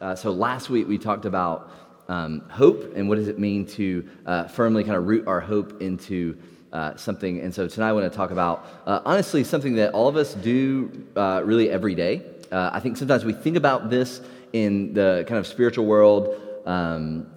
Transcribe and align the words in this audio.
Uh, 0.00 0.14
so 0.14 0.30
last 0.30 0.70
week 0.70 0.88
we 0.88 0.96
talked 0.96 1.26
about 1.26 1.70
um, 2.08 2.40
hope 2.48 2.96
and 2.96 3.06
what 3.06 3.16
does 3.16 3.28
it 3.28 3.38
mean 3.38 3.66
to 3.66 4.08
uh, 4.24 4.44
firmly 4.44 4.82
kind 4.82 4.96
of 4.96 5.06
root 5.06 5.26
our 5.26 5.40
hope 5.40 5.82
into 5.82 6.38
uh, 6.72 6.96
something. 6.96 7.40
And 7.40 7.54
so 7.54 7.68
tonight 7.68 7.90
I 7.90 7.92
want 7.92 8.10
to 8.10 8.16
talk 8.16 8.30
about, 8.30 8.66
uh, 8.86 9.00
honestly, 9.04 9.44
something 9.44 9.74
that 9.74 9.92
all 9.92 10.08
of 10.08 10.16
us 10.16 10.32
do 10.34 11.06
uh, 11.16 11.42
really 11.44 11.68
every 11.68 11.94
day. 11.94 12.22
Uh, 12.50 12.70
I 12.72 12.80
think 12.80 12.96
sometimes 12.96 13.26
we 13.26 13.34
think 13.34 13.58
about 13.58 13.90
this 13.90 14.22
in 14.54 14.94
the 14.94 15.24
kind 15.28 15.38
of 15.38 15.46
spiritual 15.46 15.84
world, 15.84 16.34
um, 16.64 17.30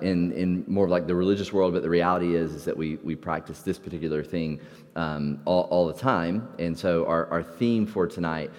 in, 0.00 0.32
in 0.32 0.64
more 0.66 0.86
of 0.86 0.90
like 0.90 1.06
the 1.06 1.14
religious 1.14 1.52
world, 1.52 1.74
but 1.74 1.82
the 1.82 1.90
reality 1.90 2.34
is, 2.34 2.54
is 2.54 2.64
that 2.64 2.76
we, 2.76 2.96
we 2.96 3.14
practice 3.14 3.60
this 3.60 3.78
particular 3.78 4.24
thing 4.24 4.58
um, 4.94 5.40
all, 5.44 5.64
all 5.64 5.86
the 5.86 5.92
time. 5.92 6.48
And 6.58 6.78
so 6.78 7.04
our, 7.06 7.26
our 7.26 7.42
theme 7.42 7.86
for 7.86 8.06
tonight 8.06 8.50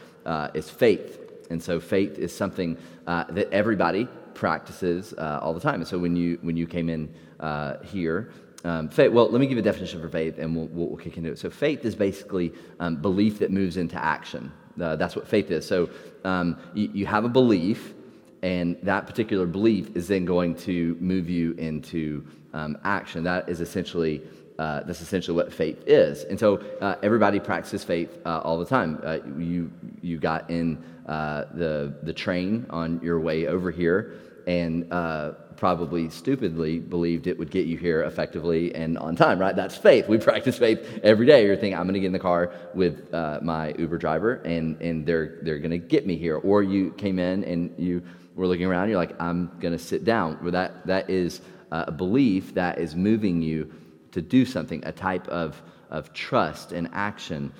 is 0.53 0.69
faith. 0.69 1.26
And 1.49 1.61
so 1.61 1.79
faith 1.79 2.17
is 2.17 2.35
something 2.35 2.77
uh, 3.05 3.25
that 3.29 3.51
everybody 3.51 4.07
practices 4.33 5.13
uh, 5.17 5.39
all 5.41 5.53
the 5.53 5.59
time. 5.59 5.75
And 5.75 5.87
so 5.87 5.97
when 5.97 6.15
you, 6.15 6.37
when 6.41 6.55
you 6.57 6.67
came 6.67 6.89
in 6.89 7.13
uh, 7.39 7.77
here, 7.83 8.31
um, 8.63 8.89
faith, 8.89 9.11
well, 9.11 9.29
let 9.29 9.39
me 9.39 9.47
give 9.47 9.57
a 9.57 9.61
definition 9.61 10.01
for 10.01 10.09
faith 10.09 10.39
and 10.39 10.55
we'll, 10.55 10.67
we'll, 10.67 10.97
kick 10.97 11.17
into 11.17 11.31
it. 11.31 11.39
So 11.39 11.49
faith 11.49 11.85
is 11.85 11.95
basically 11.95 12.53
um, 12.79 12.97
belief 12.97 13.39
that 13.39 13.51
moves 13.51 13.77
into 13.77 13.95
action. 14.03 14.51
Uh, 14.81 14.95
that's 14.95 15.15
what 15.15 15.27
faith 15.27 15.51
is. 15.51 15.65
So 15.65 15.89
um, 16.23 16.57
you, 16.73 16.89
you 16.93 17.05
have 17.05 17.23
a 17.25 17.29
belief, 17.29 17.93
and 18.41 18.77
that 18.83 19.07
particular 19.07 19.45
belief 19.45 19.95
is 19.95 20.07
then 20.07 20.25
going 20.25 20.55
to 20.55 20.97
move 20.99 21.29
you 21.29 21.53
into 21.53 22.25
um, 22.53 22.77
action. 22.83 23.23
That 23.23 23.49
is 23.49 23.61
essentially 23.61 24.21
uh, 24.59 24.81
that's 24.83 25.01
essentially 25.01 25.35
what 25.35 25.53
faith 25.53 25.83
is. 25.85 26.23
And 26.23 26.39
so 26.39 26.57
uh, 26.81 26.95
everybody 27.03 27.39
practices 27.39 27.83
faith 27.83 28.17
uh, 28.25 28.39
all 28.39 28.57
the 28.57 28.65
time. 28.65 28.99
Uh, 29.03 29.19
you, 29.37 29.71
you 30.01 30.17
got 30.17 30.49
in 30.49 30.83
uh, 31.07 31.45
the, 31.53 31.95
the 32.03 32.13
train 32.13 32.65
on 32.69 32.99
your 33.01 33.19
way 33.19 33.47
over 33.47 33.71
here 33.71 34.15
and 34.45 34.91
uh, 34.91 35.31
probably 35.55 36.09
stupidly 36.09 36.79
believed 36.79 37.27
it 37.27 37.37
would 37.37 37.49
get 37.49 37.65
you 37.65 37.77
here 37.77 38.03
effectively 38.03 38.73
and 38.75 38.97
on 38.97 39.15
time, 39.15 39.39
right? 39.39 39.55
That's 39.55 39.75
faith. 39.75 40.07
We 40.07 40.17
practice 40.17 40.57
faith 40.57 40.99
every 41.03 41.25
day. 41.25 41.45
You're 41.45 41.55
thinking, 41.55 41.75
I'm 41.75 41.83
going 41.83 41.95
to 41.95 41.99
get 41.99 42.07
in 42.07 42.13
the 42.13 42.19
car 42.19 42.51
with 42.73 43.11
my 43.41 43.73
Uber 43.77 43.97
driver 43.97 44.35
and, 44.45 44.79
and 44.81 45.05
they're, 45.05 45.39
they're 45.41 45.59
going 45.59 45.71
to 45.71 45.77
get 45.77 46.05
me 46.05 46.15
here. 46.17 46.37
Or 46.37 46.63
you 46.63 46.91
came 46.91 47.19
in 47.19 47.43
and 47.43 47.73
you 47.77 48.03
were 48.35 48.47
looking 48.47 48.65
around, 48.65 48.89
you're 48.89 48.97
like, 48.97 49.19
I'm 49.19 49.51
going 49.59 49.75
to 49.75 49.83
sit 49.83 50.05
down. 50.05 50.37
Well, 50.41 50.51
that, 50.51 50.85
that 50.85 51.09
is 51.09 51.41
a 51.71 51.91
belief 51.91 52.53
that 52.53 52.79
is 52.79 52.95
moving 52.95 53.41
you 53.41 53.73
to 54.11 54.21
do 54.21 54.45
something, 54.45 54.83
a 54.85 54.91
type 54.91 55.27
of, 55.27 55.61
of 55.89 56.13
trust 56.13 56.71
and 56.71 56.89
action 56.93 57.51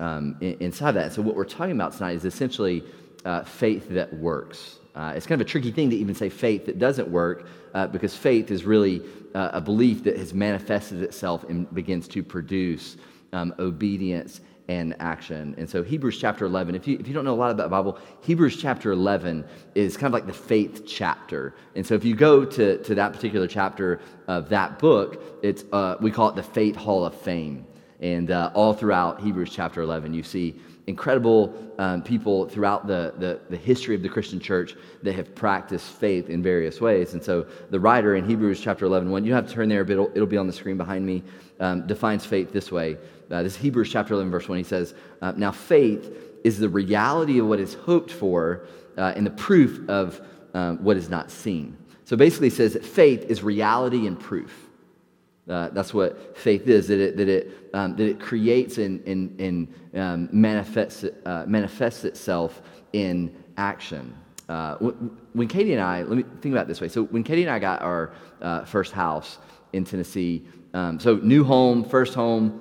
um, 0.00 0.36
inside 0.40 0.92
that. 0.92 1.12
So, 1.12 1.22
what 1.22 1.36
we're 1.36 1.44
talking 1.44 1.72
about 1.72 1.92
tonight 1.92 2.16
is 2.16 2.24
essentially 2.24 2.84
uh, 3.24 3.44
faith 3.44 3.88
that 3.90 4.12
works. 4.14 4.78
Uh, 4.94 5.12
it's 5.14 5.26
kind 5.26 5.40
of 5.40 5.46
a 5.46 5.50
tricky 5.50 5.70
thing 5.70 5.90
to 5.90 5.96
even 5.96 6.14
say 6.14 6.28
faith 6.28 6.64
that 6.66 6.78
doesn't 6.78 7.08
work 7.08 7.48
uh, 7.74 7.86
because 7.86 8.16
faith 8.16 8.50
is 8.50 8.64
really 8.64 9.02
uh, 9.34 9.50
a 9.52 9.60
belief 9.60 10.02
that 10.04 10.16
has 10.16 10.32
manifested 10.32 11.02
itself 11.02 11.44
and 11.44 11.72
begins 11.74 12.08
to 12.08 12.22
produce 12.22 12.96
um, 13.32 13.54
obedience 13.58 14.40
and 14.68 14.96
action. 14.98 15.54
And 15.58 15.68
so, 15.68 15.82
Hebrews 15.82 16.18
chapter 16.18 16.44
11, 16.44 16.74
if 16.74 16.88
you, 16.88 16.98
if 16.98 17.06
you 17.06 17.14
don't 17.14 17.24
know 17.24 17.34
a 17.34 17.36
lot 17.36 17.50
about 17.50 17.64
the 17.64 17.68
Bible, 17.68 17.98
Hebrews 18.22 18.60
chapter 18.60 18.92
11 18.92 19.44
is 19.74 19.96
kind 19.96 20.06
of 20.06 20.12
like 20.12 20.26
the 20.26 20.32
faith 20.32 20.84
chapter. 20.86 21.54
And 21.74 21.86
so, 21.86 21.94
if 21.94 22.04
you 22.04 22.14
go 22.14 22.44
to, 22.44 22.82
to 22.82 22.94
that 22.94 23.12
particular 23.12 23.46
chapter 23.46 24.00
of 24.28 24.48
that 24.48 24.78
book, 24.78 25.22
it's, 25.42 25.64
uh, 25.72 25.96
we 26.00 26.10
call 26.10 26.30
it 26.30 26.36
the 26.36 26.42
Faith 26.42 26.76
Hall 26.76 27.04
of 27.04 27.14
Fame. 27.14 27.65
And 28.00 28.30
uh, 28.30 28.50
all 28.54 28.74
throughout 28.74 29.20
Hebrews 29.20 29.50
chapter 29.50 29.80
11, 29.82 30.12
you 30.12 30.22
see 30.22 30.60
incredible 30.86 31.54
um, 31.78 32.02
people 32.02 32.48
throughout 32.48 32.86
the, 32.86 33.14
the, 33.18 33.40
the, 33.50 33.56
history 33.56 33.94
of 33.94 34.02
the 34.02 34.08
Christian 34.08 34.38
church 34.38 34.76
that 35.02 35.14
have 35.14 35.34
practiced 35.34 35.86
faith 35.86 36.30
in 36.30 36.42
various 36.42 36.80
ways. 36.80 37.14
And 37.14 37.22
so 37.22 37.46
the 37.70 37.80
writer 37.80 38.14
in 38.16 38.24
Hebrews 38.24 38.60
chapter 38.60 38.84
11, 38.84 39.10
1, 39.10 39.24
you 39.24 39.34
have 39.34 39.48
to 39.48 39.52
turn 39.52 39.68
there, 39.68 39.84
but 39.84 39.94
it'll, 39.94 40.10
it'll 40.14 40.26
be 40.26 40.36
on 40.36 40.46
the 40.46 40.52
screen 40.52 40.76
behind 40.76 41.04
me, 41.04 41.22
um, 41.58 41.86
defines 41.86 42.24
faith 42.24 42.52
this 42.52 42.70
way. 42.70 42.96
Uh, 43.30 43.42
this 43.42 43.54
is 43.54 43.58
Hebrews 43.58 43.90
chapter 43.90 44.14
11, 44.14 44.30
verse 44.30 44.48
1. 44.48 44.58
He 44.58 44.64
says, 44.64 44.94
uh, 45.20 45.32
Now 45.36 45.50
faith 45.50 46.12
is 46.44 46.58
the 46.58 46.68
reality 46.68 47.40
of 47.40 47.46
what 47.46 47.58
is 47.58 47.74
hoped 47.74 48.12
for 48.12 48.66
uh, 48.96 49.12
and 49.16 49.26
the 49.26 49.30
proof 49.30 49.88
of 49.88 50.20
um, 50.54 50.82
what 50.82 50.96
is 50.96 51.10
not 51.10 51.30
seen. 51.30 51.76
So 52.04 52.16
basically, 52.16 52.50
he 52.50 52.54
says 52.54 52.74
that 52.74 52.84
faith 52.84 53.24
is 53.24 53.42
reality 53.42 54.06
and 54.06 54.18
proof. 54.18 54.65
Uh, 55.48 55.68
that's 55.68 55.94
what 55.94 56.36
faith 56.36 56.66
is, 56.66 56.88
that 56.88 56.98
it, 56.98 57.16
that 57.16 57.28
it, 57.28 57.70
um, 57.72 57.94
that 57.96 58.08
it 58.08 58.18
creates 58.18 58.78
and, 58.78 59.06
and, 59.06 59.40
and 59.40 59.74
um, 59.94 60.28
manifests, 60.32 61.04
uh, 61.24 61.44
manifests 61.46 62.04
itself 62.04 62.62
in 62.92 63.32
action. 63.56 64.12
Uh, 64.48 64.76
when 65.32 65.48
Katie 65.48 65.72
and 65.72 65.82
I, 65.82 66.02
let 66.02 66.16
me 66.16 66.24
think 66.40 66.52
about 66.52 66.66
this 66.66 66.80
way. 66.80 66.88
So, 66.88 67.04
when 67.04 67.22
Katie 67.22 67.42
and 67.42 67.50
I 67.50 67.58
got 67.58 67.82
our 67.82 68.12
uh, 68.40 68.64
first 68.64 68.92
house 68.92 69.38
in 69.72 69.84
Tennessee, 69.84 70.44
um, 70.74 71.00
so 71.00 71.16
new 71.16 71.42
home, 71.42 71.84
first 71.84 72.14
home, 72.14 72.60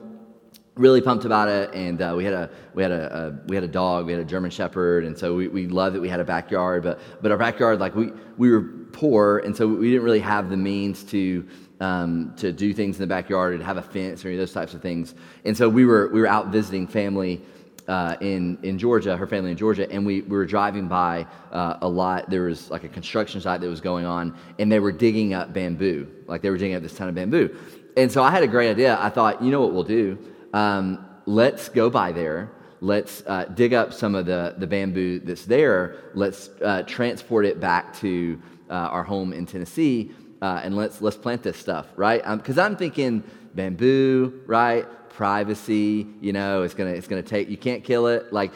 really 0.76 1.02
pumped 1.02 1.26
about 1.26 1.48
it. 1.48 1.74
And 1.74 2.02
uh, 2.02 2.14
we 2.16 2.26
had 2.26 2.34
a 2.34 2.50
we 2.74 2.84
had 2.84 2.92
a, 2.92 3.18
a, 3.18 3.48
we 3.48 3.56
had 3.56 3.64
a 3.64 3.68
dog, 3.68 4.06
we 4.06 4.12
had 4.12 4.22
a 4.22 4.26
German 4.26 4.52
Shepherd, 4.52 5.06
and 5.06 5.18
so 5.18 5.36
we, 5.36 5.48
we 5.48 5.68
loved 5.68 5.96
that 5.96 6.02
we 6.02 6.10
had 6.10 6.20
a 6.20 6.26
backyard. 6.26 6.84
But 6.84 7.00
but 7.22 7.32
our 7.32 7.38
backyard, 7.38 7.80
like 7.80 7.96
we 7.96 8.12
we 8.38 8.52
were 8.52 8.64
poor, 8.92 9.40
and 9.40 9.56
so 9.56 9.68
we 9.68 9.90
didn't 9.90 10.04
really 10.04 10.20
have 10.20 10.50
the 10.50 10.58
means 10.58 11.04
to 11.06 11.48
um, 11.80 12.34
to 12.38 12.52
do 12.52 12.74
things 12.74 12.98
in 12.98 13.02
the 13.02 13.08
backyard 13.08 13.54
and 13.54 13.64
have 13.64 13.78
a 13.78 13.82
fence 13.82 14.24
or 14.24 14.30
any 14.30 14.38
of 14.38 14.42
those 14.42 14.54
types 14.54 14.74
of 14.74 14.82
things. 14.82 15.16
And 15.46 15.56
so 15.56 15.70
we 15.70 15.86
were 15.86 16.10
we 16.10 16.20
were 16.22 16.28
out 16.28 16.48
visiting 16.48 16.88
family. 16.88 17.42
Uh, 17.88 18.18
in 18.20 18.58
in 18.64 18.80
Georgia, 18.80 19.16
her 19.16 19.28
family 19.28 19.52
in 19.52 19.58
Georgia, 19.58 19.88
and 19.92 20.04
we, 20.04 20.22
we 20.22 20.36
were 20.36 20.48
driving 20.48 20.88
by 20.88 21.24
uh, 21.52 21.78
a 21.82 21.88
lot. 21.88 22.28
There 22.32 22.42
was 22.46 22.72
like 22.72 22.84
a 22.84 22.88
construction 22.88 23.40
site 23.40 23.62
that 23.62 23.70
was 23.70 23.80
going 23.80 24.06
on, 24.06 24.36
and 24.58 24.72
they 24.72 24.80
were 24.80 24.92
digging 24.92 25.36
up 25.36 25.54
bamboo, 25.54 26.08
like 26.26 26.42
they 26.42 26.50
were 26.50 26.58
digging 26.58 26.76
up 26.76 26.82
this 26.82 26.96
ton 26.96 27.10
of 27.10 27.14
bamboo. 27.14 27.56
And 27.96 28.12
so 28.12 28.24
I 28.24 28.32
had 28.32 28.42
a 28.42 28.48
great 28.48 28.72
idea. 28.72 28.98
I 29.00 29.10
thought, 29.10 29.40
you 29.40 29.52
know 29.52 29.62
what 29.62 29.72
we'll 29.72 29.84
do? 29.84 30.18
Um, 30.56 31.06
let's 31.26 31.70
go 31.70 31.90
by 31.90 32.14
there. 32.14 32.50
Let's 32.80 33.24
uh, 33.28 33.46
dig 33.46 33.74
up 33.74 33.94
some 33.94 34.16
of 34.16 34.26
the, 34.26 34.56
the 34.58 34.68
bamboo 34.68 35.20
that's 35.20 35.46
there. 35.46 35.98
Let's 36.14 36.50
uh, 36.64 36.84
transport 36.84 37.46
it 37.46 37.60
back 37.60 37.96
to 38.00 38.42
uh, 38.70 38.74
our 38.74 39.04
home 39.04 39.34
in 39.34 39.46
Tennessee 39.46 40.12
uh, 40.42 40.62
and 40.64 40.76
let's 40.76 41.02
let's 41.02 41.18
plant 41.18 41.44
this 41.44 41.58
stuff, 41.58 41.88
right? 41.96 42.22
Because 42.38 42.58
um, 42.58 42.66
I'm 42.66 42.78
thinking 42.78 43.24
bamboo, 43.54 44.42
right? 44.46 44.86
Privacy, 45.10 46.08
you 46.22 46.34
know, 46.34 46.64
it's 46.64 46.74
gonna 46.74 46.92
it's 46.92 47.08
gonna 47.08 47.24
take. 47.24 47.50
You 47.50 47.58
can't 47.58 47.84
kill 47.84 48.08
it. 48.08 48.32
Like, 48.32 48.52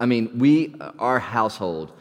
I 0.00 0.06
mean, 0.06 0.38
we 0.38 0.74
our 0.98 1.18
household 1.18 1.92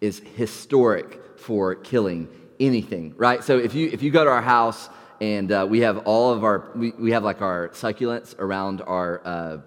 is 0.00 0.20
historic 0.36 1.38
for 1.38 1.74
killing 1.74 2.28
anything, 2.58 3.14
right? 3.16 3.42
So 3.44 3.58
if 3.58 3.74
you 3.74 3.88
if 3.92 4.02
you 4.02 4.10
go 4.10 4.24
to 4.24 4.30
our 4.30 4.42
house 4.42 4.88
and 5.20 5.52
uh, 5.52 5.66
we 5.68 5.80
have 5.80 5.98
all 5.98 6.32
of 6.32 6.44
our 6.44 6.70
we, 6.74 6.90
we 6.92 7.10
have 7.12 7.24
like 7.24 7.42
our 7.42 7.68
succulents 7.70 8.38
around 8.38 8.82
our 8.82 9.20
uh, 9.24 9.58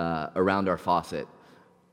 uh, 0.00 0.30
around 0.36 0.68
our 0.68 0.78
faucet, 0.78 1.26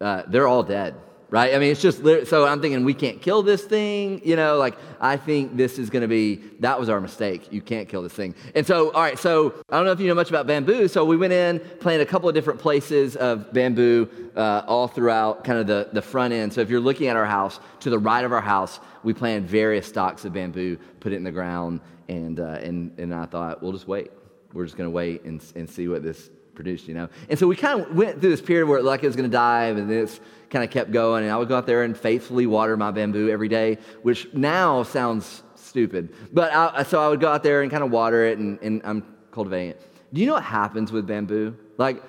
uh, 0.02 0.24
they're 0.28 0.48
all 0.48 0.64
dead 0.64 0.96
right? 1.30 1.54
I 1.54 1.60
mean, 1.60 1.72
it's 1.72 1.82
just, 1.82 2.04
so 2.28 2.46
I'm 2.46 2.62
thinking 2.62 2.86
we 2.86 2.94
can't 2.94 3.22
kill 3.22 3.42
this 3.42 3.64
thing, 3.64 4.22
you 4.24 4.36
know, 4.36 4.58
like 4.58 4.78
I 5.00 5.18
think 5.18 5.58
this 5.58 5.80
is 5.80 5.90
going 5.90 6.02
to 6.02 6.08
be, 6.08 6.36
that 6.60 6.80
was 6.80 6.90
our 6.90 7.02
mistake. 7.02 7.52
You 7.52 7.62
can't 7.62 7.90
kill 7.90 8.02
this 8.02 8.14
thing. 8.14 8.36
And 8.54 8.66
so, 8.66 8.92
all 8.92 9.02
right, 9.02 9.18
so 9.18 9.54
I 9.70 9.78
don't 9.78 9.86
know 9.86 9.92
if 9.92 10.00
you 10.00 10.08
know 10.08 10.16
much 10.16 10.30
about 10.30 10.48
bamboo. 10.48 10.88
So 10.88 11.04
we 11.04 11.18
went 11.18 11.34
in, 11.34 11.60
planted 11.80 12.08
a 12.08 12.10
couple 12.10 12.30
of 12.30 12.36
different 12.36 12.60
places 12.60 13.16
of 13.16 13.52
bamboo 13.54 14.10
uh, 14.36 14.64
all 14.68 14.88
throughout 14.88 15.44
kind 15.44 15.60
of 15.60 15.68
the, 15.68 15.90
the 15.94 16.02
front 16.02 16.34
end. 16.34 16.54
So 16.54 16.62
if 16.62 16.70
you're 16.70 16.80
looking 16.80 17.08
at 17.08 17.16
our 17.16 17.26
house, 17.26 17.60
to 17.82 17.90
the 17.90 18.00
right 18.00 18.24
of 18.24 18.32
our 18.32 18.42
house, 18.42 18.80
we 19.04 19.14
planted 19.14 19.50
various 19.50 19.88
stalks 19.88 20.26
of 20.26 20.34
bamboo, 20.34 20.78
put 21.00 21.12
it 21.12 21.16
in 21.16 21.24
the 21.24 21.32
ground, 21.32 21.82
and, 22.08 22.40
uh, 22.40 22.60
and, 22.62 22.98
and 23.00 23.14
I 23.14 23.26
thought, 23.26 23.62
we'll 23.62 23.72
just 23.72 23.88
wait. 23.88 24.12
We're 24.54 24.66
just 24.66 24.78
going 24.78 24.88
to 24.88 24.96
wait 24.96 25.24
and, 25.24 25.44
and 25.56 25.70
see 25.70 25.88
what 25.88 26.02
this 26.02 26.30
produced, 26.56 26.88
you 26.88 26.94
know? 26.94 27.10
And 27.30 27.38
so 27.38 27.48
we 27.48 27.56
kind 27.56 27.82
of 27.82 27.96
went 27.96 28.20
through 28.20 28.30
this 28.30 28.42
period 28.42 28.68
where 28.68 28.80
it 28.80 28.84
like 28.84 29.04
it 29.04 29.08
was 29.08 29.16
going 29.16 29.30
to 29.30 29.38
die, 29.38 29.66
and 29.66 29.78
then 29.78 29.92
it's 29.92 30.20
kind 30.50 30.64
of 30.64 30.72
kept 30.72 30.92
going. 30.92 31.24
And 31.24 31.32
I 31.32 31.38
would 31.38 31.48
go 31.48 31.58
out 31.58 31.68
there 31.68 31.84
and 31.84 31.98
faithfully 31.98 32.48
water 32.48 32.76
my 32.78 32.92
bamboo 32.92 33.30
every 33.30 33.50
day, 33.50 33.78
which 34.02 34.34
now 34.34 34.84
sounds 34.84 35.44
stupid. 35.56 36.14
But 36.32 36.54
I, 36.54 36.84
so 36.84 37.00
I 37.00 37.10
would 37.10 37.20
go 37.20 37.30
out 37.32 37.44
there 37.44 37.62
and 37.62 37.70
kind 37.70 37.84
of 37.84 37.92
water 37.92 38.26
it, 38.26 38.38
and, 38.38 38.60
and 38.62 38.82
I'm 38.84 39.04
cultivating 39.32 39.72
it. 39.72 39.82
Do 40.14 40.22
you 40.22 40.28
know 40.28 40.34
what 40.34 40.44
happens 40.44 40.92
with 40.92 41.06
bamboo? 41.06 41.58
Like, 41.78 42.02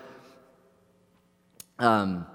um, 1.78 2.26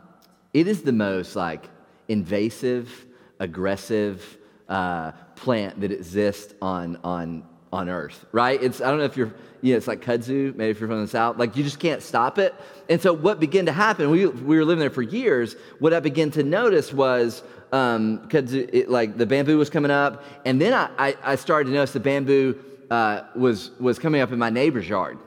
it 0.53 0.67
is 0.67 0.81
the 0.81 0.91
most 0.91 1.35
like 1.35 1.69
invasive, 2.09 3.05
aggressive 3.39 4.37
uh, 4.67 5.13
plant 5.35 5.79
that 5.81 5.91
exists 5.91 6.53
on 6.61 6.97
on 7.03 7.43
on 7.71 7.89
earth, 7.89 8.25
right? 8.31 8.61
It's 8.61 8.81
I 8.81 8.89
don't 8.89 8.99
know 8.99 9.05
if 9.05 9.17
you're 9.17 9.33
you 9.61 9.73
know, 9.73 9.77
it's 9.77 9.87
like 9.87 10.01
kudzu, 10.01 10.55
maybe 10.55 10.71
if 10.71 10.79
you're 10.79 10.89
from 10.89 11.01
the 11.01 11.07
south, 11.07 11.37
like 11.37 11.55
you 11.55 11.63
just 11.63 11.79
can't 11.79 12.01
stop 12.01 12.39
it. 12.39 12.55
And 12.89 13.01
so 13.01 13.13
what 13.13 13.39
began 13.39 13.67
to 13.67 13.71
happen, 13.71 14.09
we, 14.09 14.25
we 14.25 14.57
were 14.57 14.65
living 14.65 14.79
there 14.79 14.89
for 14.89 15.03
years, 15.03 15.55
what 15.79 15.93
I 15.93 15.99
began 15.99 16.31
to 16.31 16.43
notice 16.43 16.91
was 16.91 17.43
um, 17.71 18.27
kudzu, 18.27 18.69
it, 18.73 18.89
like 18.89 19.17
the 19.17 19.25
bamboo 19.25 19.57
was 19.57 19.69
coming 19.69 19.91
up, 19.91 20.23
and 20.45 20.59
then 20.59 20.73
I, 20.73 20.89
I, 20.97 21.17
I 21.23 21.35
started 21.35 21.69
to 21.69 21.75
notice 21.75 21.93
the 21.93 21.99
bamboo 21.99 22.57
uh, 22.89 23.21
was, 23.35 23.71
was 23.79 23.99
coming 23.99 24.21
up 24.21 24.31
in 24.31 24.39
my 24.39 24.49
neighbor's 24.49 24.89
yard, 24.89 25.19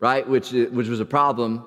right? 0.00 0.28
Which, 0.28 0.52
which 0.52 0.88
was 0.88 1.00
a 1.00 1.06
problem 1.06 1.64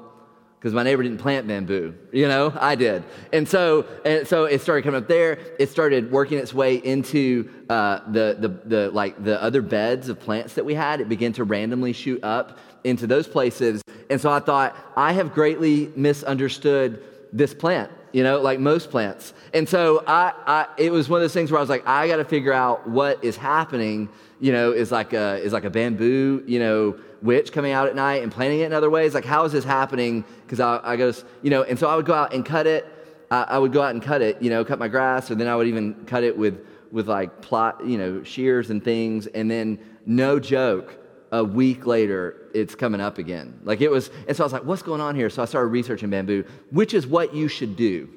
because 0.60 0.74
my 0.74 0.84
neighbor 0.84 1.02
didn't 1.02 1.20
plant 1.20 1.48
bamboo. 1.48 1.94
You 2.12 2.28
know, 2.28 2.54
I 2.60 2.76
did. 2.76 3.04
And 3.32 3.48
so, 3.48 3.86
and 4.04 4.28
so 4.28 4.44
it 4.44 4.60
started 4.60 4.84
coming 4.84 5.02
up 5.02 5.08
there. 5.08 5.40
It 5.58 5.70
started 5.70 6.12
working 6.12 6.38
its 6.38 6.54
way 6.54 6.76
into 6.76 7.50
uh, 7.70 8.02
the, 8.12 8.36
the, 8.38 8.50
the, 8.66 8.92
like 8.92 9.24
the 9.24 9.42
other 9.42 9.62
beds 9.62 10.10
of 10.10 10.20
plants 10.20 10.56
that 10.56 10.66
we 10.66 10.74
had. 10.74 11.00
It 11.00 11.08
began 11.08 11.32
to 11.34 11.46
randomly 11.46 11.94
shoot 11.94 12.22
up 12.24 12.60
into 12.84 13.08
those 13.08 13.26
places. 13.26 13.82
And 14.10 14.20
so 14.20 14.30
I 14.32 14.42
thought, 14.42 14.76
I 14.98 15.14
have 15.14 15.34
greatly 15.34 15.94
misunderstood 15.96 17.04
this 17.32 17.54
plant, 17.54 17.90
you 18.12 18.24
know, 18.24 18.42
like 18.42 18.60
most 18.60 18.90
plants. 18.90 19.34
And 19.54 19.70
so 19.70 20.04
I, 20.08 20.34
I 20.46 20.68
it 20.78 20.92
was 20.92 21.08
one 21.08 21.20
of 21.20 21.24
those 21.24 21.34
things 21.34 21.52
where 21.52 21.60
I 21.60 21.62
was 21.62 21.70
like, 21.70 21.88
I 21.88 22.08
got 22.08 22.18
to 22.18 22.26
figure 22.26 22.54
out 22.54 22.90
what 22.90 23.24
is 23.24 23.38
happening, 23.38 24.10
you 24.42 24.52
know, 24.52 24.74
is 24.74 24.92
like 24.92 25.14
a, 25.14 25.38
is 25.38 25.54
like 25.54 25.64
a 25.64 25.70
bamboo, 25.70 26.44
you 26.46 26.60
know, 26.60 27.00
witch 27.22 27.52
coming 27.52 27.72
out 27.72 27.88
at 27.88 27.96
night 27.96 28.24
and 28.24 28.32
planting 28.32 28.62
it 28.62 28.66
in 28.66 28.74
other 28.74 28.90
ways? 28.90 29.14
Like, 29.14 29.26
how 29.26 29.44
is 29.44 29.52
this 29.52 29.64
happening? 29.64 30.24
Because 30.50 30.60
I, 30.60 30.80
I 30.84 30.96
go, 30.96 31.14
you 31.44 31.52
know, 31.52 31.62
and 31.62 31.78
so 31.78 31.88
I 31.88 31.96
would 31.96 32.08
go 32.08 32.14
out 32.16 32.34
and 32.34 32.44
cut 32.44 32.66
it. 32.66 32.84
I, 33.30 33.44
I, 33.44 33.58
would 33.60 33.72
go 33.72 33.84
out 33.84 33.92
and 33.92 34.02
cut 34.02 34.24
it, 34.24 34.42
you 34.42 34.50
know, 34.50 34.66
cut 34.66 34.80
my 34.80 34.88
grass, 34.88 35.30
or 35.30 35.36
then 35.36 35.48
I 35.48 35.56
would 35.56 35.68
even 35.68 35.94
cut 36.06 36.24
it 36.24 36.36
with, 36.36 36.66
with 36.92 37.08
like 37.08 37.40
plot, 37.40 37.86
you 37.86 38.00
know, 38.00 38.24
shears 38.24 38.72
and 38.72 38.84
things. 38.84 39.28
And 39.28 39.52
then, 39.52 39.78
no 40.08 40.40
joke, 40.40 40.98
a 41.32 41.44
week 41.44 41.86
later, 41.86 42.48
it's 42.56 42.74
coming 42.74 43.00
up 43.00 43.20
again. 43.20 43.60
Like 43.64 43.82
it 43.82 43.92
was, 43.92 44.10
and 44.28 44.36
so 44.36 44.44
I 44.44 44.46
was 44.46 44.54
like, 44.54 44.66
what's 44.66 44.82
going 44.82 45.02
on 45.02 45.16
here? 45.16 45.30
So 45.30 45.44
I 45.44 45.46
started 45.46 45.68
researching 45.68 46.10
bamboo, 46.10 46.44
which 46.72 46.96
is 46.96 47.06
what 47.06 47.36
you 47.36 47.48
should 47.48 47.76
do 47.76 48.10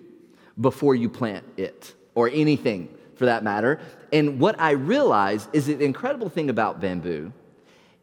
before 0.59 0.95
you 0.95 1.11
plant 1.11 1.45
it 1.59 1.93
or 2.15 2.31
anything 2.31 2.89
for 3.17 3.27
that 3.27 3.45
matter. 3.45 3.79
And 4.11 4.41
what 4.41 4.59
I 4.59 4.71
realized 4.71 5.51
is 5.53 5.67
the 5.67 5.85
incredible 5.85 6.31
thing 6.31 6.49
about 6.49 6.81
bamboo 6.81 7.31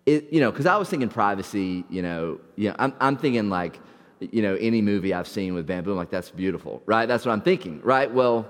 it, 0.10 0.34
you 0.34 0.40
know, 0.40 0.52
because 0.52 0.66
I 0.66 0.76
was 0.78 0.90
thinking 0.90 1.10
privacy, 1.10 1.84
you 1.90 2.02
know, 2.02 2.40
you 2.56 2.70
know 2.70 2.76
I'm, 2.80 2.94
I'm 3.00 3.18
thinking 3.18 3.50
like, 3.50 3.80
you 4.20 4.42
know, 4.42 4.56
any 4.56 4.82
movie 4.82 5.14
I've 5.14 5.28
seen 5.28 5.54
with 5.54 5.66
bamboo, 5.66 5.92
I'm 5.92 5.98
like, 5.98 6.10
that's 6.10 6.30
beautiful, 6.30 6.82
right? 6.86 7.06
That's 7.06 7.26
what 7.26 7.32
I'm 7.32 7.42
thinking, 7.42 7.82
right? 7.82 8.12
Well, 8.12 8.48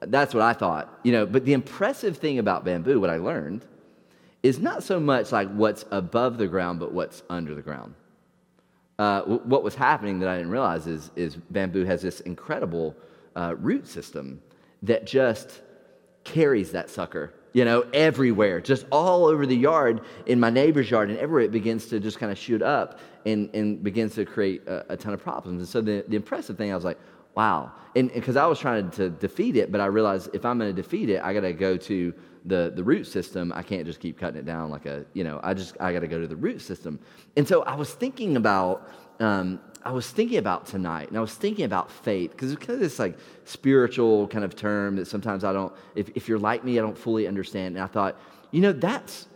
that's 0.00 0.34
what 0.34 0.42
I 0.42 0.52
thought, 0.52 1.00
you 1.02 1.12
know. 1.12 1.26
But 1.26 1.44
the 1.44 1.52
impressive 1.52 2.18
thing 2.18 2.38
about 2.38 2.64
bamboo, 2.64 3.00
what 3.00 3.10
I 3.10 3.16
learned, 3.16 3.64
is 4.42 4.58
not 4.58 4.82
so 4.82 5.00
much 5.00 5.32
like 5.32 5.50
what's 5.52 5.84
above 5.90 6.38
the 6.38 6.48
ground, 6.48 6.80
but 6.80 6.92
what's 6.92 7.22
under 7.30 7.54
the 7.54 7.62
ground. 7.62 7.94
Uh, 8.98 9.22
what 9.22 9.62
was 9.62 9.74
happening 9.74 10.18
that 10.20 10.28
I 10.28 10.36
didn't 10.36 10.50
realize 10.50 10.86
is, 10.86 11.10
is 11.16 11.36
bamboo 11.36 11.84
has 11.84 12.02
this 12.02 12.20
incredible 12.20 12.94
uh, 13.34 13.54
root 13.58 13.86
system 13.86 14.42
that 14.82 15.06
just 15.06 15.62
carries 16.24 16.72
that 16.72 16.90
sucker 16.90 17.32
you 17.52 17.64
know, 17.64 17.84
everywhere, 17.92 18.60
just 18.60 18.86
all 18.90 19.26
over 19.26 19.46
the 19.46 19.56
yard, 19.56 20.00
in 20.26 20.40
my 20.40 20.50
neighbor's 20.50 20.90
yard, 20.90 21.10
and 21.10 21.18
everywhere 21.18 21.44
it 21.44 21.52
begins 21.52 21.86
to 21.86 22.00
just 22.00 22.18
kind 22.18 22.32
of 22.32 22.38
shoot 22.38 22.62
up 22.62 22.98
and, 23.26 23.48
and 23.54 23.82
begins 23.82 24.14
to 24.14 24.24
create 24.24 24.66
a, 24.66 24.92
a 24.92 24.96
ton 24.96 25.14
of 25.14 25.22
problems. 25.22 25.60
And 25.60 25.68
so 25.68 25.80
the, 25.80 26.04
the 26.08 26.16
impressive 26.16 26.56
thing, 26.56 26.72
I 26.72 26.74
was 26.74 26.84
like, 26.84 26.98
wow. 27.34 27.72
And 27.96 28.12
because 28.12 28.36
I 28.36 28.46
was 28.46 28.58
trying 28.58 28.90
to 28.92 29.10
defeat 29.10 29.56
it, 29.56 29.72
but 29.72 29.80
I 29.80 29.86
realized 29.86 30.30
if 30.34 30.44
I'm 30.44 30.58
going 30.58 30.74
to 30.74 30.82
defeat 30.82 31.08
it, 31.08 31.22
I 31.22 31.32
got 31.32 31.40
to 31.40 31.52
go 31.52 31.76
to 31.76 32.14
the, 32.44 32.72
the 32.74 32.82
root 32.82 33.06
system. 33.06 33.52
I 33.54 33.62
can't 33.62 33.86
just 33.86 34.00
keep 34.00 34.18
cutting 34.18 34.38
it 34.38 34.44
down 34.44 34.70
like 34.70 34.86
a, 34.86 35.04
you 35.14 35.24
know, 35.24 35.40
I 35.42 35.54
just, 35.54 35.76
I 35.80 35.92
got 35.92 36.00
to 36.00 36.08
go 36.08 36.20
to 36.20 36.26
the 36.26 36.36
root 36.36 36.60
system. 36.60 36.98
And 37.36 37.46
so 37.46 37.62
I 37.62 37.74
was 37.74 37.92
thinking 37.92 38.36
about, 38.36 38.88
um, 39.20 39.60
I 39.84 39.92
was 39.92 40.10
thinking 40.10 40.38
about 40.38 40.66
tonight, 40.66 41.08
and 41.08 41.18
I 41.18 41.20
was 41.20 41.34
thinking 41.34 41.64
about 41.64 41.90
faith, 41.90 42.30
because 42.30 42.52
it's 42.52 42.64
kind 42.64 42.74
of 42.74 42.80
this 42.80 42.98
like 42.98 43.16
spiritual 43.44 44.28
kind 44.28 44.44
of 44.44 44.54
term 44.54 44.96
that 44.96 45.06
sometimes 45.06 45.42
I 45.42 45.52
don't, 45.52 45.72
if, 45.94 46.08
if 46.14 46.28
you're 46.28 46.38
like 46.38 46.64
me, 46.64 46.78
I 46.78 46.82
don't 46.82 46.96
fully 46.96 47.26
understand. 47.26 47.76
And 47.76 47.82
I 47.82 47.88
thought, 47.88 48.16
you 48.52 48.60
know, 48.60 48.72
that's 48.72 49.26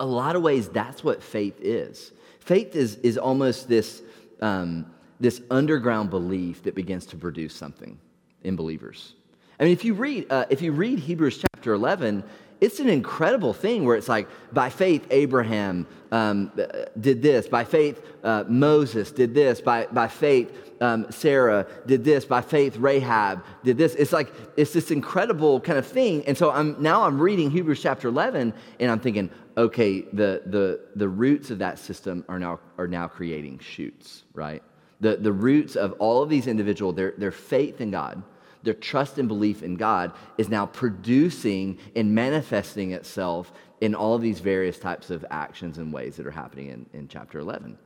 a 0.00 0.06
lot 0.06 0.36
of 0.36 0.42
ways 0.42 0.68
that's 0.68 1.04
what 1.04 1.22
faith 1.22 1.58
is. 1.60 2.12
Faith 2.42 2.74
is, 2.74 2.96
is 2.96 3.16
almost 3.16 3.68
this, 3.68 4.02
um, 4.40 4.84
this 5.20 5.40
underground 5.48 6.10
belief 6.10 6.64
that 6.64 6.74
begins 6.74 7.06
to 7.06 7.16
produce 7.16 7.54
something 7.54 7.96
in 8.42 8.56
believers. 8.56 9.14
I 9.60 9.64
mean, 9.64 9.72
if 9.72 9.84
you 9.84 9.94
read, 9.94 10.26
uh, 10.28 10.46
if 10.50 10.60
you 10.60 10.72
read 10.72 10.98
Hebrews 10.98 11.38
chapter 11.38 11.72
11, 11.72 12.24
it's 12.62 12.78
an 12.78 12.88
incredible 12.88 13.52
thing 13.52 13.84
where 13.84 13.96
it's 13.96 14.08
like, 14.08 14.28
by 14.52 14.70
faith, 14.70 15.04
Abraham 15.10 15.84
um, 16.12 16.52
did 17.00 17.20
this. 17.20 17.48
By 17.48 17.64
faith, 17.64 18.00
uh, 18.22 18.44
Moses 18.46 19.10
did 19.10 19.34
this. 19.34 19.60
By, 19.60 19.86
by 19.86 20.06
faith, 20.06 20.56
um, 20.80 21.10
Sarah 21.10 21.66
did 21.86 22.04
this. 22.04 22.24
By 22.24 22.40
faith, 22.40 22.76
Rahab 22.76 23.42
did 23.64 23.76
this. 23.76 23.96
It's 23.96 24.12
like, 24.12 24.32
it's 24.56 24.72
this 24.72 24.92
incredible 24.92 25.58
kind 25.58 25.76
of 25.76 25.84
thing. 25.84 26.24
And 26.24 26.38
so 26.38 26.52
I'm, 26.52 26.80
now 26.80 27.02
I'm 27.02 27.20
reading 27.20 27.50
Hebrews 27.50 27.82
chapter 27.82 28.06
11, 28.06 28.54
and 28.78 28.90
I'm 28.92 29.00
thinking, 29.00 29.28
okay, 29.56 30.02
the, 30.12 30.42
the, 30.46 30.82
the 30.94 31.08
roots 31.08 31.50
of 31.50 31.58
that 31.58 31.80
system 31.80 32.24
are 32.28 32.38
now, 32.38 32.60
are 32.78 32.86
now 32.86 33.08
creating 33.08 33.58
shoots, 33.58 34.22
right? 34.34 34.62
The, 35.00 35.16
the 35.16 35.32
roots 35.32 35.74
of 35.74 35.94
all 35.94 36.22
of 36.22 36.28
these 36.28 36.46
individuals, 36.46 36.94
their, 36.94 37.14
their 37.18 37.32
faith 37.32 37.80
in 37.80 37.90
God, 37.90 38.22
their 38.62 38.74
trust 38.74 39.18
and 39.18 39.28
belief 39.28 39.62
in 39.62 39.76
God 39.76 40.12
is 40.38 40.48
now 40.48 40.66
producing 40.66 41.78
and 41.96 42.14
manifesting 42.14 42.92
itself 42.92 43.52
in 43.80 43.94
all 43.94 44.14
of 44.14 44.22
these 44.22 44.40
various 44.40 44.78
types 44.78 45.10
of 45.10 45.24
actions 45.30 45.78
and 45.78 45.92
ways 45.92 46.16
that 46.16 46.26
are 46.26 46.30
happening 46.30 46.68
in, 46.68 46.86
in 46.92 47.08
chapter 47.08 47.38
11. 47.40 47.76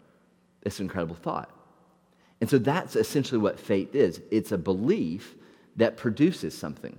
It's 0.63 0.79
an 0.79 0.87
incredible 0.87 1.17
thought. 1.17 1.51
And 2.41 2.51
so 2.51 2.59
that's 2.59 2.97
essentially 2.97 3.41
what 3.41 3.59
faith 3.59 3.95
is 3.95 4.21
it's 4.31 4.53
a 4.53 4.59
belief 4.59 5.35
that 5.77 5.97
produces 5.97 6.57
something. 6.57 6.99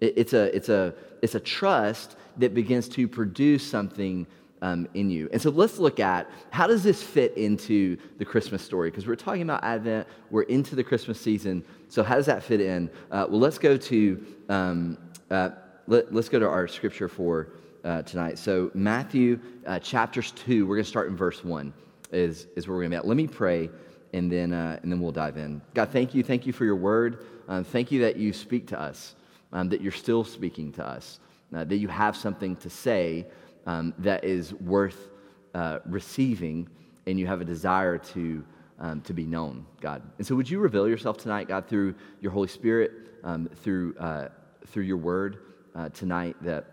It, 0.00 0.14
it's, 0.16 0.32
a, 0.32 0.54
it's, 0.54 0.68
a, 0.68 0.94
it's 1.22 1.34
a 1.34 1.40
trust 1.40 2.16
that 2.36 2.54
begins 2.54 2.88
to 2.90 3.08
produce 3.08 3.68
something 3.68 4.26
um, 4.62 4.88
in 4.94 5.10
you. 5.10 5.28
And 5.32 5.42
so 5.42 5.50
let's 5.50 5.78
look 5.78 6.00
at 6.00 6.30
how 6.50 6.66
does 6.66 6.82
this 6.82 7.02
fit 7.02 7.36
into 7.36 7.98
the 8.18 8.24
Christmas 8.24 8.62
story? 8.62 8.90
Because 8.90 9.06
we're 9.06 9.16
talking 9.16 9.42
about 9.42 9.62
Advent, 9.62 10.06
we're 10.30 10.42
into 10.42 10.76
the 10.76 10.84
Christmas 10.84 11.20
season. 11.20 11.64
So 11.88 12.02
how 12.02 12.14
does 12.14 12.26
that 12.26 12.42
fit 12.42 12.60
in? 12.60 12.88
Uh, 13.10 13.26
well, 13.28 13.40
let's 13.40 13.58
go 13.58 13.76
to 13.76 14.24
um, 14.48 14.96
uh, 15.30 15.50
let, 15.88 16.14
us 16.14 16.28
go 16.28 16.38
to 16.38 16.48
our 16.48 16.68
scripture 16.68 17.08
for 17.08 17.48
uh, 17.84 18.02
tonight. 18.02 18.38
So 18.38 18.70
Matthew 18.72 19.40
uh, 19.66 19.80
chapters 19.80 20.30
two. 20.30 20.64
We're 20.66 20.76
going 20.76 20.84
to 20.84 20.90
start 20.90 21.08
in 21.08 21.16
verse 21.16 21.44
one. 21.44 21.74
Is 22.12 22.46
is 22.56 22.68
where 22.68 22.76
we're 22.76 22.82
going 22.82 22.92
to 22.92 22.96
be 22.96 22.98
at. 22.98 23.06
Let 23.06 23.16
me 23.16 23.26
pray, 23.26 23.68
and 24.12 24.30
then 24.30 24.52
uh, 24.52 24.78
and 24.82 24.92
then 24.92 25.00
we'll 25.00 25.12
dive 25.12 25.38
in. 25.38 25.60
God, 25.74 25.88
thank 25.90 26.14
you, 26.14 26.22
thank 26.22 26.46
you 26.46 26.52
for 26.52 26.64
your 26.64 26.76
word. 26.76 27.26
Um, 27.48 27.64
thank 27.64 27.90
you 27.90 28.00
that 28.02 28.16
you 28.16 28.32
speak 28.32 28.68
to 28.68 28.80
us, 28.80 29.16
um, 29.52 29.68
that 29.70 29.80
you're 29.80 29.90
still 29.90 30.22
speaking 30.22 30.70
to 30.72 30.86
us, 30.86 31.18
that 31.50 31.76
you 31.76 31.88
have 31.88 32.16
something 32.16 32.54
to 32.56 32.70
say 32.70 33.26
um, 33.66 33.94
that 33.98 34.24
is 34.24 34.54
worth 34.54 35.10
uh, 35.54 35.78
receiving 35.86 36.68
and 37.06 37.18
you 37.18 37.26
have 37.26 37.40
a 37.40 37.44
desire 37.44 37.98
to, 37.98 38.44
um, 38.78 39.00
to 39.02 39.12
be 39.12 39.24
known, 39.24 39.66
God. 39.80 40.02
And 40.18 40.26
so, 40.26 40.34
would 40.36 40.48
you 40.48 40.60
reveal 40.60 40.88
yourself 40.88 41.18
tonight, 41.18 41.48
God, 41.48 41.66
through 41.66 41.94
your 42.20 42.32
Holy 42.32 42.48
Spirit, 42.48 42.92
um, 43.24 43.48
through, 43.56 43.96
uh, 43.98 44.28
through 44.68 44.84
your 44.84 44.96
word 44.96 45.38
uh, 45.74 45.88
tonight, 45.90 46.36
that 46.42 46.66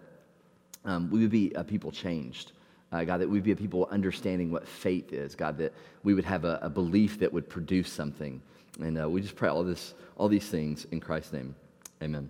um, 0.85 1.09
we 1.09 1.19
would 1.19 1.31
be 1.31 1.51
a 1.55 1.63
people 1.63 1.91
changed. 1.91 2.51
Uh, 2.91 3.03
God, 3.03 3.21
that 3.21 3.29
we'd 3.29 3.43
be 3.43 3.51
a 3.51 3.55
people 3.55 3.87
understanding 3.91 4.51
what 4.51 4.67
faith 4.67 5.13
is, 5.13 5.35
God, 5.35 5.59
that 5.59 5.73
we 6.03 6.15
would 6.15 6.25
have 6.25 6.43
a, 6.43 6.57
a 6.63 6.69
belief 6.69 7.19
that 7.19 7.31
would 7.31 7.47
produce 7.47 7.91
something. 7.91 8.41
And 8.79 8.99
uh, 8.99 9.07
we 9.07 9.21
just 9.21 9.35
pray 9.35 9.49
all, 9.49 9.63
this, 9.63 9.93
all 10.17 10.27
these 10.27 10.47
things 10.47 10.85
in 10.91 10.99
Christ's 10.99 11.33
name. 11.33 11.53
Amen. 12.01 12.29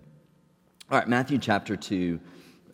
All 0.90 0.98
right, 0.98 1.08
Matthew 1.08 1.38
chapter 1.38 1.76
2. 1.76 2.20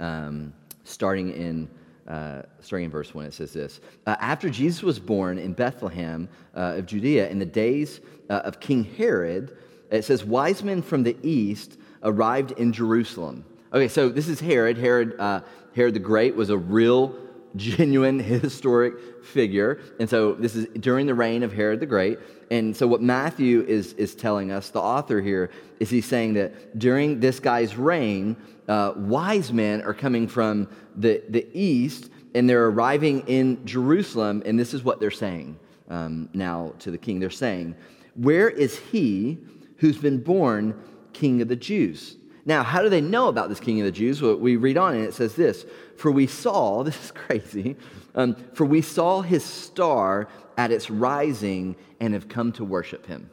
Um, 0.01 0.53
starting 0.87 1.31
in 1.31 1.69
uh, 2.09 2.43
starting 2.61 2.87
in 2.87 2.91
verse 2.91 3.15
1, 3.15 3.27
it 3.27 3.35
says 3.35 3.53
this 3.53 3.81
uh, 4.07 4.17
After 4.21 4.49
Jesus 4.49 4.83
was 4.83 4.99
born 4.99 5.39
in 5.39 5.53
Bethlehem 5.53 6.29
uh, 6.55 6.75
of 6.77 6.87
Judea 6.87 7.29
in 7.29 7.39
the 7.39 7.47
days 7.47 8.01
uh, 8.31 8.43
of 8.45 8.61
King 8.61 8.85
Herod, 8.85 9.57
it 9.91 10.05
says, 10.05 10.25
wise 10.25 10.63
men 10.63 10.83
from 10.83 11.03
the 11.03 11.17
east 11.23 11.79
arrived 12.03 12.53
in 12.53 12.73
Jerusalem. 12.73 13.45
Okay, 13.73 13.89
so 13.89 14.09
this 14.09 14.29
is 14.29 14.41
Herod. 14.41 14.79
Herod, 14.79 15.19
uh, 15.19 15.41
Herod 15.75 15.95
the 15.95 16.01
Great 16.01 16.35
was 16.35 16.51
a 16.51 16.57
real, 16.57 17.17
genuine, 17.57 18.19
historic 18.41 19.25
figure. 19.25 19.81
And 19.99 20.09
so 20.09 20.35
this 20.35 20.55
is 20.55 20.67
during 20.81 21.07
the 21.07 21.15
reign 21.15 21.43
of 21.43 21.53
Herod 21.53 21.81
the 21.81 21.87
Great. 21.87 22.19
And 22.51 22.77
so 22.77 22.87
what 22.87 23.03
Matthew 23.03 23.65
is, 23.67 23.93
is 23.95 24.15
telling 24.15 24.53
us, 24.53 24.71
the 24.71 24.81
author 24.81 25.21
here, 25.21 25.51
is 25.81 25.91
he's 25.91 26.07
saying 26.07 26.35
that 26.35 26.79
during 26.79 27.19
this 27.19 27.41
guy's 27.41 27.77
reign, 27.77 28.37
uh, 28.69 28.93
wise 28.97 29.53
men 29.53 29.83
are 29.83 29.95
coming 29.95 30.29
from 30.29 30.69
the, 30.97 31.23
the 31.29 31.47
east 31.53 32.11
and 32.35 32.49
they're 32.49 32.67
arriving 32.67 33.21
in 33.27 33.65
Jerusalem, 33.65 34.43
and 34.45 34.59
this 34.59 34.75
is 34.75 34.85
what 34.85 35.01
they're 35.01 35.11
saying 35.11 35.59
um, 35.89 36.29
now 36.35 36.75
to 36.81 36.91
the 36.91 36.99
king. 36.99 37.19
They're 37.19 37.31
saying, 37.31 37.75
Where 38.15 38.51
is 38.51 38.79
he 38.79 39.39
who's 39.79 39.97
been 39.97 40.23
born 40.23 40.79
king 41.15 41.41
of 41.41 41.49
the 41.49 41.57
Jews? 41.57 42.16
Now, 42.47 42.63
how 42.63 42.81
do 42.81 42.89
they 42.89 43.01
know 43.01 43.27
about 43.27 43.49
this 43.49 43.59
king 43.59 43.81
of 43.81 43.87
the 43.87 43.93
Jews? 43.93 44.23
Well, 44.23 44.37
we 44.37 44.55
read 44.55 44.79
on 44.79 44.95
and 44.95 45.05
it 45.05 45.13
says 45.13 45.35
this 45.35 45.67
For 45.97 46.11
we 46.13 46.29
saw, 46.29 46.83
this 46.85 47.05
is 47.05 47.11
crazy, 47.11 47.77
um, 48.15 48.37
for 48.55 48.65
we 48.65 48.81
saw 48.81 49.21
his 49.21 49.45
star 49.45 50.29
at 50.57 50.71
its 50.71 50.89
rising 50.89 51.77
and 52.01 52.15
have 52.15 52.29
come 52.29 52.53
to 52.53 52.65
worship 52.65 53.05
him. 53.07 53.29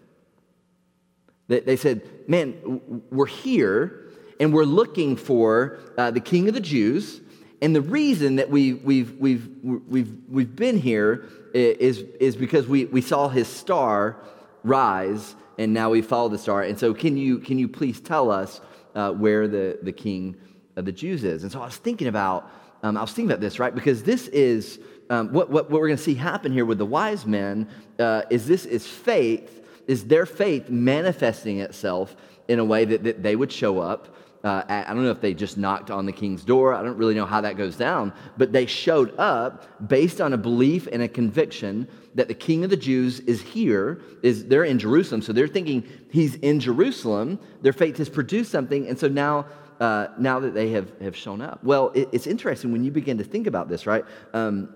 They, 1.47 1.61
they 1.61 1.75
said, 1.77 2.01
Man, 2.27 3.03
we're 3.11 3.27
here 3.27 4.09
and 4.39 4.51
we're 4.51 4.65
looking 4.65 5.15
for 5.15 5.79
uh, 5.97 6.11
the 6.11 6.19
king 6.19 6.47
of 6.47 6.55
the 6.55 6.59
Jews. 6.59 7.21
And 7.61 7.73
the 7.73 7.81
reason 7.81 8.37
that 8.37 8.49
we, 8.49 8.73
we've, 8.73 9.17
we've, 9.17 9.47
we've, 9.63 10.17
we've 10.27 10.53
been 10.53 10.77
here 10.77 11.29
is, 11.53 11.99
is 12.19 12.35
because 12.35 12.67
we, 12.67 12.85
we 12.85 12.99
saw 12.99 13.29
his 13.29 13.47
star 13.47 14.17
rise, 14.63 15.35
and 15.57 15.73
now 15.73 15.91
we 15.91 16.01
follow 16.01 16.27
the 16.27 16.37
star. 16.37 16.63
And 16.63 16.77
so, 16.77 16.93
can 16.93 17.15
you, 17.15 17.39
can 17.39 17.57
you 17.57 17.69
please 17.69 18.01
tell 18.01 18.31
us 18.31 18.59
uh, 18.95 19.11
where 19.11 19.47
the, 19.47 19.79
the 19.81 19.91
king 19.91 20.35
of 20.75 20.85
the 20.85 20.91
Jews 20.91 21.23
is? 21.23 21.43
And 21.43 21.51
so, 21.51 21.61
I 21.61 21.65
was 21.65 21.77
thinking 21.77 22.07
about, 22.07 22.49
um, 22.83 22.97
I 22.97 23.01
was 23.01 23.11
thinking 23.11 23.31
about 23.31 23.41
this, 23.41 23.59
right? 23.59 23.73
Because 23.73 24.03
this 24.03 24.27
is 24.29 24.79
um, 25.09 25.31
what, 25.33 25.49
what, 25.49 25.69
what, 25.69 25.81
we're 25.81 25.87
going 25.87 25.97
to 25.97 26.03
see 26.03 26.15
happen 26.15 26.51
here 26.51 26.65
with 26.65 26.77
the 26.77 26.85
wise 26.85 27.25
men 27.25 27.67
uh, 27.99 28.23
is 28.29 28.47
this 28.47 28.65
is 28.65 28.87
faith, 28.87 29.61
is 29.87 30.05
their 30.05 30.25
faith 30.25 30.69
manifesting 30.69 31.59
itself 31.59 32.15
in 32.47 32.59
a 32.59 32.65
way 32.65 32.85
that, 32.85 33.03
that 33.03 33.23
they 33.23 33.35
would 33.35 33.51
show 33.51 33.79
up 33.79 34.13
uh, 34.43 34.61
I 34.67 34.93
don't 34.93 35.03
know 35.03 35.11
if 35.11 35.21
they 35.21 35.33
just 35.33 35.57
knocked 35.57 35.89
on 35.89 36.05
the 36.05 36.11
king's 36.11 36.43
door. 36.43 36.73
I 36.73 36.83
don't 36.83 36.97
really 36.97 37.15
know 37.15 37.25
how 37.25 37.39
that 37.41 37.55
goes 37.55 37.77
down, 37.77 38.11
but 38.37 38.51
they 38.51 38.65
showed 38.65 39.17
up 39.17 39.87
based 39.87 40.19
on 40.19 40.33
a 40.33 40.37
belief 40.37 40.85
and 40.91 41.01
a 41.01 41.07
conviction 41.07 41.87
that 42.15 42.27
the 42.27 42.33
king 42.33 42.63
of 42.63 42.69
the 42.69 42.77
Jews 42.77 43.19
is 43.21 43.41
here. 43.41 44.01
Is 44.21 44.45
they're 44.45 44.63
in 44.63 44.79
Jerusalem, 44.79 45.21
so 45.21 45.33
they're 45.33 45.47
thinking 45.47 45.87
he's 46.11 46.35
in 46.35 46.59
Jerusalem. 46.59 47.39
Their 47.61 47.73
faith 47.73 47.97
has 47.97 48.09
produced 48.09 48.51
something, 48.51 48.87
and 48.87 48.97
so 48.97 49.07
now. 49.07 49.45
Uh, 49.79 50.07
now 50.17 50.39
that 50.39 50.53
they 50.53 50.69
have, 50.69 50.91
have 51.01 51.15
shown 51.15 51.41
up. 51.41 51.61
Well, 51.61 51.91
it, 51.93 52.07
it's 52.13 52.27
interesting 52.27 52.71
when 52.71 52.85
you 52.85 52.91
begin 52.91 53.17
to 53.17 53.23
think 53.23 53.47
about 53.47 53.67
this, 53.67 53.85
right? 53.85 54.05
Because 54.31 54.47
um, 54.49 54.69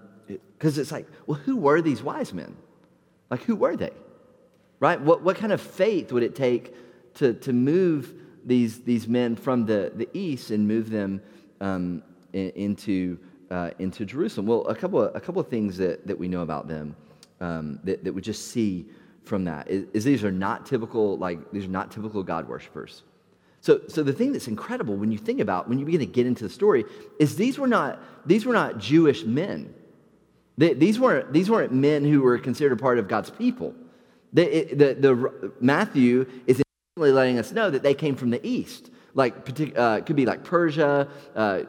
it's 0.60 0.92
like, 0.92 1.08
well, 1.28 1.38
who 1.38 1.56
were 1.56 1.82
these 1.82 2.02
wise 2.04 2.34
men? 2.34 2.58
Like, 3.30 3.44
who 3.44 3.56
were 3.56 3.78
they? 3.78 3.92
Right? 4.80 5.00
What, 5.00 5.24
what 5.24 5.38
kind 5.38 5.54
of 5.54 5.62
faith 5.62 6.12
would 6.12 6.24
it 6.24 6.36
take 6.36 6.74
to, 7.16 7.34
to 7.34 7.54
move 7.54 8.16
these, 8.44 8.82
these 8.82 9.08
men 9.08 9.36
from 9.36 9.66
the, 9.66 9.94
the 9.96 10.10
east 10.14 10.52
and 10.52 10.68
move 10.68 10.90
them 10.90 11.22
um, 11.62 12.04
in, 12.34 12.50
into, 12.56 13.20
uh, 13.50 13.72
into 13.80 14.04
Jerusalem? 14.04 14.48
Well, 14.48 14.68
a 14.68 14.76
couple 14.76 15.02
of, 15.02 15.16
a 15.16 15.22
couple 15.22 15.40
of 15.40 15.48
things 15.48 15.78
that, 15.78 16.06
that 16.08 16.18
we 16.18 16.28
know 16.28 16.42
about 16.42 16.68
them 16.68 16.96
um, 17.40 17.80
that, 17.84 18.04
that 18.04 18.14
we 18.14 18.22
just 18.22 18.50
see 18.50 18.86
from 19.24 19.44
that 19.46 19.70
is, 19.70 19.86
is, 19.94 20.04
these 20.04 20.24
are 20.24 20.32
not 20.32 20.66
typical, 20.66 21.18
like, 21.18 21.52
these 21.52 21.66
are 21.66 21.70
not 21.70 21.92
typical 21.92 22.24
God 22.24 22.48
worshippers. 22.48 23.04
So, 23.62 23.82
so 23.88 24.04
the 24.04 24.14
thing 24.14 24.32
that's 24.32 24.48
incredible 24.48 24.96
when 24.96 25.12
you 25.12 25.18
think 25.18 25.40
about, 25.40 25.68
when 25.68 25.78
you 25.80 25.86
begin 25.86 26.00
to 26.00 26.06
get 26.06 26.26
into 26.26 26.44
the 26.44 26.50
story, 26.50 26.86
is 27.20 27.36
these 27.36 27.60
were 27.60 27.68
not, 27.68 28.02
these 28.26 28.46
were 28.46 28.54
not 28.54 28.78
Jewish 28.78 29.24
men. 29.24 29.74
They, 30.58 30.74
these, 30.74 31.00
weren't, 31.00 31.34
these 31.34 31.50
weren't 31.50 31.74
men 31.74 32.04
who 32.06 32.22
were 32.22 32.38
considered 32.38 32.74
a 32.74 32.82
part 32.82 32.98
of 32.98 33.08
God's 33.08 33.30
people. 33.30 33.76
The, 34.34 34.74
the, 34.74 35.52
Matthew 35.60 36.26
is 36.48 36.62
letting 36.96 37.40
us 37.40 37.52
know 37.52 37.70
that 37.70 37.84
they 37.84 37.94
came 37.94 38.16
from 38.16 38.30
the 38.30 38.46
east. 38.46 38.90
Like, 39.14 39.36
uh, 39.76 40.02
could 40.02 40.16
be 40.16 40.26
like 40.26 40.44
Persia, 40.44 41.08
uh, 41.36 41.62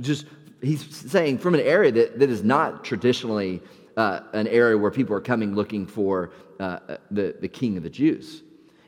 just, 0.00 0.26
he's 0.62 0.84
saying 1.10 1.38
from 1.38 1.54
an 1.54 1.60
area 1.60 1.90
that, 1.92 2.18
that 2.18 2.30
is 2.30 2.42
not 2.42 2.84
traditionally 2.84 3.62
uh, 4.00 4.22
an 4.32 4.48
area 4.48 4.76
where 4.78 4.90
people 4.90 5.14
are 5.14 5.20
coming 5.32 5.54
looking 5.54 5.86
for 5.86 6.32
uh, 6.58 6.62
uh, 6.62 6.96
the, 7.10 7.36
the 7.40 7.48
king 7.48 7.76
of 7.76 7.82
the 7.82 7.90
Jews. 7.90 8.42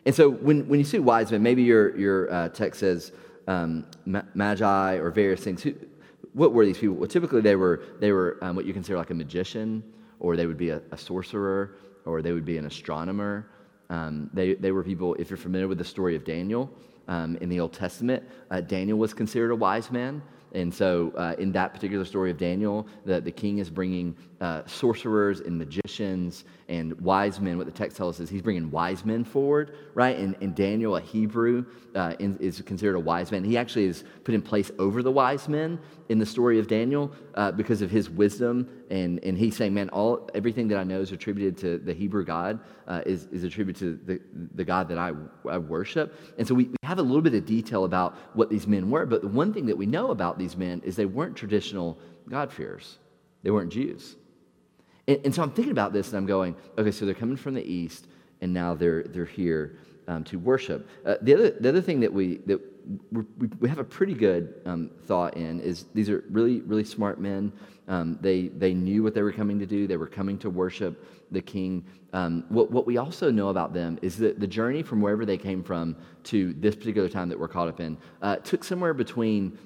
And 0.06 0.14
so 0.14 0.30
when, 0.30 0.66
when 0.68 0.78
you 0.80 0.86
see 0.86 1.00
wise 1.00 1.30
men, 1.32 1.42
maybe 1.42 1.62
your, 1.62 1.84
your 2.04 2.32
uh, 2.32 2.48
text 2.48 2.80
says 2.80 3.12
um, 3.46 3.84
magi 4.34 4.94
or 4.96 5.10
various 5.10 5.42
things. 5.44 5.62
Who, 5.62 5.74
what 6.32 6.54
were 6.54 6.64
these 6.64 6.78
people? 6.78 6.96
Well, 6.96 7.08
typically 7.08 7.42
they 7.42 7.56
were, 7.56 7.82
they 8.00 8.12
were 8.12 8.38
um, 8.40 8.56
what 8.56 8.64
you 8.64 8.72
consider 8.72 8.96
like 8.96 9.10
a 9.10 9.14
magician, 9.14 9.82
or 10.18 10.34
they 10.34 10.46
would 10.46 10.56
be 10.56 10.70
a, 10.70 10.80
a 10.92 10.96
sorcerer, 10.96 11.76
or 12.06 12.22
they 12.22 12.32
would 12.32 12.46
be 12.46 12.56
an 12.56 12.64
astronomer. 12.64 13.50
Um, 13.90 14.30
they, 14.32 14.54
they 14.54 14.72
were 14.72 14.82
people, 14.82 15.14
if 15.16 15.28
you're 15.28 15.36
familiar 15.36 15.68
with 15.68 15.78
the 15.78 15.84
story 15.84 16.16
of 16.16 16.24
Daniel 16.24 16.70
um, 17.08 17.36
in 17.42 17.50
the 17.50 17.60
Old 17.60 17.74
Testament, 17.74 18.24
uh, 18.50 18.62
Daniel 18.62 18.96
was 18.96 19.12
considered 19.12 19.50
a 19.50 19.56
wise 19.56 19.90
man. 19.90 20.22
And 20.54 20.72
so, 20.72 21.12
uh, 21.16 21.34
in 21.38 21.50
that 21.52 21.72
particular 21.72 22.04
story 22.04 22.30
of 22.30 22.36
Daniel, 22.36 22.86
the, 23.06 23.20
the 23.20 23.30
king 23.30 23.58
is 23.58 23.70
bringing 23.70 24.14
uh, 24.42 24.66
sorcerers 24.66 25.40
and 25.40 25.56
magicians 25.56 26.44
and 26.68 27.00
wise 27.00 27.40
men. 27.40 27.56
What 27.56 27.66
the 27.66 27.72
text 27.72 27.96
tells 27.96 28.16
us 28.16 28.24
is 28.24 28.28
he's 28.28 28.42
bringing 28.42 28.70
wise 28.70 29.04
men 29.04 29.24
forward, 29.24 29.76
right? 29.94 30.18
And, 30.18 30.36
and 30.40 30.52
Daniel, 30.54 30.96
a 30.96 31.00
Hebrew, 31.00 31.64
uh, 31.94 32.16
is 32.18 32.60
considered 32.62 32.96
a 32.96 33.00
wise 33.00 33.30
man. 33.30 33.44
He 33.44 33.56
actually 33.56 33.84
is 33.84 34.02
put 34.24 34.34
in 34.34 34.42
place 34.42 34.72
over 34.80 35.00
the 35.02 35.12
wise 35.12 35.48
men 35.48 35.78
in 36.08 36.18
the 36.18 36.26
story 36.26 36.58
of 36.58 36.66
Daniel 36.66 37.12
uh, 37.36 37.52
because 37.52 37.82
of 37.82 37.90
his 37.90 38.10
wisdom. 38.10 38.68
And, 38.90 39.22
and 39.22 39.38
he's 39.38 39.56
saying, 39.56 39.72
man, 39.74 39.88
all 39.90 40.28
everything 40.34 40.66
that 40.68 40.78
I 40.78 40.84
know 40.84 41.00
is 41.00 41.12
attributed 41.12 41.56
to 41.58 41.78
the 41.78 41.94
Hebrew 41.94 42.24
God, 42.24 42.58
uh, 42.88 43.02
is, 43.06 43.26
is 43.26 43.44
attributed 43.44 43.78
to 43.80 44.12
the, 44.12 44.20
the 44.56 44.64
God 44.64 44.88
that 44.88 44.98
I, 44.98 45.12
I 45.48 45.58
worship. 45.58 46.18
And 46.36 46.48
so 46.48 46.52
we, 46.54 46.64
we 46.64 46.76
have 46.82 46.98
a 46.98 47.02
little 47.02 47.22
bit 47.22 47.34
of 47.34 47.46
detail 47.46 47.84
about 47.84 48.16
what 48.34 48.50
these 48.50 48.66
men 48.66 48.90
were. 48.90 49.06
But 49.06 49.22
the 49.22 49.28
one 49.28 49.52
thing 49.52 49.66
that 49.66 49.78
we 49.78 49.86
know 49.86 50.10
about 50.10 50.36
these 50.36 50.56
men 50.56 50.82
is 50.84 50.96
they 50.96 51.06
weren't 51.06 51.36
traditional 51.36 51.96
God-fearers, 52.28 52.98
they 53.44 53.52
weren't 53.52 53.70
Jews. 53.70 54.16
And, 55.12 55.26
and, 55.26 55.34
so 55.34 55.42
I'm 55.42 55.50
thinking 55.50 55.72
about 55.72 55.92
this 55.92 56.08
and 56.08 56.16
I'm 56.16 56.26
going, 56.26 56.56
okay, 56.78 56.90
so 56.90 57.04
they're 57.04 57.14
coming 57.14 57.36
from 57.36 57.54
the 57.54 57.64
east 57.64 58.06
and 58.40 58.52
now 58.52 58.72
they're, 58.74 59.02
they're 59.02 59.24
here 59.26 59.76
um, 60.08 60.24
to 60.24 60.38
worship. 60.38 60.88
Uh, 61.04 61.16
the, 61.20 61.34
other, 61.34 61.50
the 61.50 61.68
other 61.68 61.82
thing 61.82 62.00
that 62.00 62.12
we, 62.12 62.38
that 62.46 62.60
we, 63.12 63.46
we 63.60 63.68
have 63.68 63.78
a 63.78 63.84
pretty 63.84 64.14
good 64.14 64.54
um, 64.64 64.90
thought 65.04 65.36
in 65.36 65.60
is 65.60 65.84
these 65.94 66.08
are 66.08 66.24
really, 66.30 66.60
really 66.62 66.84
smart 66.84 67.20
men. 67.20 67.52
Um, 67.88 68.18
they, 68.20 68.48
they 68.48 68.72
knew 68.72 69.02
what 69.02 69.14
they 69.14 69.22
were 69.22 69.32
coming 69.32 69.58
to 69.58 69.66
do, 69.66 69.86
they 69.86 69.98
were 69.98 70.06
coming 70.06 70.38
to 70.38 70.50
worship 70.50 71.04
the 71.30 71.42
king. 71.42 71.84
Um, 72.14 72.44
what, 72.48 72.70
what 72.70 72.86
we 72.86 72.96
also 72.96 73.30
know 73.30 73.48
about 73.48 73.74
them 73.74 73.98
is 74.00 74.16
that 74.18 74.40
the 74.40 74.46
journey 74.46 74.82
from 74.82 75.00
wherever 75.00 75.26
they 75.26 75.38
came 75.38 75.62
from 75.62 75.96
to 76.24 76.54
this 76.54 76.74
particular 76.74 77.08
time 77.08 77.28
that 77.28 77.38
we're 77.38 77.48
caught 77.48 77.68
up 77.68 77.80
in 77.80 77.98
uh, 78.22 78.36
took 78.36 78.64
somewhere 78.64 78.94
between 78.94 79.58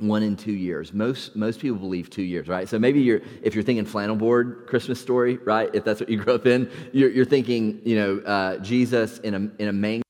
one 0.00 0.22
and 0.22 0.38
two 0.38 0.52
years. 0.52 0.92
Most 0.92 1.36
most 1.36 1.60
people 1.60 1.78
believe 1.78 2.10
two 2.10 2.22
years, 2.22 2.48
right? 2.48 2.68
So 2.68 2.78
maybe 2.78 3.00
you're 3.00 3.20
if 3.42 3.54
you're 3.54 3.64
thinking 3.64 3.84
flannel 3.84 4.16
board 4.16 4.64
Christmas 4.66 5.00
story, 5.00 5.36
right? 5.38 5.70
If 5.74 5.84
that's 5.84 6.00
what 6.00 6.08
you 6.08 6.16
grew 6.18 6.34
up 6.34 6.46
in, 6.46 6.70
you're, 6.92 7.10
you're 7.10 7.24
thinking, 7.24 7.80
you 7.84 7.96
know, 7.96 8.18
uh, 8.20 8.56
Jesus 8.58 9.18
in 9.18 9.34
a 9.34 9.62
in 9.62 9.68
a 9.68 9.72
manger. 9.72 10.02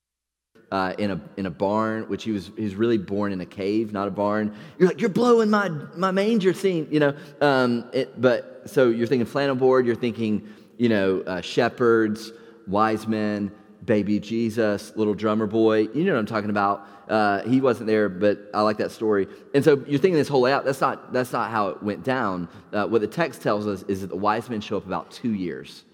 Uh, 0.73 0.95
in 0.99 1.11
a 1.11 1.21
in 1.37 1.47
a 1.47 1.51
barn, 1.51 2.05
which 2.05 2.23
he 2.23 2.31
was 2.31 2.53
he 2.57 2.63
was 2.63 2.77
really 2.77 2.97
born 2.97 3.33
in 3.33 3.41
a 3.41 3.47
cave, 3.47 3.93
not 3.93 4.07
a 4.07 4.11
barn. 4.11 4.55
You're 4.79 4.89
like 4.89 5.01
you're 5.01 5.11
blowing 5.11 5.51
my 5.51 5.69
my 5.97 6.13
manger 6.13 6.55
scene, 6.55 6.87
you 6.93 7.01
know. 7.01 7.17
Um, 7.41 7.91
it, 7.93 8.21
but 8.21 8.63
so 8.67 8.89
you're 8.89 9.09
thinking 9.09 9.27
flannel 9.27 9.57
board. 9.57 9.85
You're 9.85 9.97
thinking, 9.97 10.49
you 10.79 10.89
know, 10.89 11.23
uh, 11.23 11.41
shepherds, 11.41 12.31
wise 12.69 13.09
men, 13.09 13.51
baby 13.85 14.21
Jesus, 14.21 14.93
little 14.95 15.15
drummer 15.15 15.49
boy. 15.49 15.89
You 15.93 16.05
know 16.05 16.13
what 16.13 16.21
I'm 16.21 16.27
talking 16.27 16.51
about. 16.51 16.87
Uh, 17.11 17.43
he 17.43 17.61
wasn't 17.61 17.89
there, 17.89 18.09
but 18.09 18.39
I 18.55 18.61
like 18.61 18.77
that 18.77 18.93
story. 18.93 19.27
And 19.53 19.65
so 19.65 19.85
you're 19.89 19.99
thinking 19.99 20.15
this 20.15 20.29
whole 20.29 20.43
layout. 20.43 20.65
That's 20.65 20.81
not, 20.81 21.13
that's 21.13 21.33
not 21.33 21.51
how 21.51 21.71
it 21.71 21.83
went 21.83 22.05
down. 22.05 22.49
Uh, 22.73 22.87
what 22.87 23.01
the 23.01 23.09
text 23.09 23.43
tells 23.43 23.67
us 23.67 23.83
is 23.89 24.03
that 24.03 24.11
the 24.11 24.17
wise 24.17 24.49
men 24.49 24.61
show 24.61 24.77
up 24.77 24.87
about 24.87 25.11
two 25.11 25.35
years 25.35 25.85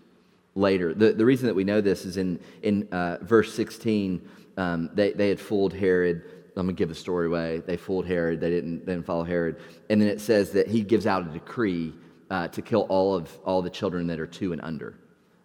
later. 0.55 0.93
The, 0.93 1.15
the 1.15 1.25
reason 1.25 1.47
that 1.47 1.55
we 1.55 1.65
know 1.65 1.81
this 1.81 2.05
is 2.05 2.19
in, 2.19 2.39
in 2.63 2.87
uh, 2.93 3.17
verse 3.23 3.55
16, 3.55 4.29
um, 4.59 4.91
they, 4.93 5.13
they 5.13 5.31
had 5.31 5.41
fooled 5.41 5.73
Herod. 5.73 6.23
I'm 6.55 6.67
going 6.67 6.77
to 6.77 6.79
give 6.79 6.91
the 6.91 6.95
story 6.95 7.29
away. 7.29 7.63
They 7.65 7.79
fooled 7.79 8.07
Herod. 8.07 8.39
They 8.39 8.51
didn't, 8.51 8.85
they 8.85 8.93
didn't 8.93 9.07
follow 9.07 9.25
Herod. 9.25 9.57
And 9.89 10.01
then 10.01 10.09
it 10.11 10.21
says 10.21 10.51
that 10.51 10.69
he 10.69 10.83
gives 10.83 11.07
out 11.07 11.27
a 11.27 11.31
decree 11.31 11.95
uh, 12.31 12.49
to 12.49 12.61
kill 12.61 12.83
all 12.91 13.15
of 13.15 13.35
all 13.47 13.63
the 13.63 13.71
children 13.71 14.07
that 14.09 14.21
are 14.21 14.27
two 14.27 14.53
and 14.53 14.61
under 14.61 14.99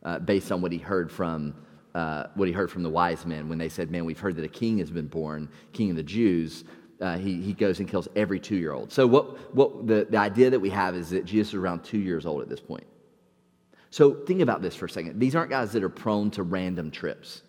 uh, 0.03 0.19
based 0.19 0.51
on 0.51 0.61
what 0.61 0.73
he 0.73 0.79
heard 0.79 1.09
from 1.09 1.55
uh, 1.93 2.27
what 2.35 2.47
he 2.47 2.53
heard 2.53 2.71
from 2.71 2.83
the 2.83 2.89
wise 2.89 3.25
men 3.25 3.49
when 3.49 3.57
they 3.57 3.69
said, 3.69 3.91
Man, 3.91 4.05
we've 4.05 4.19
heard 4.19 4.35
that 4.37 4.45
a 4.45 4.49
king 4.49 4.77
has 4.77 4.89
been 4.89 5.07
born, 5.07 5.49
king 5.73 5.89
of 5.89 5.95
the 5.95 6.03
Jews. 6.03 6.63
Uh, 7.01 7.17
he, 7.17 7.41
he 7.41 7.53
goes 7.53 7.79
and 7.79 7.89
kills 7.89 8.07
every 8.15 8.39
two 8.39 8.55
year 8.55 8.73
old. 8.73 8.91
So, 8.91 9.07
what, 9.07 9.55
what 9.55 9.87
the, 9.87 10.07
the 10.09 10.17
idea 10.17 10.51
that 10.51 10.59
we 10.59 10.69
have 10.69 10.95
is 10.95 11.09
that 11.09 11.25
Jesus 11.25 11.49
is 11.49 11.55
around 11.55 11.83
two 11.83 11.99
years 11.99 12.25
old 12.25 12.41
at 12.41 12.49
this 12.49 12.59
point. 12.59 12.85
So, 13.89 14.13
think 14.13 14.41
about 14.41 14.61
this 14.61 14.75
for 14.75 14.85
a 14.85 14.89
second. 14.89 15.19
These 15.19 15.35
aren't 15.35 15.49
guys 15.49 15.71
that 15.71 15.83
are 15.83 15.89
prone 15.89 16.29
to 16.31 16.43
random 16.43 16.91
trips, 16.91 17.41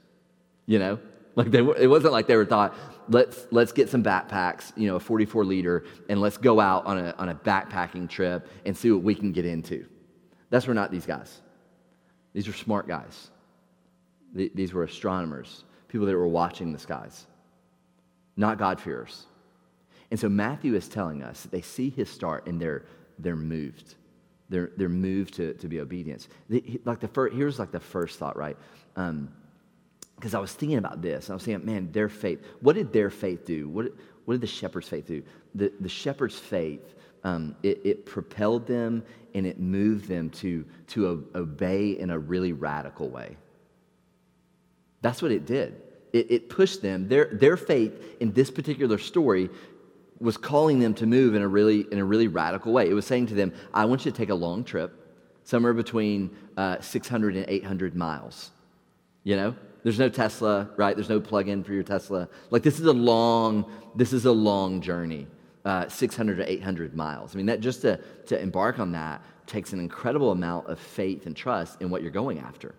you 0.67 0.79
know? 0.79 0.99
Like 1.35 1.51
they, 1.51 1.61
it 1.61 1.87
wasn't 1.89 2.13
like 2.13 2.27
they 2.27 2.37
were 2.37 2.45
thought, 2.45 2.75
let's, 3.09 3.47
let's 3.51 3.73
get 3.73 3.89
some 3.89 4.03
backpacks, 4.03 4.73
you 4.77 4.87
know, 4.87 4.97
a 4.97 5.01
44 5.01 5.45
liter, 5.45 5.85
and 6.09 6.21
let's 6.21 6.37
go 6.37 6.61
out 6.61 6.85
on 6.85 6.99
a, 6.99 7.15
on 7.17 7.31
a 7.31 7.35
backpacking 7.35 8.09
trip 8.09 8.49
and 8.67 8.77
see 8.77 8.91
what 8.91 9.03
we 9.03 9.15
can 9.15 9.33
get 9.33 9.47
into. 9.47 9.87
That's 10.51 10.67
where 10.67 10.75
not 10.75 10.91
these 10.91 11.07
guys. 11.07 11.41
These 12.35 12.49
are 12.49 12.53
smart 12.53 12.87
guys. 12.87 13.31
These 14.33 14.73
were 14.73 14.85
astronomers, 14.85 15.65
people 15.89 16.07
that 16.07 16.17
were 16.17 16.29
watching 16.29 16.73
the 16.73 16.79
skies, 16.79 17.27
not 18.37 18.59
God-fearers. 18.59 19.27
And 20.11 20.21
so 20.21 20.29
Matthew 20.29 20.75
is 20.75 20.89
telling 20.89 21.23
us 21.23 21.43
that 21.43 21.51
they 21.51 21.63
see 21.63 21.91
his 21.91 22.11
star 22.11 22.43
and 22.47 22.61
they're, 22.61 22.85
they're 23.19 23.37
moved. 23.37 23.95
They're, 24.49 24.71
they're 24.77 24.91
moved 24.91 25.35
to, 25.35 25.55
to 25.55 25.69
be 25.69 25.81
obedience. 25.81 26.29
like 26.85 27.01
the 27.01 27.09
first, 27.09 27.35
here's 27.35 27.59
like 27.59 27.73
the 27.73 27.81
first 27.81 28.19
thought, 28.19 28.37
right? 28.37 28.57
Because 28.95 30.35
um, 30.35 30.35
I 30.35 30.39
was 30.39 30.53
thinking 30.53 30.77
about 30.77 31.01
this. 31.01 31.31
I 31.31 31.35
was 31.35 31.45
thinking, 31.45 31.65
man, 31.65 31.91
their 31.93 32.11
faith. 32.11 32.45
What 32.61 32.77
did 32.77 32.93
their 32.93 33.09
faith 33.09 33.47
do? 33.47 33.69
What, 33.71 33.95
what 34.27 34.35
did 34.35 34.43
the 34.43 34.47
shepherd's 34.47 34.89
faith 34.89 35.07
do? 35.07 35.23
The, 35.55 35.73
the 35.81 35.89
shepherd's 35.89 36.39
faith, 36.39 36.95
um, 37.25 37.57
it, 37.63 37.81
it, 37.83 38.05
propelled 38.05 38.67
them 38.67 39.03
and 39.35 39.47
it 39.47 39.59
moved 39.59 40.09
them 40.09 40.29
to, 40.31 40.67
to 40.89 41.27
obey 41.35 41.93
in 41.93 42.11
a 42.11 42.19
really 42.19 42.53
radical 42.53 43.09
way. 43.09 43.37
That's 45.03 45.21
what 45.21 45.33
it 45.33 45.45
did. 45.45 45.81
It, 46.13 46.31
it 46.31 46.49
pushed 46.49 46.83
them, 46.83 47.09
their, 47.09 47.27
their 47.27 47.57
faith 47.57 48.17
in 48.21 48.33
this 48.33 48.51
particular 48.51 48.99
story 48.99 49.51
was 50.21 50.37
calling 50.37 50.79
them 50.79 50.95
to 50.95 51.07
move 51.07 51.35
in 51.35 51.43
a 51.43 51.49
really, 51.49 51.85
in 51.91 51.99
a 51.99 52.05
really 52.05 52.29
radical 52.29 52.73
way. 52.73 52.89
It 52.89 52.95
was 52.95 53.07
saying 53.07 53.27
to 53.29 53.35
them, 53.35 53.53
I 53.75 53.85
want 53.85 54.05
you 54.05 54.13
to 54.13 54.17
take 54.17 54.31
a 54.31 54.35
long 54.35 54.63
trip, 54.63 54.93
somewhere 55.45 55.75
between 55.75 56.31
uh, 56.57 56.81
600 56.81 57.37
and 57.37 57.45
800 57.49 57.97
miles. 57.97 58.53
You 59.25 59.37
know, 59.37 59.57
there's 59.83 59.99
no 59.99 60.09
Tesla, 60.09 60.71
right? 60.77 60.95
There's 60.95 61.09
no 61.09 61.21
plug-in 61.21 61.65
for 61.65 61.73
your 61.73 61.83
Tesla. 61.83 62.29
Like 62.51 62.63
this 62.63 62.79
is 62.79 62.87
a 62.87 62.93
long, 62.93 63.71
this 63.97 64.13
is 64.13 64.27
a 64.27 64.33
long 64.33 64.81
journey, 64.81 65.27
uh, 65.65 65.89
600 65.89 66.37
to 66.37 66.51
800 66.51 66.95
miles. 66.95 67.35
I 67.35 67.39
mean, 67.39 67.47
that 67.47 67.61
just 67.61 67.83
to, 67.83 67.99
to 68.27 68.41
embark 68.41 68.79
on 68.79 68.93
that 68.93 69.23
takes 69.47 69.73
an 69.73 69.81
incredible 69.81 70.31
amount 70.31 70.69
of 70.69 70.79
faith 70.79 71.27
and 71.27 71.37
trust 71.37 71.83
in 71.83 71.91
what 71.91 72.03
you're 72.03 72.13
going 72.13 72.39
after. 72.39 72.75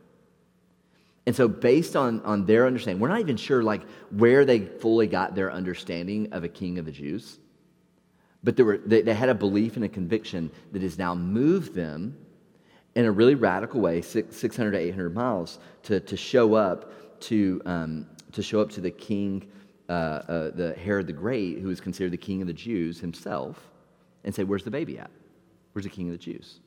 And 1.26 1.36
so, 1.36 1.48
based 1.48 1.96
on, 1.96 2.22
on 2.22 2.46
their 2.46 2.68
understanding, 2.68 3.00
we're 3.00 3.08
not 3.08 3.22
even 3.22 3.38
sure 3.38 3.64
like 3.64 3.82
where 4.12 4.44
they 4.44 4.60
fully 4.60 5.08
got 5.08 5.36
their 5.36 5.52
understanding 5.52 6.34
of 6.34 6.44
a 6.44 6.50
king 6.50 6.78
of 6.80 6.86
the 6.86 6.92
Jews. 6.92 7.40
But 8.44 8.58
they, 8.58 8.64
were, 8.64 8.78
they, 8.78 9.02
they 9.02 9.14
had 9.14 9.30
a 9.30 9.34
belief 9.34 9.78
and 9.78 9.86
a 9.86 9.90
conviction 9.90 10.52
that 10.74 10.82
has 10.82 10.98
now 10.98 11.16
moved 11.16 11.74
them 11.74 12.18
in 12.96 13.06
a 13.06 13.12
really 13.12 13.36
radical 13.36 13.80
way, 13.80 14.02
600 14.02 14.72
to 14.72 14.78
800 14.78 15.16
miles, 15.16 15.60
to, 15.84 16.00
to 16.02 16.18
show 16.18 16.54
up 16.54 17.20
to, 17.22 17.62
um, 17.66 18.06
to 18.34 18.44
show 18.44 18.60
up 18.60 18.70
to 18.72 18.82
the 18.82 18.92
king, 18.92 19.50
uh, 19.88 19.92
uh, 19.92 20.52
the 20.52 20.76
Herod 20.84 21.08
the 21.08 21.14
Great, 21.14 21.60
who 21.60 21.70
is 21.70 21.80
considered 21.80 22.12
the 22.12 22.18
king 22.18 22.42
of 22.42 22.48
the 22.48 22.54
Jews 22.54 23.00
himself, 23.00 23.72
and 24.26 24.36
say, 24.36 24.44
Where's 24.44 24.64
the 24.64 24.72
baby 24.72 25.00
at? 25.00 25.10
Where's 25.72 25.86
the 25.86 25.90
king 25.90 26.08
of 26.08 26.12
the 26.12 26.18
Jews? 26.18 26.60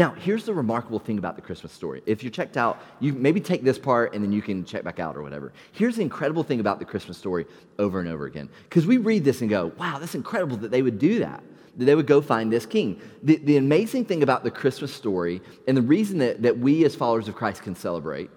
Now, 0.00 0.14
here's 0.14 0.46
the 0.46 0.54
remarkable 0.54 0.98
thing 0.98 1.18
about 1.18 1.36
the 1.36 1.42
Christmas 1.42 1.72
story. 1.72 2.02
If 2.06 2.22
you're 2.22 2.30
checked 2.30 2.56
out, 2.56 2.80
you 3.00 3.12
maybe 3.12 3.38
take 3.38 3.62
this 3.62 3.78
part 3.78 4.14
and 4.14 4.24
then 4.24 4.32
you 4.32 4.40
can 4.40 4.64
check 4.64 4.82
back 4.82 4.98
out 4.98 5.14
or 5.14 5.22
whatever. 5.22 5.52
Here's 5.72 5.96
the 5.96 6.00
incredible 6.00 6.42
thing 6.42 6.58
about 6.58 6.78
the 6.78 6.86
Christmas 6.86 7.18
story 7.18 7.44
over 7.78 8.00
and 8.00 8.08
over 8.08 8.24
again. 8.24 8.48
Because 8.62 8.86
we 8.86 8.96
read 8.96 9.24
this 9.24 9.42
and 9.42 9.50
go, 9.50 9.72
wow, 9.76 9.98
that's 9.98 10.14
incredible 10.14 10.56
that 10.56 10.70
they 10.70 10.80
would 10.80 10.98
do 10.98 11.18
that, 11.18 11.42
that 11.76 11.84
they 11.84 11.94
would 11.94 12.06
go 12.06 12.22
find 12.22 12.50
this 12.50 12.64
king. 12.64 12.98
The, 13.22 13.36
the 13.44 13.58
amazing 13.58 14.06
thing 14.06 14.22
about 14.22 14.42
the 14.42 14.50
Christmas 14.50 14.90
story 14.90 15.42
and 15.68 15.76
the 15.76 15.82
reason 15.82 16.16
that, 16.20 16.40
that 16.44 16.56
we 16.56 16.82
as 16.86 16.94
followers 16.94 17.28
of 17.28 17.34
Christ 17.34 17.62
can 17.62 17.74
celebrate 17.74 18.30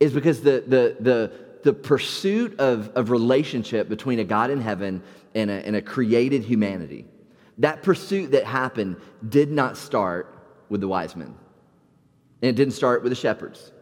is 0.00 0.10
because 0.14 0.40
the, 0.40 0.64
the, 0.66 0.96
the, 1.00 1.32
the 1.64 1.74
pursuit 1.74 2.58
of, 2.58 2.88
of 2.96 3.10
relationship 3.10 3.90
between 3.90 4.20
a 4.20 4.24
God 4.24 4.50
in 4.50 4.58
heaven 4.58 5.02
and 5.34 5.50
a, 5.50 5.66
and 5.66 5.76
a 5.76 5.82
created 5.82 6.44
humanity, 6.44 7.04
that 7.58 7.82
pursuit 7.82 8.30
that 8.30 8.44
happened 8.44 8.96
did 9.28 9.52
not 9.52 9.76
start 9.76 10.33
with 10.68 10.80
the 10.80 10.88
wise 10.88 11.16
men. 11.16 11.34
And 12.42 12.50
it 12.50 12.56
didn't 12.56 12.74
start 12.74 13.02
with 13.02 13.10
the 13.10 13.16
shepherds. 13.16 13.72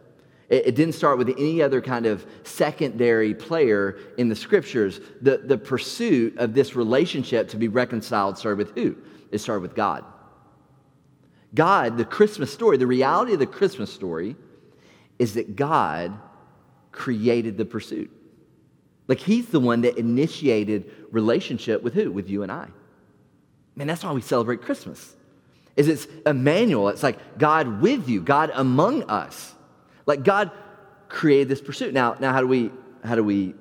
It, 0.49 0.67
it 0.67 0.75
didn't 0.75 0.95
start 0.95 1.17
with 1.17 1.29
any 1.29 1.61
other 1.61 1.81
kind 1.81 2.05
of 2.05 2.25
secondary 2.43 3.33
player 3.33 3.97
in 4.17 4.29
the 4.29 4.35
scriptures. 4.35 4.99
The, 5.21 5.37
the 5.37 5.57
pursuit 5.57 6.37
of 6.37 6.53
this 6.53 6.75
relationship 6.75 7.49
to 7.49 7.57
be 7.57 7.67
reconciled 7.67 8.37
started 8.37 8.57
with 8.57 8.75
who? 8.75 8.95
It 9.31 9.39
started 9.39 9.61
with 9.61 9.75
God. 9.75 10.05
God, 11.55 11.97
the 11.97 12.05
Christmas 12.05 12.51
story, 12.51 12.77
the 12.77 12.87
reality 12.87 13.33
of 13.33 13.39
the 13.39 13.45
Christmas 13.45 13.91
story 13.91 14.35
is 15.19 15.35
that 15.35 15.55
God 15.55 16.17
created 16.91 17.57
the 17.57 17.65
pursuit. 17.65 18.11
Like 19.07 19.19
he's 19.19 19.47
the 19.47 19.59
one 19.59 19.81
that 19.81 19.97
initiated 19.97 20.91
relationship 21.11 21.83
with 21.83 21.93
who? 21.93 22.11
With 22.11 22.29
you 22.29 22.43
and 22.43 22.51
I. 22.51 22.69
Man, 23.75 23.87
that's 23.87 24.03
why 24.03 24.11
we 24.11 24.21
celebrate 24.21 24.61
Christmas 24.61 25.15
is 25.75 25.87
it's 25.87 26.07
Emmanuel. 26.25 26.89
It's 26.89 27.03
like 27.03 27.37
God 27.37 27.81
with 27.81 28.07
you, 28.07 28.21
God 28.21 28.51
among 28.53 29.03
us. 29.03 29.53
Like 30.05 30.23
God 30.23 30.51
created 31.09 31.49
this 31.49 31.61
pursuit. 31.61 31.93
Now, 31.93 32.15
now 32.19 32.33
how 32.33 32.41
do 32.41 32.47
we 32.47 32.71
how 33.03 33.15
do 33.15 33.23
we 33.23 33.55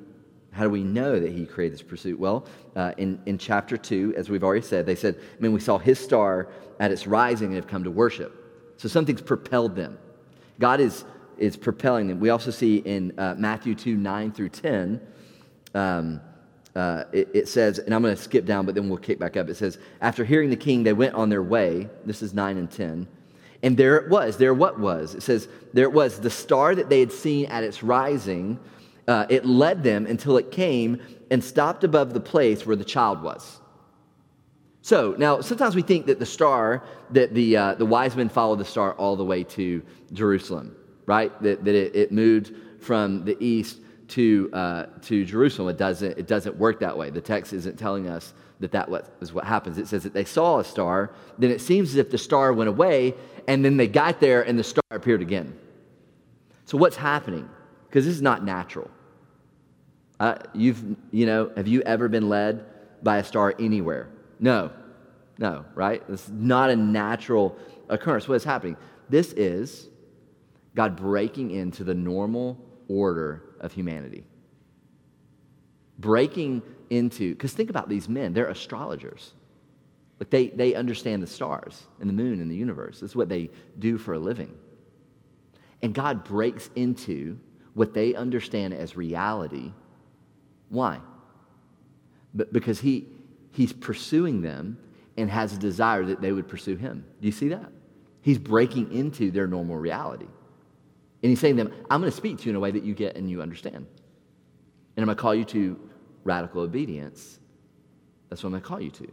how 0.53 0.65
do 0.65 0.71
we 0.71 0.83
know 0.85 1.19
that 1.19 1.33
he 1.33 1.47
created 1.47 1.79
this 1.79 1.83
pursuit? 1.83 2.19
Well, 2.19 2.47
uh, 2.77 2.93
in, 2.99 3.21
in 3.25 3.39
chapter 3.39 3.77
2, 3.77 4.15
as 4.17 4.29
we've 4.29 4.45
already 4.45 4.65
said, 4.65 4.85
they 4.85 4.95
said, 4.95 5.17
I 5.19 5.43
mean, 5.43 5.53
we 5.53 5.61
saw 5.61 5.79
his 5.79 5.99
star 5.99 6.49
at 6.79 6.93
its 6.93 7.07
rising 7.07 7.49
and 7.49 7.57
have 7.57 7.67
come 7.67 7.85
to 7.85 7.91
worship. 7.91 8.35
So 8.77 8.87
something's 8.89 9.23
propelled 9.23 9.75
them. 9.75 9.99
God 10.61 10.81
is, 10.81 11.05
is 11.39 11.57
propelling 11.57 12.07
them. 12.07 12.21
We 12.21 12.29
also 12.29 12.51
see 12.51 12.77
in 12.77 13.19
uh, 13.19 13.35
Matthew 13.39 13.75
2, 13.75 13.97
9 13.97 14.33
through 14.33 14.51
10, 14.51 15.01
um, 15.75 16.21
uh, 16.75 17.05
it, 17.13 17.29
it, 17.35 17.49
says, 17.49 17.79
and 17.79 17.95
I'm 17.95 18.03
going 18.03 18.17
to 18.17 18.21
skip 18.23 18.47
down, 18.47 18.65
but 18.65 18.75
then 18.75 18.89
we'll 18.89 18.99
kick 18.99 19.19
back 19.19 19.37
up. 19.37 19.49
It 19.49 19.57
says, 19.57 19.79
after 20.01 20.25
hearing 20.25 20.49
the 20.49 20.57
king, 20.57 20.83
they 20.83 20.95
went 20.95 21.15
on 21.15 21.29
their 21.29 21.43
way. 21.43 21.89
This 22.07 22.23
is 22.23 22.33
9 22.33 22.57
and 22.57 22.71
10. 22.71 23.07
And 23.63 23.77
there 23.77 23.97
it 23.97 24.09
was. 24.09 24.39
There 24.39 24.55
what 24.55 24.81
was? 24.81 25.15
It 25.15 25.23
says, 25.23 25.49
there 25.73 25.85
it 25.85 25.93
was. 25.93 26.19
The 26.19 26.31
star 26.31 26.75
that 26.75 26.89
they 26.89 27.01
had 27.01 27.13
seen 27.13 27.47
at 27.47 27.63
its 27.63 27.83
rising, 27.83 28.59
uh, 29.07 29.27
it 29.29 29.45
led 29.45 29.83
them 29.83 30.07
until 30.07 30.37
it 30.39 30.51
came 30.51 31.01
and 31.31 31.45
stopped 31.45 31.85
above 31.85 32.15
the 32.15 32.21
place 32.21 32.67
where 32.67 32.77
the 32.77 32.85
child 32.85 33.23
was. 33.23 33.61
So 34.81 35.15
now, 35.17 35.41
sometimes 35.41 35.77
we 35.77 35.83
think 35.83 36.07
that 36.07 36.19
the 36.19 36.27
star, 36.27 36.83
that 37.11 37.35
the, 37.35 37.57
uh, 37.57 37.75
the 37.75 37.87
wise 37.87 38.17
men 38.17 38.29
followed 38.29 38.59
the 38.59 38.65
star 38.65 38.95
all 38.95 39.15
the 39.15 39.25
way 39.25 39.45
to 39.45 39.83
Jerusalem, 40.13 40.75
right? 41.07 41.31
That, 41.43 41.65
that 41.65 41.75
it, 41.75 41.95
it 41.95 42.13
moved 42.13 42.53
from 42.81 43.25
the 43.25 43.37
east 43.39 43.79
to, 44.09 44.51
uh, 44.53 44.87
to 45.03 45.25
Jerusalem. 45.25 45.69
It 45.69 45.79
doesn't, 45.79 46.19
it 46.19 46.27
doesn't 46.27 46.57
work 46.57 46.81
that 46.81 46.97
way. 46.97 47.11
The 47.11 47.21
text 47.21 47.53
isn't 47.53 47.79
telling 47.79 48.09
us 48.09 48.35
that 48.61 48.73
that 48.73 48.89
is 49.21 49.33
what 49.33 49.45
happens. 49.45 49.79
It 49.79 49.89
says 49.89 50.03
that 50.05 50.13
they 50.13 50.25
saw 50.25 50.61
a 50.61 50.65
star, 50.65 51.13
then 51.39 51.51
it 51.51 51.61
seems 51.61 51.91
as 51.91 51.97
if 51.97 52.11
the 52.11 52.19
star 52.19 52.53
went 52.53 52.69
away, 52.69 53.15
and 53.49 53.65
then 53.65 53.77
they 53.77 53.89
got 53.89 54.21
there 54.21 54.43
and 54.43 54.59
the 54.59 54.65
star 54.65 54.83
appeared 54.91 55.23
again. 55.23 55.59
So 56.65 56.79
what's 56.79 56.97
happening? 56.97 57.49
Because 57.89 58.07
this 58.07 58.15
is 58.15 58.23
not 58.23 58.45
natural. 58.45 58.91
Uh, 60.21 60.37
you've, 60.55 60.83
you 61.11 61.27
know, 61.27 61.51
have 61.57 61.67
you 61.67 61.83
ever 61.83 62.09
been 62.09 62.29
led 62.29 62.65
by 63.03 63.19
a 63.19 63.25
star 63.25 63.55
anywhere? 63.59 64.09
No, 64.39 64.71
no, 65.39 65.65
right? 65.75 66.07
This 66.09 66.25
is 66.25 66.31
not 66.31 66.71
a 66.71 66.77
natural 66.77 67.57
occurrence. 67.89 68.29
What 68.29 68.37
is 68.37 68.45
happening? 68.45 68.77
This 69.09 69.33
is 69.33 69.89
God 70.75 70.97
breaking 70.97 71.51
into 71.51 71.83
the 71.83 71.95
normal 71.95 72.59
order 72.89 73.43
of 73.63 73.73
humanity. 73.73 74.25
Breaking 75.99 76.63
into, 76.91 77.35
because 77.35 77.53
think 77.53 77.71
about 77.71 77.89
these 77.89 78.09
men, 78.09 78.33
they're 78.33 78.49
astrologers. 78.49 79.33
Like 80.21 80.31
they, 80.31 80.49
they 80.49 80.75
understand 80.75 81.23
the 81.23 81.27
stars 81.27 81.83
and 82.01 82.09
the 82.09 82.15
moon 82.15 82.41
and 82.41 82.51
the 82.51 82.57
universe. 82.57 83.01
This 83.01 83.11
is 83.11 83.17
what 83.17 83.29
they 83.29 83.51
do 83.79 83.99
for 83.99 84.15
a 84.15 84.19
living. 84.19 84.55
And 85.81 85.95
God 85.95 86.25
breaks 86.25 86.71
into 86.77 87.39
what 87.75 87.95
they 87.95 88.15
understand 88.15 88.75
as 88.75 88.97
reality. 88.97 89.73
Why? 90.69 91.01
But 92.35 92.53
because 92.53 92.81
he, 92.81 93.07
He's 93.53 93.73
pursuing 93.73 94.41
them 94.41 94.79
and 95.17 95.31
has 95.31 95.53
a 95.53 95.59
desire 95.59 96.05
that 96.07 96.21
they 96.21 96.33
would 96.33 96.49
pursue 96.49 96.77
Him. 96.77 97.05
Do 97.21 97.29
you 97.29 97.33
see 97.33 97.49
that? 97.49 97.71
He's 98.23 98.39
breaking 98.39 98.93
into 98.93 99.31
their 99.31 99.47
normal 99.47 99.77
reality. 99.77 100.27
And 101.23 101.31
he's 101.31 101.41
saying 101.41 101.57
to 101.57 101.65
them, 101.65 101.75
I'm 101.91 102.01
going 102.01 102.11
to 102.11 102.17
speak 102.17 102.39
to 102.39 102.45
you 102.45 102.51
in 102.51 102.57
a 102.57 102.61
way 102.61 102.71
that 102.71 102.83
you 102.83 102.95
get 102.95 103.17
and 103.17 103.31
you 103.31 103.43
understand. 103.43 103.77
And 103.77 103.87
I'm 104.99 105.05
going 105.05 105.17
to 105.17 105.23
call 105.23 105.35
you 105.35 105.45
to 105.47 105.79
radical 106.25 106.63
obedience. 106.63 107.39
That's 108.29 108.43
what 108.43 108.49
I'm 108.49 108.53
going 108.53 108.63
to 108.63 108.69
call 108.69 108.81
you 108.81 108.91
to. 108.91 109.13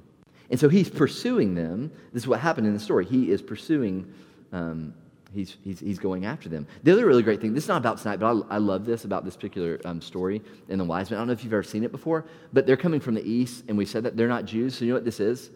And 0.50 0.60
so 0.60 0.70
he's 0.70 0.90
pursuing 0.90 1.54
them. 1.54 1.92
This 2.12 2.24
is 2.24 2.28
what 2.28 2.40
happened 2.40 2.66
in 2.66 2.74
the 2.74 2.80
story. 2.80 3.06
He 3.06 3.32
is 3.32 3.42
pursuing, 3.42 4.12
um, 4.52 4.96
he's, 5.34 5.58
he's, 5.64 5.80
he's 5.80 6.00
going 6.00 6.26
after 6.26 6.50
them. 6.50 6.66
The 6.84 6.92
other 6.92 7.06
really 7.06 7.22
great 7.22 7.40
thing, 7.40 7.54
this 7.54 7.66
is 7.66 7.68
not 7.68 7.78
about 7.78 8.00
tonight, 8.00 8.20
but 8.20 8.26
I, 8.50 8.56
I 8.56 8.58
love 8.58 8.86
this 8.86 9.06
about 9.06 9.24
this 9.24 9.36
particular 9.36 9.80
um, 9.86 10.02
story 10.02 10.42
in 10.68 10.80
the 10.80 10.86
wise 10.86 11.12
men. 11.12 11.20
I 11.20 11.22
don't 11.22 11.28
know 11.28 11.34
if 11.34 11.44
you've 11.44 11.54
ever 11.54 11.62
seen 11.62 11.84
it 11.84 11.92
before, 11.92 12.26
but 12.52 12.66
they're 12.66 12.78
coming 12.78 13.00
from 13.00 13.14
the 13.14 13.24
east, 13.24 13.66
and 13.68 13.78
we 13.78 13.86
said 13.86 14.04
that 14.04 14.18
they're 14.18 14.28
not 14.28 14.46
Jews. 14.46 14.76
So 14.76 14.86
you 14.86 14.92
know 14.92 14.96
what 14.96 15.06
this 15.06 15.20
is? 15.20 15.52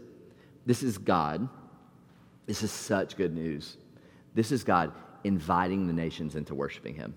This 0.67 0.83
is 0.83 0.99
God. 0.99 1.49
This 2.45 2.61
is 2.61 2.71
such 2.71 3.17
good 3.17 3.33
news. 3.33 3.77
This 4.35 4.51
is 4.51 4.63
God 4.63 4.91
inviting 5.23 5.87
the 5.87 5.93
nations 5.93 6.35
into 6.35 6.55
worshiping 6.55 6.95
him. 6.95 7.15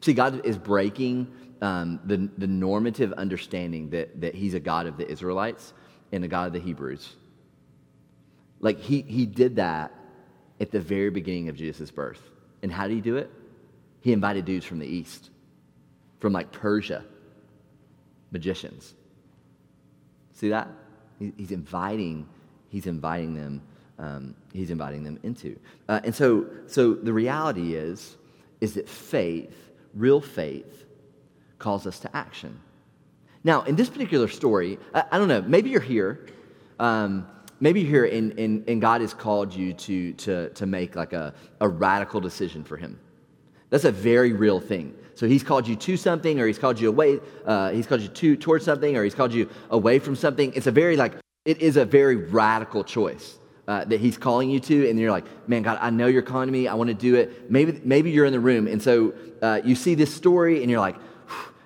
See, 0.00 0.14
God 0.14 0.44
is 0.46 0.56
breaking 0.56 1.32
um, 1.60 2.00
the, 2.04 2.30
the 2.38 2.46
normative 2.46 3.12
understanding 3.12 3.90
that, 3.90 4.20
that 4.20 4.34
he's 4.34 4.54
a 4.54 4.60
God 4.60 4.86
of 4.86 4.96
the 4.96 5.08
Israelites 5.10 5.72
and 6.12 6.24
a 6.24 6.28
God 6.28 6.46
of 6.46 6.52
the 6.52 6.60
Hebrews. 6.60 7.16
Like, 8.60 8.78
he, 8.78 9.02
he 9.02 9.26
did 9.26 9.56
that 9.56 9.92
at 10.58 10.70
the 10.70 10.80
very 10.80 11.10
beginning 11.10 11.48
of 11.48 11.56
Jesus' 11.56 11.90
birth. 11.90 12.20
And 12.62 12.70
how 12.70 12.88
did 12.88 12.94
he 12.94 13.00
do 13.00 13.16
it? 13.16 13.30
He 14.00 14.12
invited 14.12 14.44
dudes 14.44 14.64
from 14.64 14.78
the 14.78 14.86
east, 14.86 15.30
from 16.18 16.32
like 16.32 16.52
Persia, 16.52 17.04
magicians. 18.30 18.94
See 20.34 20.48
that? 20.50 20.68
He's 21.18 21.50
inviting, 21.50 22.26
he's 22.68 22.86
inviting 22.86 23.34
them 23.34 23.60
um, 24.00 24.34
he's 24.52 24.70
inviting 24.70 25.04
them 25.04 25.18
into. 25.22 25.58
Uh, 25.88 26.00
and 26.04 26.14
so, 26.14 26.46
so 26.66 26.94
the 26.94 27.12
reality 27.12 27.74
is, 27.74 28.16
is 28.60 28.74
that 28.74 28.88
faith, 28.88 29.70
real 29.94 30.20
faith, 30.20 30.86
calls 31.58 31.86
us 31.86 32.00
to 32.00 32.16
action. 32.16 32.58
Now, 33.44 33.62
in 33.62 33.76
this 33.76 33.90
particular 33.90 34.28
story, 34.28 34.78
I, 34.94 35.04
I 35.12 35.18
don't 35.18 35.28
know, 35.28 35.42
maybe 35.42 35.70
you're 35.70 35.80
here. 35.80 36.26
Um, 36.78 37.28
maybe 37.60 37.80
you're 37.82 38.06
here 38.06 38.18
and, 38.18 38.38
and, 38.38 38.66
and 38.68 38.80
God 38.80 39.02
has 39.02 39.12
called 39.12 39.54
you 39.54 39.74
to, 39.74 40.14
to, 40.14 40.48
to 40.50 40.66
make 40.66 40.96
like 40.96 41.12
a, 41.12 41.34
a 41.60 41.68
radical 41.68 42.20
decision 42.20 42.64
for 42.64 42.78
him. 42.78 42.98
That's 43.68 43.84
a 43.84 43.92
very 43.92 44.32
real 44.32 44.60
thing. 44.60 44.94
So 45.14 45.26
he's 45.26 45.42
called 45.42 45.68
you 45.68 45.76
to 45.76 45.96
something, 45.98 46.40
or 46.40 46.46
he's 46.46 46.58
called 46.58 46.80
you 46.80 46.88
away, 46.88 47.20
uh, 47.44 47.70
he's 47.70 47.86
called 47.86 48.00
you 48.00 48.08
to 48.08 48.36
towards 48.36 48.64
something, 48.64 48.96
or 48.96 49.04
he's 49.04 49.14
called 49.14 49.34
you 49.34 49.50
away 49.68 49.98
from 49.98 50.16
something. 50.16 50.50
It's 50.54 50.66
a 50.66 50.70
very 50.70 50.96
like 50.96 51.12
it 51.44 51.60
is 51.60 51.76
a 51.76 51.84
very 51.84 52.16
radical 52.16 52.82
choice 52.82 53.38
uh, 53.68 53.84
that 53.84 54.00
he's 54.00 54.16
calling 54.16 54.50
you 54.50 54.60
to, 54.60 54.88
and 54.88 54.98
you're 54.98 55.10
like, 55.10 55.24
man, 55.48 55.62
God, 55.62 55.78
I 55.80 55.90
know 55.90 56.06
you're 56.06 56.22
calling 56.22 56.50
me. 56.50 56.68
I 56.68 56.74
want 56.74 56.88
to 56.88 56.94
do 56.94 57.14
it. 57.14 57.50
Maybe 57.50 57.80
maybe 57.84 58.10
you're 58.10 58.26
in 58.26 58.32
the 58.32 58.40
room, 58.40 58.66
and 58.66 58.82
so 58.82 59.14
uh, 59.42 59.60
you 59.64 59.74
see 59.74 59.94
this 59.94 60.12
story, 60.14 60.62
and 60.62 60.70
you're 60.70 60.80
like, 60.80 60.96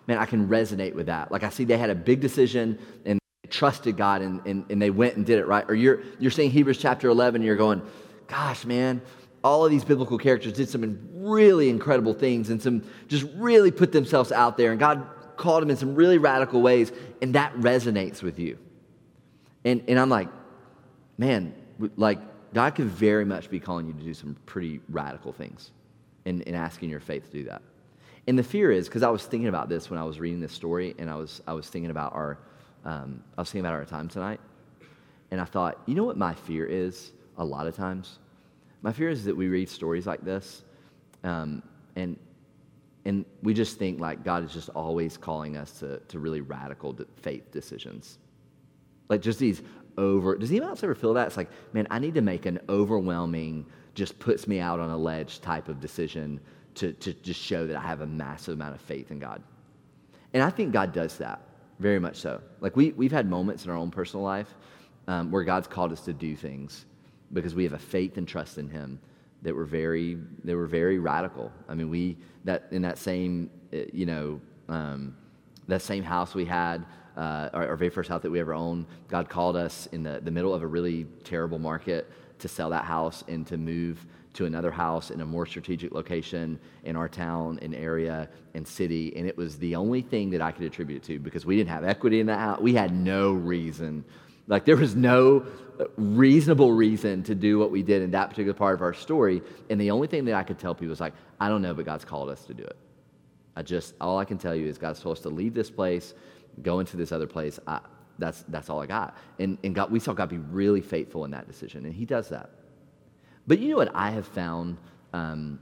man, 0.06 0.18
I 0.18 0.26
can 0.26 0.48
resonate 0.48 0.94
with 0.94 1.06
that. 1.06 1.32
Like 1.32 1.42
I 1.42 1.50
see 1.50 1.64
they 1.64 1.78
had 1.78 1.90
a 1.90 1.94
big 1.94 2.20
decision 2.20 2.78
and 3.04 3.18
trusted 3.48 3.96
God, 3.96 4.22
and, 4.22 4.44
and, 4.46 4.64
and 4.70 4.80
they 4.80 4.90
went 4.90 5.16
and 5.16 5.24
did 5.24 5.38
it 5.38 5.46
right. 5.46 5.64
Or 5.68 5.74
you're 5.74 6.00
you're 6.18 6.30
seeing 6.30 6.50
Hebrews 6.50 6.78
chapter 6.78 7.08
11, 7.08 7.36
and 7.36 7.44
you're 7.44 7.56
going, 7.56 7.82
gosh, 8.26 8.64
man 8.64 9.02
all 9.44 9.62
of 9.62 9.70
these 9.70 9.84
biblical 9.84 10.16
characters 10.16 10.54
did 10.54 10.70
some 10.70 10.98
really 11.12 11.68
incredible 11.68 12.14
things 12.14 12.48
and 12.48 12.62
some 12.62 12.82
just 13.08 13.26
really 13.34 13.70
put 13.70 13.92
themselves 13.92 14.32
out 14.32 14.56
there. 14.56 14.70
And 14.70 14.80
God 14.80 15.06
called 15.36 15.62
them 15.62 15.70
in 15.70 15.76
some 15.76 15.94
really 15.94 16.18
radical 16.18 16.62
ways, 16.62 16.92
and 17.20 17.34
that 17.34 17.54
resonates 17.56 18.22
with 18.22 18.38
you. 18.38 18.58
And, 19.64 19.82
and 19.88 19.98
I'm 19.98 20.08
like, 20.08 20.28
man, 21.18 21.54
like, 21.96 22.18
God 22.52 22.74
could 22.74 22.86
very 22.86 23.24
much 23.24 23.50
be 23.50 23.58
calling 23.58 23.86
you 23.86 23.92
to 23.92 24.02
do 24.02 24.14
some 24.14 24.36
pretty 24.46 24.80
radical 24.88 25.32
things 25.32 25.72
and, 26.24 26.42
and 26.46 26.54
asking 26.54 26.90
your 26.90 27.00
faith 27.00 27.26
to 27.26 27.38
do 27.38 27.44
that. 27.44 27.62
And 28.26 28.38
the 28.38 28.42
fear 28.42 28.70
is, 28.70 28.88
because 28.88 29.02
I 29.02 29.10
was 29.10 29.24
thinking 29.24 29.48
about 29.48 29.68
this 29.68 29.90
when 29.90 29.98
I 29.98 30.04
was 30.04 30.18
reading 30.18 30.40
this 30.40 30.52
story, 30.52 30.94
and 30.98 31.10
I 31.10 31.16
was, 31.16 31.42
I 31.46 31.52
was 31.52 31.68
thinking 31.68 31.90
about 31.90 32.14
our, 32.14 32.38
um, 32.84 33.22
I 33.36 33.40
was 33.40 33.50
thinking 33.50 33.66
about 33.66 33.74
our 33.74 33.84
time 33.84 34.08
tonight, 34.08 34.40
and 35.30 35.40
I 35.40 35.44
thought, 35.44 35.82
you 35.86 35.94
know 35.94 36.04
what 36.04 36.16
my 36.16 36.32
fear 36.32 36.64
is 36.64 37.12
a 37.36 37.44
lot 37.44 37.66
of 37.66 37.76
times? 37.76 38.18
My 38.82 38.92
fear 38.92 39.08
is 39.08 39.24
that 39.24 39.36
we 39.36 39.48
read 39.48 39.68
stories 39.68 40.06
like 40.06 40.24
this 40.24 40.62
um, 41.24 41.62
and, 41.96 42.16
and 43.04 43.24
we 43.42 43.52
just 43.52 43.78
think 43.78 44.00
like 44.00 44.24
God 44.24 44.44
is 44.44 44.52
just 44.52 44.68
always 44.70 45.16
calling 45.16 45.56
us 45.56 45.72
to, 45.80 45.98
to 46.08 46.18
really 46.18 46.40
radical 46.40 46.96
faith 47.16 47.50
decisions. 47.50 48.18
Like 49.08 49.20
just 49.20 49.38
these 49.38 49.62
over, 49.98 50.36
does 50.36 50.50
anyone 50.50 50.68
else 50.68 50.82
ever 50.82 50.94
feel 50.94 51.14
that? 51.14 51.26
It's 51.26 51.36
like, 51.36 51.50
man, 51.72 51.86
I 51.90 51.98
need 51.98 52.14
to 52.14 52.20
make 52.20 52.46
an 52.46 52.60
overwhelming, 52.68 53.66
just 53.94 54.18
puts 54.18 54.46
me 54.46 54.60
out 54.60 54.80
on 54.80 54.90
a 54.90 54.96
ledge 54.96 55.40
type 55.40 55.68
of 55.68 55.80
decision 55.80 56.40
to, 56.74 56.92
to 56.94 57.12
just 57.14 57.40
show 57.40 57.66
that 57.66 57.76
I 57.76 57.82
have 57.82 58.00
a 58.00 58.06
massive 58.06 58.54
amount 58.54 58.74
of 58.74 58.80
faith 58.80 59.10
in 59.10 59.18
God. 59.18 59.42
And 60.32 60.42
I 60.42 60.50
think 60.50 60.72
God 60.72 60.92
does 60.92 61.16
that, 61.18 61.40
very 61.78 62.00
much 62.00 62.16
so. 62.16 62.40
Like 62.60 62.76
we, 62.76 62.90
we've 62.92 63.12
had 63.12 63.28
moments 63.28 63.64
in 63.64 63.70
our 63.70 63.76
own 63.76 63.90
personal 63.90 64.24
life 64.24 64.54
um, 65.06 65.30
where 65.30 65.44
God's 65.44 65.68
called 65.68 65.92
us 65.92 66.00
to 66.02 66.12
do 66.12 66.34
things 66.34 66.86
because 67.32 67.54
we 67.54 67.64
have 67.64 67.72
a 67.72 67.78
faith 67.78 68.16
and 68.16 68.26
trust 68.26 68.58
in 68.58 68.68
him 68.68 68.98
that 69.42 69.54
were 69.54 69.64
very 69.64 70.16
they 70.42 70.54
were 70.54 70.66
very 70.66 70.98
radical. 70.98 71.52
I 71.68 71.74
mean, 71.74 71.90
we 71.90 72.16
that 72.44 72.66
in 72.70 72.82
that 72.82 72.98
same 72.98 73.50
eh, 73.72 73.84
you 73.92 74.06
know 74.06 74.40
um, 74.68 75.16
that 75.68 75.82
same 75.82 76.02
house 76.02 76.34
we 76.34 76.44
had. 76.44 76.84
Uh, 77.16 77.48
our, 77.52 77.68
our, 77.68 77.76
very 77.76 77.90
first 77.90 78.08
house 78.08 78.22
that 78.22 78.30
we 78.30 78.40
ever 78.40 78.52
owned, 78.54 78.86
God 79.08 79.28
called 79.28 79.56
us 79.56 79.86
in 79.92 80.02
the, 80.02 80.20
the 80.22 80.32
middle 80.32 80.52
of 80.52 80.62
a 80.62 80.66
really 80.66 81.06
terrible 81.22 81.60
market 81.60 82.10
to 82.40 82.48
sell 82.48 82.70
that 82.70 82.84
house 82.84 83.22
and 83.28 83.46
to 83.46 83.56
move 83.56 84.04
to 84.32 84.46
another 84.46 84.72
house 84.72 85.12
in 85.12 85.20
a 85.20 85.24
more 85.24 85.46
strategic 85.46 85.92
location 85.92 86.58
in 86.82 86.96
our 86.96 87.08
town 87.08 87.60
and 87.62 87.72
area 87.72 88.28
and 88.54 88.66
city. 88.66 89.14
And 89.16 89.28
it 89.28 89.36
was 89.36 89.58
the 89.58 89.76
only 89.76 90.02
thing 90.02 90.30
that 90.30 90.42
I 90.42 90.50
could 90.50 90.64
attribute 90.64 91.04
it 91.04 91.06
to 91.06 91.20
because 91.20 91.46
we 91.46 91.56
didn't 91.56 91.70
have 91.70 91.84
equity 91.84 92.18
in 92.18 92.26
that 92.26 92.40
house. 92.40 92.60
We 92.60 92.74
had 92.74 92.92
no 92.92 93.32
reason 93.32 94.04
like 94.46 94.64
there 94.64 94.76
was 94.76 94.94
no 94.94 95.46
reasonable 95.96 96.72
reason 96.72 97.22
to 97.24 97.34
do 97.34 97.58
what 97.58 97.70
we 97.70 97.82
did 97.82 98.02
in 98.02 98.10
that 98.12 98.30
particular 98.30 98.54
part 98.54 98.74
of 98.74 98.82
our 98.82 98.94
story. 98.94 99.42
And 99.70 99.80
the 99.80 99.90
only 99.90 100.06
thing 100.06 100.24
that 100.26 100.34
I 100.34 100.42
could 100.42 100.58
tell 100.58 100.74
people 100.74 100.92
is 100.92 101.00
like, 101.00 101.14
I 101.40 101.48
don't 101.48 101.62
know, 101.62 101.74
but 101.74 101.84
God's 101.84 102.04
called 102.04 102.28
us 102.28 102.44
to 102.44 102.54
do 102.54 102.62
it. 102.62 102.76
I 103.56 103.62
just, 103.62 103.94
all 104.00 104.18
I 104.18 104.24
can 104.24 104.38
tell 104.38 104.54
you 104.54 104.66
is 104.66 104.78
God's 104.78 105.00
told 105.00 105.16
us 105.16 105.22
to 105.22 105.28
leave 105.28 105.54
this 105.54 105.70
place, 105.70 106.14
go 106.62 106.80
into 106.80 106.96
this 106.96 107.12
other 107.12 107.26
place. 107.26 107.58
I, 107.66 107.80
that's, 108.18 108.44
that's 108.48 108.70
all 108.70 108.80
I 108.80 108.86
got. 108.86 109.16
And, 109.38 109.58
and 109.64 109.74
God, 109.74 109.90
we 109.90 109.98
saw 109.98 110.12
God 110.12 110.28
be 110.28 110.38
really 110.38 110.80
faithful 110.80 111.24
in 111.24 111.30
that 111.32 111.46
decision, 111.46 111.84
and 111.84 111.94
He 111.94 112.04
does 112.04 112.28
that. 112.28 112.50
But 113.46 113.58
you 113.58 113.70
know 113.70 113.76
what 113.76 113.94
I 113.94 114.10
have 114.10 114.26
found? 114.26 114.78
Um, 115.12 115.58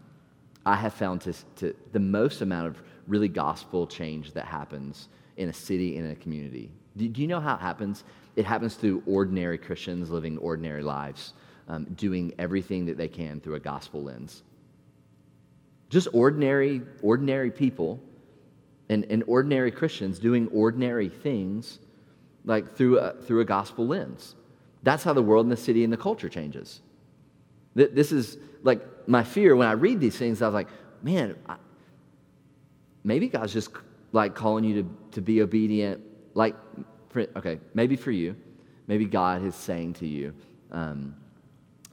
I 0.64 0.76
have 0.76 0.94
found 0.94 1.22
to, 1.22 1.32
to 1.56 1.74
the 1.92 1.98
most 1.98 2.40
amount 2.40 2.68
of 2.68 2.82
really 3.08 3.28
gospel 3.28 3.86
change 3.86 4.32
that 4.32 4.44
happens 4.44 5.08
in 5.36 5.48
a 5.48 5.52
city, 5.52 5.96
in 5.96 6.10
a 6.10 6.14
community. 6.14 6.70
Do, 6.96 7.08
do 7.08 7.20
you 7.20 7.26
know 7.26 7.40
how 7.40 7.54
it 7.54 7.60
happens? 7.60 8.04
It 8.36 8.44
happens 8.44 8.74
through 8.76 9.02
ordinary 9.06 9.58
Christians 9.58 10.10
living 10.10 10.38
ordinary 10.38 10.82
lives, 10.82 11.32
um, 11.68 11.84
doing 11.96 12.32
everything 12.38 12.86
that 12.86 12.96
they 12.96 13.08
can 13.08 13.40
through 13.40 13.56
a 13.56 13.60
gospel 13.60 14.02
lens. 14.02 14.42
Just 15.90 16.08
ordinary, 16.12 16.82
ordinary 17.02 17.50
people 17.50 18.00
and, 18.88 19.04
and 19.10 19.24
ordinary 19.26 19.70
Christians 19.70 20.18
doing 20.18 20.48
ordinary 20.48 21.08
things 21.08 21.78
like 22.44 22.76
through 22.76 22.98
a, 22.98 23.14
through 23.22 23.40
a 23.40 23.44
gospel 23.44 23.86
lens. 23.86 24.34
That's 24.82 25.04
how 25.04 25.12
the 25.12 25.22
world 25.22 25.46
and 25.46 25.52
the 25.52 25.56
city 25.56 25.84
and 25.84 25.92
the 25.92 25.96
culture 25.96 26.28
changes. 26.28 26.80
This 27.74 28.12
is 28.12 28.36
like 28.62 28.82
my 29.08 29.24
fear 29.24 29.56
when 29.56 29.66
I 29.68 29.72
read 29.72 30.00
these 30.00 30.16
things. 30.16 30.42
I 30.42 30.46
was 30.46 30.54
like, 30.54 30.68
man, 31.02 31.36
I, 31.48 31.56
maybe 33.04 33.28
God's 33.28 33.52
just 33.52 33.70
like 34.12 34.34
calling 34.34 34.64
you 34.64 34.82
to, 34.82 34.96
to 35.12 35.20
be 35.22 35.40
obedient, 35.40 36.02
like 36.34 36.54
for, 37.08 37.26
okay, 37.36 37.60
maybe 37.74 37.96
for 37.96 38.10
you, 38.10 38.36
maybe 38.88 39.06
God 39.06 39.44
is 39.44 39.54
saying 39.54 39.94
to 39.94 40.06
you, 40.06 40.34
um, 40.70 41.14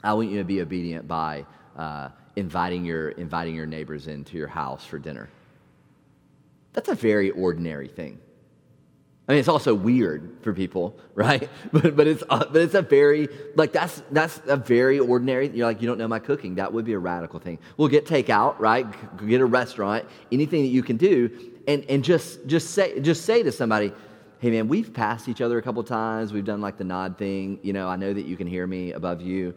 I 0.02 0.12
want 0.14 0.30
you 0.30 0.38
to 0.38 0.44
be 0.44 0.60
obedient 0.60 1.06
by 1.08 1.46
uh, 1.76 2.08
inviting, 2.36 2.84
your, 2.84 3.10
inviting 3.10 3.54
your 3.54 3.66
neighbors 3.66 4.06
into 4.06 4.36
your 4.36 4.48
house 4.48 4.84
for 4.84 4.98
dinner. 4.98 5.30
That's 6.72 6.88
a 6.88 6.94
very 6.94 7.30
ordinary 7.30 7.88
thing. 7.88 8.18
I 9.28 9.32
mean, 9.34 9.38
it's 9.38 9.48
also 9.48 9.74
weird 9.74 10.38
for 10.42 10.52
people, 10.52 10.98
right? 11.14 11.48
But, 11.72 11.94
but, 11.94 12.06
it's, 12.06 12.24
uh, 12.28 12.46
but 12.50 12.62
it's 12.62 12.74
a 12.74 12.82
very, 12.82 13.28
like, 13.54 13.72
that's, 13.72 14.02
that's 14.10 14.40
a 14.46 14.56
very 14.56 14.98
ordinary, 14.98 15.48
you're 15.48 15.66
like, 15.66 15.80
you 15.80 15.88
don't 15.88 15.98
know 15.98 16.08
my 16.08 16.18
cooking. 16.18 16.56
That 16.56 16.72
would 16.72 16.84
be 16.84 16.94
a 16.94 16.98
radical 16.98 17.38
thing. 17.38 17.58
We'll 17.76 17.88
get 17.88 18.06
takeout, 18.06 18.58
right? 18.58 18.86
Get 19.26 19.40
a 19.40 19.46
restaurant, 19.46 20.04
anything 20.32 20.62
that 20.62 20.68
you 20.70 20.82
can 20.82 20.96
do, 20.96 21.30
and, 21.68 21.84
and 21.88 22.02
just, 22.02 22.44
just, 22.46 22.70
say, 22.70 22.98
just 23.00 23.24
say 23.24 23.44
to 23.44 23.52
somebody, 23.52 23.92
hey 24.40 24.50
man, 24.50 24.68
we've 24.68 24.92
passed 24.92 25.28
each 25.28 25.40
other 25.40 25.58
a 25.58 25.62
couple 25.62 25.84
times. 25.84 26.32
We've 26.32 26.44
done 26.44 26.60
like 26.60 26.78
the 26.78 26.84
nod 26.84 27.18
thing. 27.18 27.60
You 27.62 27.72
know, 27.72 27.88
I 27.88 27.96
know 27.96 28.12
that 28.12 28.24
you 28.24 28.36
can 28.36 28.46
hear 28.46 28.66
me 28.66 28.92
above 28.92 29.20
you. 29.20 29.54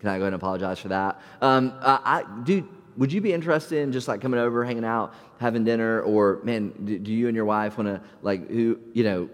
Can 0.00 0.08
I 0.08 0.18
go 0.18 0.24
ahead 0.24 0.34
and 0.34 0.42
apologize 0.42 0.80
for 0.80 0.88
that? 0.88 1.20
Um, 1.40 1.72
I, 1.80 2.24
dude, 2.42 2.68
would 2.96 3.12
you 3.12 3.20
be 3.20 3.32
interested 3.32 3.78
in 3.78 3.92
just 3.92 4.08
like 4.08 4.20
coming 4.20 4.40
over, 4.40 4.64
hanging 4.64 4.84
out, 4.84 5.14
having 5.38 5.64
dinner, 5.64 6.02
or 6.02 6.40
man, 6.44 6.72
do, 6.84 6.98
do 6.98 7.12
you 7.12 7.26
and 7.28 7.36
your 7.36 7.44
wife 7.44 7.76
want 7.78 7.88
to 7.88 8.00
like 8.22 8.48
who 8.48 8.78
you 8.92 9.04
know? 9.04 9.28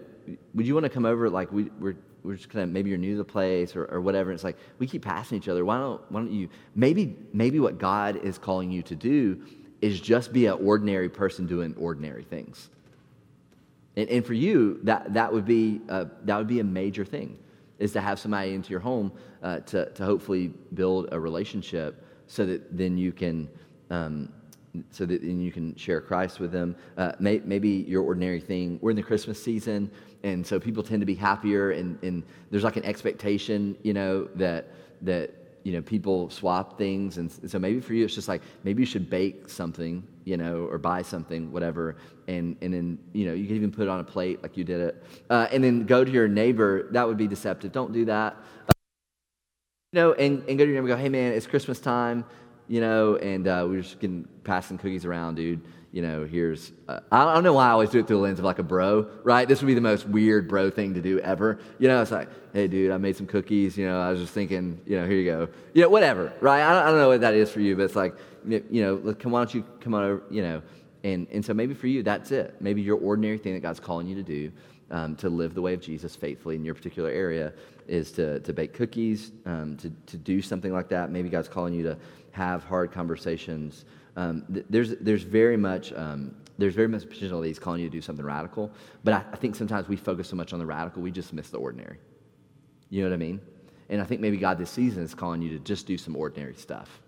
Would 0.53 0.67
you 0.67 0.73
want 0.73 0.85
to 0.85 0.89
come 0.89 1.05
over? 1.05 1.29
Like 1.29 1.51
we, 1.51 1.63
we're 1.79 1.95
we're 2.23 2.35
just 2.35 2.49
kind 2.49 2.63
of 2.63 2.69
maybe 2.69 2.89
you're 2.89 2.99
new 2.99 3.13
to 3.13 3.17
the 3.17 3.23
place 3.23 3.75
or, 3.75 3.85
or 3.85 4.01
whatever. 4.01 4.29
And 4.29 4.37
it's 4.37 4.43
like 4.43 4.57
we 4.79 4.87
keep 4.87 5.03
passing 5.03 5.37
each 5.37 5.47
other. 5.47 5.65
Why 5.65 5.77
don't 5.77 6.01
why 6.11 6.21
don't 6.21 6.31
you 6.31 6.49
maybe 6.75 7.15
maybe 7.33 7.59
what 7.59 7.77
God 7.77 8.17
is 8.17 8.37
calling 8.37 8.71
you 8.71 8.83
to 8.83 8.95
do 8.95 9.41
is 9.81 9.99
just 9.99 10.31
be 10.31 10.45
an 10.45 10.53
ordinary 10.63 11.09
person 11.09 11.47
doing 11.47 11.75
ordinary 11.77 12.23
things. 12.23 12.69
And, 13.95 14.09
and 14.09 14.25
for 14.25 14.33
you, 14.33 14.79
that, 14.83 15.13
that, 15.13 15.33
would 15.33 15.45
be, 15.45 15.81
uh, 15.89 16.05
that 16.23 16.37
would 16.37 16.47
be 16.47 16.59
a 16.59 16.63
major 16.63 17.03
thing, 17.03 17.37
is 17.79 17.91
to 17.93 18.01
have 18.01 18.19
somebody 18.19 18.53
into 18.53 18.69
your 18.69 18.79
home 18.79 19.11
uh, 19.43 19.59
to, 19.59 19.89
to 19.91 20.05
hopefully 20.05 20.53
build 20.73 21.09
a 21.11 21.19
relationship 21.19 22.05
so 22.31 22.45
that 22.45 22.77
then 22.77 22.97
you 22.97 23.11
can, 23.11 23.49
um, 23.89 24.31
so 24.89 25.05
that 25.05 25.21
then 25.21 25.41
you 25.41 25.51
can 25.51 25.75
share 25.75 25.99
Christ 25.99 26.39
with 26.39 26.53
them. 26.53 26.77
Uh, 26.95 27.11
may, 27.19 27.41
maybe 27.43 27.67
your 27.69 28.03
ordinary 28.03 28.39
thing, 28.39 28.79
we're 28.81 28.91
in 28.91 28.95
the 28.95 29.03
Christmas 29.03 29.43
season, 29.43 29.91
and 30.23 30.47
so 30.47 30.57
people 30.57 30.81
tend 30.81 31.01
to 31.01 31.05
be 31.05 31.13
happier, 31.13 31.71
and, 31.71 32.01
and 32.03 32.23
there's 32.49 32.63
like 32.63 32.77
an 32.77 32.85
expectation, 32.85 33.75
you 33.83 33.93
know, 33.93 34.29
that, 34.35 34.69
that 35.01 35.33
you 35.63 35.73
know, 35.73 35.81
people 35.81 36.29
swap 36.29 36.77
things. 36.77 37.17
And 37.17 37.29
so 37.51 37.59
maybe 37.59 37.81
for 37.81 37.93
you, 37.93 38.05
it's 38.05 38.15
just 38.15 38.29
like, 38.29 38.41
maybe 38.63 38.81
you 38.81 38.85
should 38.85 39.09
bake 39.09 39.49
something, 39.49 40.01
you 40.23 40.37
know, 40.37 40.67
or 40.71 40.77
buy 40.77 41.01
something, 41.01 41.51
whatever. 41.51 41.97
And, 42.29 42.55
and 42.61 42.73
then, 42.73 42.97
you 43.11 43.25
know, 43.25 43.33
you 43.33 43.45
can 43.45 43.57
even 43.57 43.71
put 43.71 43.83
it 43.83 43.89
on 43.89 43.99
a 43.99 44.03
plate 44.05 44.41
like 44.41 44.55
you 44.55 44.63
did 44.63 44.79
it. 44.79 45.03
Uh, 45.29 45.47
and 45.51 45.61
then 45.61 45.85
go 45.85 46.05
to 46.05 46.09
your 46.09 46.29
neighbor. 46.29 46.87
That 46.91 47.05
would 47.05 47.17
be 47.17 47.27
deceptive. 47.27 47.73
Don't 47.73 47.91
do 47.91 48.05
that. 48.05 48.37
Uh, 48.69 48.71
you 49.91 49.99
know, 49.99 50.13
and, 50.13 50.43
and 50.47 50.57
go 50.57 50.65
to 50.65 50.71
your 50.71 50.81
neighbor 50.81 50.93
and 50.93 50.99
go, 50.99 51.03
hey, 51.03 51.09
man, 51.09 51.33
it's 51.33 51.47
Christmas 51.47 51.79
time, 51.79 52.23
you 52.67 52.81
know, 52.81 53.17
and 53.17 53.47
uh, 53.47 53.65
we're 53.67 53.81
just 53.81 53.99
getting 53.99 54.27
passing 54.43 54.77
cookies 54.77 55.05
around, 55.05 55.35
dude 55.35 55.61
you 55.91 56.01
know, 56.01 56.23
here's, 56.23 56.71
uh, 56.87 56.99
I 57.11 57.33
don't 57.33 57.43
know 57.43 57.53
why 57.53 57.67
I 57.67 57.71
always 57.71 57.89
do 57.89 57.99
it 57.99 58.07
through 58.07 58.17
the 58.17 58.21
lens 58.21 58.39
of 58.39 58.45
like 58.45 58.59
a 58.59 58.63
bro, 58.63 59.07
right? 59.23 59.47
This 59.47 59.61
would 59.61 59.67
be 59.67 59.73
the 59.73 59.81
most 59.81 60.07
weird 60.07 60.47
bro 60.47 60.69
thing 60.69 60.93
to 60.93 61.01
do 61.01 61.19
ever. 61.19 61.59
You 61.79 61.89
know, 61.89 62.01
it's 62.01 62.11
like, 62.11 62.29
hey, 62.53 62.67
dude, 62.67 62.91
I 62.91 62.97
made 62.97 63.17
some 63.17 63.27
cookies. 63.27 63.77
You 63.77 63.87
know, 63.87 63.99
I 63.99 64.09
was 64.09 64.21
just 64.21 64.33
thinking, 64.33 64.79
you 64.85 64.97
know, 64.97 65.05
here 65.05 65.17
you 65.17 65.25
go. 65.25 65.49
You 65.73 65.81
know, 65.81 65.89
whatever, 65.89 66.31
right? 66.39 66.61
I 66.61 66.73
don't, 66.73 66.83
I 66.83 66.85
don't 66.91 66.99
know 66.99 67.09
what 67.09 67.21
that 67.21 67.33
is 67.33 67.51
for 67.51 67.59
you, 67.59 67.75
but 67.75 67.83
it's 67.83 67.95
like, 67.95 68.15
you 68.47 68.63
know, 68.71 69.13
come, 69.15 69.33
why 69.33 69.41
don't 69.41 69.53
you 69.53 69.65
come 69.81 69.93
on 69.93 70.03
over, 70.03 70.23
you 70.29 70.41
know. 70.41 70.61
And, 71.03 71.27
and 71.31 71.43
so 71.43 71.53
maybe 71.53 71.73
for 71.73 71.87
you, 71.87 72.03
that's 72.03 72.31
it. 72.31 72.55
Maybe 72.61 72.81
your 72.81 72.97
ordinary 72.97 73.37
thing 73.37 73.53
that 73.55 73.61
God's 73.61 73.79
calling 73.79 74.07
you 74.07 74.15
to 74.15 74.23
do 74.23 74.51
um, 74.91 75.15
to 75.15 75.29
live 75.29 75.53
the 75.53 75.61
way 75.61 75.73
of 75.73 75.81
Jesus 75.81 76.15
faithfully 76.15 76.55
in 76.55 76.63
your 76.63 76.75
particular 76.75 77.09
area 77.09 77.53
is 77.87 78.11
to, 78.13 78.39
to 78.41 78.53
bake 78.53 78.73
cookies, 78.73 79.31
um, 79.45 79.75
to, 79.77 79.91
to 80.05 80.17
do 80.17 80.41
something 80.41 80.71
like 80.71 80.89
that. 80.89 81.09
Maybe 81.09 81.29
God's 81.29 81.47
calling 81.47 81.73
you 81.73 81.83
to 81.83 81.97
have 82.31 82.63
hard 82.63 82.91
conversations 82.91 83.85
um, 84.15 84.45
th- 84.53 84.65
there's, 84.69 84.95
there's 84.97 85.23
very 85.23 85.57
much 85.57 85.93
um, 85.93 86.35
there's 86.57 86.75
very 86.75 86.87
much 86.87 87.09
potential 87.09 87.41
that 87.41 87.47
he's 87.47 87.59
calling 87.59 87.81
you 87.81 87.89
to 87.89 87.91
do 87.91 88.01
something 88.01 88.25
radical. 88.25 88.71
But 89.03 89.13
I, 89.13 89.23
I, 89.31 89.35
think 89.37 89.55
sometimes 89.55 89.87
we 89.87 89.95
focus 89.95 90.29
so 90.29 90.35
much 90.35 90.53
on 90.53 90.59
the 90.59 90.65
radical, 90.65 91.01
we 91.01 91.11
just 91.11 91.33
miss 91.33 91.49
the 91.49 91.57
ordinary. 91.57 91.97
You 92.89 93.03
know 93.03 93.09
what 93.09 93.15
I 93.15 93.17
mean? 93.17 93.41
And 93.89 94.01
I 94.01 94.05
think 94.05 94.21
maybe 94.21 94.37
God 94.37 94.57
this 94.57 94.69
season 94.69 95.01
is 95.03 95.15
calling 95.15 95.41
you 95.41 95.49
to 95.49 95.59
just 95.59 95.87
do 95.87 95.97
some 95.97 96.15
ordinary 96.15 96.55
stuff 96.55 97.01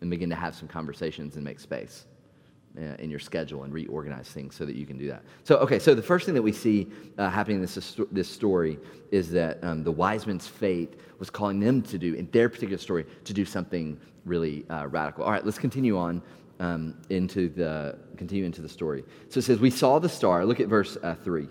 and 0.00 0.08
begin 0.08 0.30
to 0.30 0.36
have 0.36 0.54
some 0.54 0.68
conversations 0.68 1.34
and 1.36 1.44
make 1.44 1.60
space 1.60 2.06
in 2.76 3.10
your 3.10 3.18
schedule 3.18 3.64
and 3.64 3.72
reorganize 3.72 4.28
things 4.28 4.54
so 4.54 4.64
that 4.64 4.76
you 4.76 4.86
can 4.86 4.96
do 4.96 5.08
that. 5.08 5.24
So, 5.42 5.56
okay, 5.56 5.78
so 5.78 5.94
the 5.94 6.02
first 6.02 6.26
thing 6.26 6.34
that 6.34 6.42
we 6.42 6.52
see 6.52 6.86
uh, 7.18 7.28
happening 7.28 7.56
in 7.56 7.62
this, 7.62 7.96
this 8.12 8.28
story 8.28 8.78
is 9.10 9.30
that 9.30 9.62
um, 9.64 9.82
the 9.82 9.90
wise 9.90 10.26
men's 10.26 10.46
faith 10.46 10.96
was 11.18 11.28
calling 11.28 11.58
them 11.58 11.82
to 11.82 11.98
do, 11.98 12.14
in 12.14 12.28
their 12.30 12.48
particular 12.48 12.78
story, 12.78 13.04
to 13.24 13.32
do 13.32 13.44
something 13.44 13.98
really 14.24 14.64
uh, 14.70 14.86
radical. 14.86 15.24
All 15.24 15.32
right, 15.32 15.44
let's 15.44 15.58
continue 15.58 15.98
on 15.98 16.22
um, 16.60 16.94
into 17.10 17.48
the 17.48 17.98
continue 18.16 18.44
into 18.44 18.62
the 18.62 18.68
story. 18.68 19.04
So 19.28 19.38
it 19.38 19.42
says, 19.42 19.58
"We 19.58 19.70
saw 19.70 19.98
the 19.98 20.08
star." 20.08 20.44
Look 20.44 20.60
at 20.60 20.68
verse 20.68 20.96
uh, 21.02 21.14
three. 21.14 21.48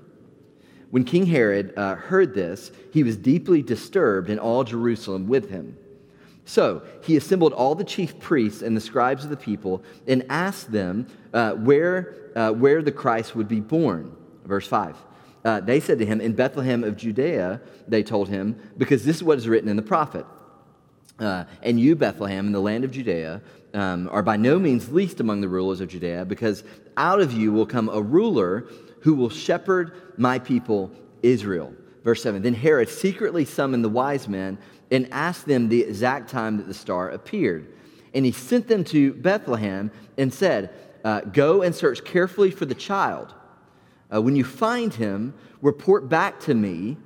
When 0.91 1.03
King 1.03 1.25
Herod 1.25 1.73
uh, 1.75 1.95
heard 1.95 2.33
this, 2.33 2.71
he 2.93 3.03
was 3.03 3.17
deeply 3.17 3.61
disturbed, 3.61 4.29
and 4.29 4.39
all 4.39 4.63
Jerusalem 4.63 5.27
with 5.27 5.49
him. 5.49 5.77
So 6.47 6.81
he 7.03 7.17
assembled 7.17 7.51
all 7.51 7.75
the 7.75 7.83
chief 7.83 8.19
priests 8.19 8.61
and 8.61 8.75
the 8.75 8.81
scribes 8.81 9.25
of 9.25 9.29
the 9.29 9.37
people 9.37 9.83
and 10.07 10.25
asked 10.29 10.71
them 10.71 11.07
uh, 11.33 11.51
where, 11.51 12.31
uh, 12.35 12.51
where 12.51 12.81
the 12.81 12.91
Christ 12.91 13.35
would 13.35 13.49
be 13.49 13.59
born. 13.59 14.15
Verse 14.45 14.65
5. 14.65 14.95
Uh, 15.43 15.59
they 15.59 15.81
said 15.81 15.99
to 15.99 16.05
him, 16.05 16.21
In 16.21 16.33
Bethlehem 16.33 16.85
of 16.85 16.95
Judea, 16.95 17.59
they 17.89 18.01
told 18.01 18.29
him, 18.29 18.57
because 18.77 19.03
this 19.03 19.17
is 19.17 19.23
what 19.23 19.37
is 19.37 19.47
written 19.49 19.67
in 19.67 19.75
the 19.75 19.81
prophet. 19.81 20.25
Uh, 21.19 21.43
and 21.63 21.81
you, 21.81 21.97
Bethlehem, 21.97 22.47
in 22.47 22.53
the 22.53 22.61
land 22.61 22.85
of 22.85 22.91
Judea, 22.91 23.41
um, 23.73 24.07
are 24.09 24.23
by 24.23 24.37
no 24.37 24.57
means 24.57 24.89
least 24.89 25.19
among 25.19 25.41
the 25.41 25.49
rulers 25.49 25.81
of 25.81 25.89
Judea, 25.89 26.23
because 26.23 26.63
out 26.95 27.19
of 27.19 27.33
you 27.33 27.51
will 27.51 27.65
come 27.65 27.89
a 27.89 28.01
ruler 28.01 28.69
who 29.01 29.15
will 29.15 29.29
shepherd 29.29 29.91
my 30.15 30.39
people 30.39 30.91
Israel. 31.23 31.73
Verse 32.05 32.23
7 32.23 32.41
Then 32.41 32.53
Herod 32.53 32.87
secretly 32.87 33.43
summoned 33.43 33.83
the 33.83 33.89
wise 33.89 34.29
men 34.29 34.57
and 34.91 35.07
asked 35.11 35.45
them 35.45 35.69
the 35.69 35.81
exact 35.81 36.29
time 36.29 36.57
that 36.57 36.67
the 36.67 36.73
star 36.73 37.09
appeared. 37.09 37.73
And 38.13 38.25
he 38.25 38.31
sent 38.31 38.67
them 38.67 38.83
to 38.85 39.13
Bethlehem 39.13 39.91
and 40.17 40.33
said, 40.33 40.73
uh, 41.03 41.21
Go 41.21 41.61
and 41.61 41.75
search 41.75 42.03
carefully 42.03 42.51
for 42.51 42.65
the 42.65 42.75
child. 42.75 43.33
Uh, 44.13 44.21
when 44.21 44.35
you 44.35 44.43
find 44.43 44.93
him, 44.93 45.33
report 45.61 46.07
back 46.07 46.39
to 46.41 46.53
me 46.53 46.97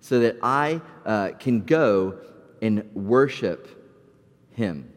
so 0.00 0.20
that 0.20 0.36
I 0.42 0.80
uh, 1.04 1.30
can 1.38 1.62
go 1.62 2.18
and 2.62 2.88
worship 2.94 3.68
him. 4.52 4.92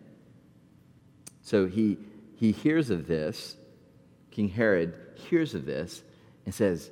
So 1.42 1.68
he, 1.68 1.98
he 2.36 2.52
hears 2.52 2.90
of 2.90 3.08
this. 3.08 3.58
King 4.32 4.50
Herod 4.50 4.94
hears 5.16 5.56
of 5.56 5.66
this 5.66 6.04
and 6.46 6.54
says, 6.54 6.92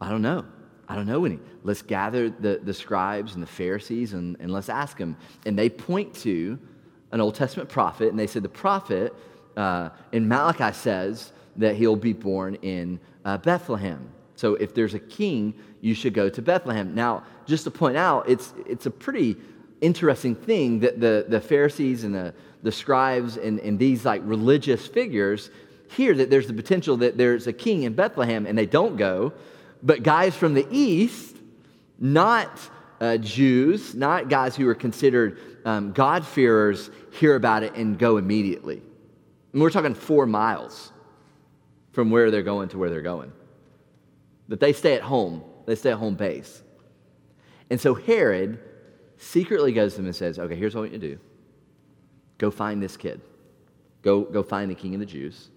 I 0.00 0.10
don't 0.10 0.22
know. 0.22 0.44
I 0.88 0.94
don't 0.94 1.06
know 1.06 1.24
any. 1.24 1.38
Let's 1.64 1.82
gather 1.82 2.30
the, 2.30 2.60
the 2.62 2.72
scribes 2.72 3.34
and 3.34 3.42
the 3.42 3.46
Pharisees 3.46 4.14
and, 4.14 4.36
and 4.40 4.50
let's 4.50 4.68
ask 4.68 4.96
them. 4.96 5.16
And 5.44 5.58
they 5.58 5.68
point 5.68 6.14
to 6.16 6.58
an 7.12 7.20
Old 7.20 7.34
Testament 7.34 7.68
prophet, 7.68 8.08
and 8.08 8.18
they 8.18 8.26
said 8.26 8.42
the 8.42 8.48
prophet 8.48 9.14
uh, 9.56 9.90
in 10.12 10.26
Malachi 10.26 10.72
says 10.72 11.32
that 11.56 11.76
he'll 11.76 11.96
be 11.96 12.12
born 12.12 12.54
in 12.56 13.00
uh, 13.24 13.36
Bethlehem. 13.38 14.08
So 14.36 14.54
if 14.54 14.74
there's 14.74 14.94
a 14.94 14.98
king, 14.98 15.54
you 15.80 15.94
should 15.94 16.14
go 16.14 16.28
to 16.28 16.40
Bethlehem. 16.40 16.94
Now, 16.94 17.24
just 17.46 17.64
to 17.64 17.70
point 17.70 17.96
out, 17.96 18.28
it's, 18.28 18.54
it's 18.66 18.86
a 18.86 18.90
pretty 18.90 19.36
interesting 19.80 20.34
thing 20.34 20.80
that 20.80 21.00
the, 21.00 21.26
the 21.28 21.40
Pharisees 21.40 22.04
and 22.04 22.14
the, 22.14 22.32
the 22.62 22.72
scribes 22.72 23.36
and, 23.36 23.58
and 23.60 23.78
these 23.78 24.04
like 24.04 24.22
religious 24.24 24.86
figures 24.86 25.50
hear 25.90 26.14
that 26.14 26.30
there's 26.30 26.46
the 26.46 26.54
potential 26.54 26.96
that 26.98 27.16
there's 27.16 27.46
a 27.46 27.52
king 27.52 27.82
in 27.82 27.94
Bethlehem 27.94 28.46
and 28.46 28.56
they 28.56 28.66
don't 28.66 28.96
go, 28.96 29.32
but 29.82 30.02
guys 30.02 30.34
from 30.34 30.54
the 30.54 30.66
east, 30.70 31.36
not 31.98 32.58
uh, 33.00 33.16
Jews, 33.18 33.94
not 33.94 34.28
guys 34.28 34.56
who 34.56 34.68
are 34.68 34.74
considered 34.74 35.38
um, 35.64 35.92
God-fearers, 35.92 36.90
hear 37.12 37.36
about 37.36 37.62
it 37.62 37.74
and 37.74 37.98
go 37.98 38.16
immediately. 38.16 38.82
And 39.52 39.62
we're 39.62 39.70
talking 39.70 39.94
four 39.94 40.26
miles 40.26 40.92
from 41.92 42.10
where 42.10 42.30
they're 42.30 42.42
going 42.42 42.68
to 42.70 42.78
where 42.78 42.90
they're 42.90 43.02
going. 43.02 43.32
But 44.48 44.60
they 44.60 44.72
stay 44.72 44.94
at 44.94 45.02
home, 45.02 45.42
they 45.66 45.74
stay 45.74 45.90
at 45.90 45.98
home 45.98 46.14
base. 46.14 46.62
And 47.70 47.80
so 47.80 47.94
Herod 47.94 48.58
secretly 49.18 49.72
goes 49.72 49.92
to 49.92 49.98
them 49.98 50.06
and 50.06 50.16
says, 50.16 50.38
Okay, 50.38 50.54
here's 50.54 50.74
what 50.74 50.80
I 50.80 50.82
want 50.82 50.92
you 50.94 50.98
to 51.00 51.08
do 51.14 51.20
go 52.38 52.50
find 52.50 52.82
this 52.82 52.96
kid, 52.96 53.20
go, 54.02 54.22
go 54.22 54.42
find 54.42 54.70
the 54.70 54.74
king 54.74 54.94
of 54.94 55.00
the 55.00 55.06
Jews. 55.06 55.50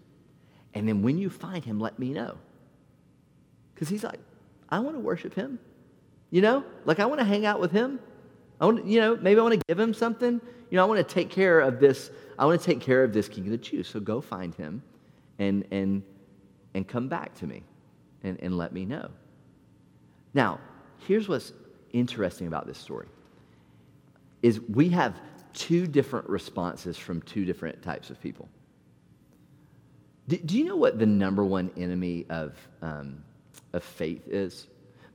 And 0.73 0.87
then 0.87 1.01
when 1.01 1.17
you 1.17 1.29
find 1.29 1.63
him, 1.63 1.79
let 1.79 1.99
me 1.99 2.09
know. 2.11 2.37
Because 3.81 3.89
he's 3.89 4.03
like, 4.03 4.19
I 4.69 4.77
want 4.77 4.95
to 4.95 4.99
worship 4.99 5.33
him. 5.33 5.57
You 6.29 6.43
know, 6.43 6.63
like 6.85 6.99
I 6.99 7.07
want 7.07 7.19
to 7.19 7.25
hang 7.25 7.47
out 7.47 7.59
with 7.59 7.71
him. 7.71 7.99
I 8.59 8.65
want, 8.65 8.85
you 8.85 9.01
know, 9.01 9.15
maybe 9.15 9.39
I 9.39 9.43
want 9.43 9.59
to 9.59 9.65
give 9.67 9.79
him 9.79 9.91
something. 9.91 10.39
You 10.69 10.75
know, 10.75 10.83
I 10.83 10.85
want 10.85 10.99
to 10.99 11.13
take 11.13 11.31
care 11.31 11.61
of 11.61 11.79
this. 11.79 12.11
I 12.37 12.45
want 12.45 12.61
to 12.61 12.65
take 12.65 12.79
care 12.79 13.03
of 13.03 13.11
this 13.11 13.27
king 13.27 13.45
of 13.45 13.49
the 13.49 13.57
Jews. 13.57 13.87
So 13.87 13.99
go 13.99 14.21
find 14.21 14.53
him, 14.53 14.83
and 15.39 15.65
and 15.71 16.03
and 16.75 16.87
come 16.87 17.07
back 17.07 17.33
to 17.39 17.47
me, 17.47 17.63
and 18.23 18.39
and 18.39 18.55
let 18.55 18.71
me 18.71 18.85
know. 18.85 19.09
Now, 20.35 20.59
here's 20.99 21.27
what's 21.27 21.51
interesting 21.91 22.45
about 22.45 22.67
this 22.67 22.77
story 22.77 23.07
is 24.43 24.61
we 24.61 24.89
have 24.89 25.19
two 25.53 25.87
different 25.87 26.29
responses 26.29 26.99
from 26.99 27.23
two 27.23 27.45
different 27.45 27.81
types 27.81 28.11
of 28.11 28.21
people. 28.21 28.47
Do, 30.27 30.37
do 30.37 30.55
you 30.55 30.65
know 30.65 30.75
what 30.75 30.99
the 30.99 31.07
number 31.07 31.43
one 31.43 31.71
enemy 31.75 32.27
of, 32.29 32.55
um, 32.83 33.23
of 33.73 33.83
faith 33.83 34.27
is? 34.27 34.67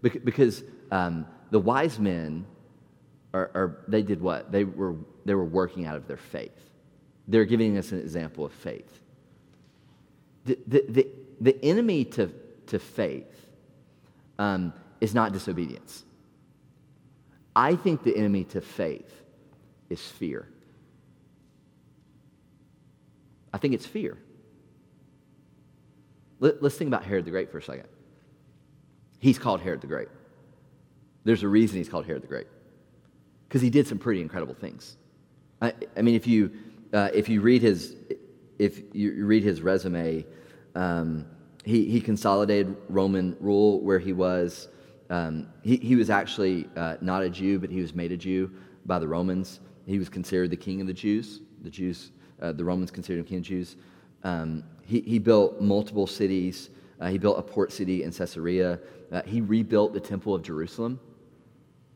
Because 0.02 0.62
um, 0.90 1.26
the 1.50 1.58
wise 1.58 1.98
men 1.98 2.46
are, 3.34 3.50
are, 3.54 3.84
they 3.88 4.02
did 4.02 4.20
what? 4.20 4.52
They 4.52 4.64
were, 4.64 4.96
they 5.24 5.34
were 5.34 5.44
working 5.44 5.86
out 5.86 5.96
of 5.96 6.06
their 6.06 6.16
faith. 6.16 6.70
They're 7.28 7.44
giving 7.44 7.76
us 7.76 7.92
an 7.92 8.00
example 8.00 8.44
of 8.44 8.52
faith. 8.52 9.02
The, 10.44 10.58
the, 10.66 10.84
the, 10.88 11.08
the 11.40 11.64
enemy 11.64 12.04
to, 12.04 12.30
to 12.68 12.78
faith 12.78 13.46
um, 14.38 14.72
is 15.00 15.14
not 15.14 15.32
disobedience. 15.32 16.04
I 17.54 17.74
think 17.74 18.02
the 18.02 18.16
enemy 18.16 18.44
to 18.44 18.60
faith 18.60 19.22
is 19.88 20.00
fear. 20.00 20.48
I 23.52 23.58
think 23.58 23.74
it's 23.74 23.86
fear. 23.86 24.18
Let, 26.38 26.62
us 26.62 26.76
think 26.76 26.88
about 26.88 27.04
Herod 27.04 27.24
the 27.24 27.30
Great 27.30 27.50
for 27.50 27.58
a 27.58 27.62
second. 27.62 27.88
He's 29.18 29.38
called 29.38 29.60
Herod 29.60 29.80
the 29.80 29.86
Great. 29.86 30.08
There's 31.24 31.42
a 31.42 31.48
reason 31.48 31.78
he's 31.78 31.88
called 31.88 32.06
Herod 32.06 32.22
the 32.22 32.28
Great 32.28 32.46
because 33.48 33.62
he 33.62 33.70
did 33.70 33.86
some 33.86 33.98
pretty 33.98 34.20
incredible 34.20 34.54
things. 34.54 34.96
I, 35.60 35.72
I 35.96 36.02
mean, 36.02 36.14
if 36.14 36.26
you, 36.26 36.52
uh, 36.92 37.08
if 37.14 37.28
you 37.28 37.40
read 37.40 37.62
his, 37.62 37.96
if 38.58 38.94
you 38.94 39.24
read 39.24 39.42
his 39.42 39.62
resume, 39.62 40.24
um, 40.74 41.26
he, 41.64 41.84
he 41.86 42.00
consolidated 42.00 42.76
Roman 42.88 43.36
rule 43.40 43.80
where 43.80 43.98
he 43.98 44.12
was. 44.12 44.68
Um, 45.10 45.48
he, 45.62 45.76
he 45.76 45.96
was 45.96 46.10
actually 46.10 46.68
uh, 46.76 46.96
not 47.00 47.22
a 47.22 47.30
Jew, 47.30 47.58
but 47.58 47.70
he 47.70 47.80
was 47.80 47.94
made 47.94 48.12
a 48.12 48.16
Jew 48.16 48.50
by 48.84 48.98
the 48.98 49.08
Romans. 49.08 49.60
He 49.86 49.98
was 49.98 50.08
considered 50.08 50.50
the 50.50 50.56
king 50.56 50.80
of 50.80 50.86
the 50.86 50.92
Jews. 50.92 51.40
The 51.62 51.70
Jews, 51.70 52.12
uh, 52.40 52.52
the 52.52 52.64
Romans 52.64 52.90
considered 52.90 53.20
him 53.20 53.24
king 53.26 53.38
of 53.38 53.44
the 53.44 53.48
Jews. 53.48 53.76
Um, 54.24 54.64
he, 54.84 55.00
he 55.00 55.18
built 55.18 55.60
multiple 55.60 56.06
cities. 56.06 56.70
Uh, 57.00 57.08
he 57.08 57.18
built 57.18 57.38
a 57.38 57.42
port 57.42 57.72
city 57.72 58.02
in 58.02 58.12
Caesarea. 58.12 58.78
Uh, 59.12 59.22
he 59.22 59.40
rebuilt 59.40 59.92
the 59.92 60.00
temple 60.00 60.34
of 60.34 60.42
Jerusalem. 60.42 60.98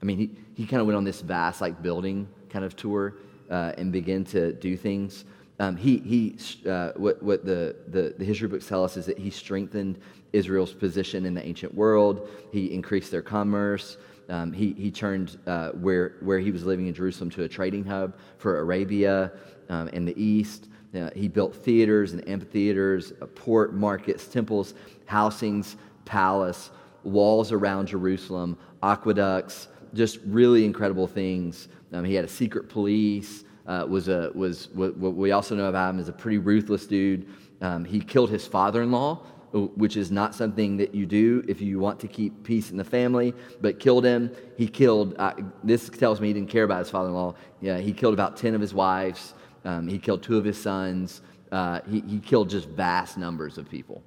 I 0.03 0.05
mean, 0.05 0.19
he, 0.19 0.31
he 0.55 0.67
kind 0.67 0.81
of 0.81 0.87
went 0.87 0.97
on 0.97 1.05
this 1.05 1.21
vast, 1.21 1.61
like, 1.61 1.83
building 1.83 2.29
kind 2.49 2.65
of 2.65 2.75
tour 2.77 3.17
uh, 3.51 3.73
and 3.77 3.93
began 3.93 4.25
to 4.25 4.53
do 4.53 4.77
things. 4.77 5.25
Um, 5.59 5.77
he, 5.77 5.99
he 5.99 6.37
uh, 6.69 6.93
what, 6.97 7.23
what 7.23 7.45
the, 7.45 7.77
the, 7.89 8.15
the 8.17 8.25
history 8.25 8.49
books 8.49 8.67
tell 8.67 8.83
us 8.83 8.97
is 8.97 9.05
that 9.07 9.19
he 9.19 9.29
strengthened 9.29 9.99
Israel's 10.33 10.73
position 10.73 11.27
in 11.27 11.35
the 11.35 11.47
ancient 11.47 11.75
world. 11.75 12.31
He 12.51 12.73
increased 12.73 13.11
their 13.11 13.21
commerce. 13.21 13.99
Um, 14.31 14.53
he, 14.53 14.73
he 14.73 14.91
turned 14.91 15.39
uh, 15.47 15.71
where, 15.73 16.17
where 16.21 16.39
he 16.39 16.51
was 16.51 16.65
living 16.65 16.87
in 16.87 16.95
Jerusalem 16.95 17.29
to 17.31 17.43
a 17.43 17.49
trading 17.49 17.85
hub 17.85 18.17
for 18.39 18.59
Arabia 18.61 19.33
um, 19.69 19.91
and 19.93 20.09
the 20.09 20.19
East. 20.23 20.69
Uh, 20.95 21.11
he 21.15 21.29
built 21.29 21.55
theaters 21.55 22.13
and 22.13 22.29
amphitheaters, 22.29 23.13
uh, 23.23 23.27
port, 23.27 23.75
markets, 23.75 24.27
temples, 24.27 24.75
housings, 25.07 25.77
palace, 26.05 26.71
walls 27.05 27.53
around 27.53 27.87
Jerusalem, 27.87 28.59
aqueducts, 28.83 29.69
just 29.95 30.19
really 30.27 30.65
incredible 30.65 31.07
things. 31.07 31.69
Um, 31.93 32.05
he 32.05 32.15
had 32.15 32.25
a 32.25 32.29
secret 32.29 32.69
police. 32.69 33.45
Uh, 33.67 33.87
was 33.87 34.09
a 34.09 34.33
was 34.35 34.69
what, 34.73 34.97
what, 34.97 35.15
we 35.15 35.31
also 35.31 35.55
know 35.55 35.67
about 35.67 35.91
him 35.91 36.01
is 36.01 36.09
a 36.09 36.13
pretty 36.13 36.39
ruthless 36.39 36.87
dude. 36.87 37.29
Um, 37.61 37.85
he 37.85 38.01
killed 38.01 38.31
his 38.31 38.47
father-in-law, 38.47 39.17
which 39.53 39.97
is 39.97 40.11
not 40.11 40.35
something 40.35 40.77
that 40.79 40.95
you 40.95 41.07
do 41.07 41.45
if 41.47 41.61
you 41.61 41.79
want 41.79 42.01
to 42.01 42.09
keep 42.09 42.43
peace 42.43 42.71
in 42.71 42.77
the 42.77 42.85
family, 42.85 43.35
but 43.61 43.79
killed 43.79 44.05
him. 44.05 44.31
He 44.57 44.67
killed, 44.67 45.15
uh, 45.19 45.35
this 45.63 45.89
tells 45.89 46.21
me 46.21 46.29
he 46.29 46.35
didn't 46.35 46.49
care 46.49 46.65
about 46.65 46.79
his 46.81 46.91
father 46.91 47.09
in 47.09 47.15
law. 47.15 47.35
Yeah, 47.61 47.79
he 47.79 47.93
killed 47.93 48.15
about 48.15 48.37
10 48.37 48.55
of 48.55 48.61
his 48.61 48.73
wives. 48.73 49.35
Um, 49.65 49.89
he 49.89 49.99
killed 49.99 50.23
two 50.23 50.39
of 50.39 50.45
his 50.45 50.61
sons. 50.61 51.21
Uh, 51.53 51.81
he, 51.89 52.01
he 52.01 52.19
killed 52.19 52.51
just 52.51 52.69
vast 52.69 53.19
numbers 53.19 53.59
of 53.59 53.69
people. 53.69 54.03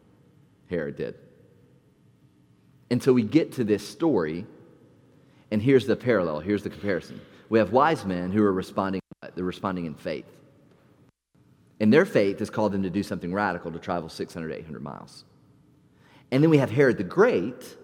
Herod 0.70 0.96
did. 0.96 1.16
And 2.90 3.02
so 3.02 3.14
we 3.14 3.24
get 3.24 3.54
to 3.54 3.64
this 3.64 3.88
story, 3.88 4.46
and 5.52 5.62
here's 5.62 5.86
the 5.86 5.96
parallel, 5.96 6.40
here's 6.40 6.64
the 6.64 6.70
comparison. 6.70 7.20
We 7.50 7.60
have 7.60 7.72
wise 7.72 8.06
men 8.06 8.32
who 8.32 8.44
are 8.44 8.54
responding, 8.54 9.02
they're 9.36 9.44
responding 9.44 9.86
in 9.86 9.96
faith. 9.96 10.26
And 11.80 11.92
their 11.92 12.06
faith 12.06 12.40
has 12.40 12.50
called 12.50 12.72
them 12.72 12.84
to 12.84 12.90
do 12.90 13.04
something 13.04 13.34
radical 13.34 13.72
to 13.72 13.80
travel 13.80 14.10
600, 14.10 14.52
800 14.52 14.82
miles. 14.82 15.26
And 16.32 16.42
then 16.42 16.50
we 16.50 16.58
have 16.58 16.72
Herod 16.72 16.98
the 16.98 17.04
Great, 17.04 17.78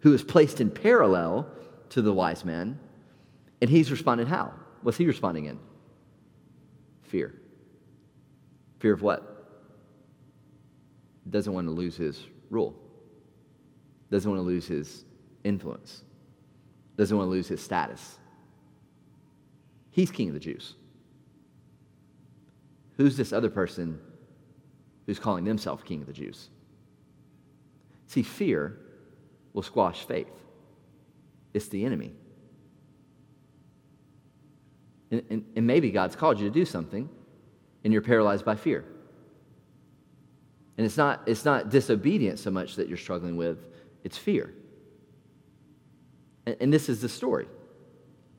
who 0.00 0.12
is 0.14 0.22
placed 0.22 0.60
in 0.60 0.70
parallel 0.70 1.46
to 1.90 2.02
the 2.02 2.12
wise 2.12 2.44
men, 2.44 2.78
and 3.60 3.70
he's 3.70 3.90
responding 3.90 4.26
how? 4.26 4.52
What's 4.82 4.98
he 4.98 5.06
responding 5.06 5.46
in? 5.46 5.58
Fear. 7.12 7.34
Fear 8.78 8.94
of 8.94 9.02
what? 9.02 9.46
Doesn't 11.28 11.52
want 11.52 11.66
to 11.66 11.70
lose 11.70 11.94
his 11.94 12.18
rule. 12.48 12.74
Doesn't 14.10 14.30
want 14.30 14.40
to 14.40 14.46
lose 14.46 14.66
his 14.66 15.04
influence. 15.44 16.04
Doesn't 16.96 17.14
want 17.14 17.26
to 17.26 17.30
lose 17.30 17.48
his 17.48 17.60
status. 17.60 18.18
He's 19.90 20.10
king 20.10 20.28
of 20.28 20.34
the 20.34 20.40
Jews. 20.40 20.72
Who's 22.96 23.14
this 23.14 23.34
other 23.34 23.50
person 23.50 24.00
who's 25.04 25.18
calling 25.18 25.44
themselves 25.44 25.82
king 25.82 26.00
of 26.00 26.06
the 26.06 26.14
Jews? 26.14 26.48
See, 28.06 28.22
fear 28.22 28.78
will 29.52 29.62
squash 29.62 30.06
faith. 30.06 30.32
It's 31.52 31.68
the 31.68 31.84
enemy. 31.84 32.14
And, 35.12 35.22
and, 35.30 35.44
and, 35.54 35.66
maybe 35.66 35.90
God's 35.90 36.16
called 36.16 36.40
you 36.40 36.48
to 36.48 36.52
do 36.52 36.64
something 36.64 37.08
and 37.84 37.92
you're 37.92 38.02
paralyzed 38.02 38.44
by 38.44 38.56
fear. 38.56 38.84
And 40.78 40.86
it's 40.86 40.96
not, 40.96 41.22
it's 41.26 41.44
not 41.44 41.68
disobedience 41.68 42.40
so 42.40 42.50
much 42.50 42.76
that 42.76 42.88
you're 42.88 42.96
struggling 42.96 43.36
with, 43.36 43.68
it's 44.04 44.16
fear. 44.16 44.54
And, 46.46 46.56
and 46.60 46.72
this 46.72 46.88
is 46.88 47.02
the 47.02 47.10
story. 47.10 47.46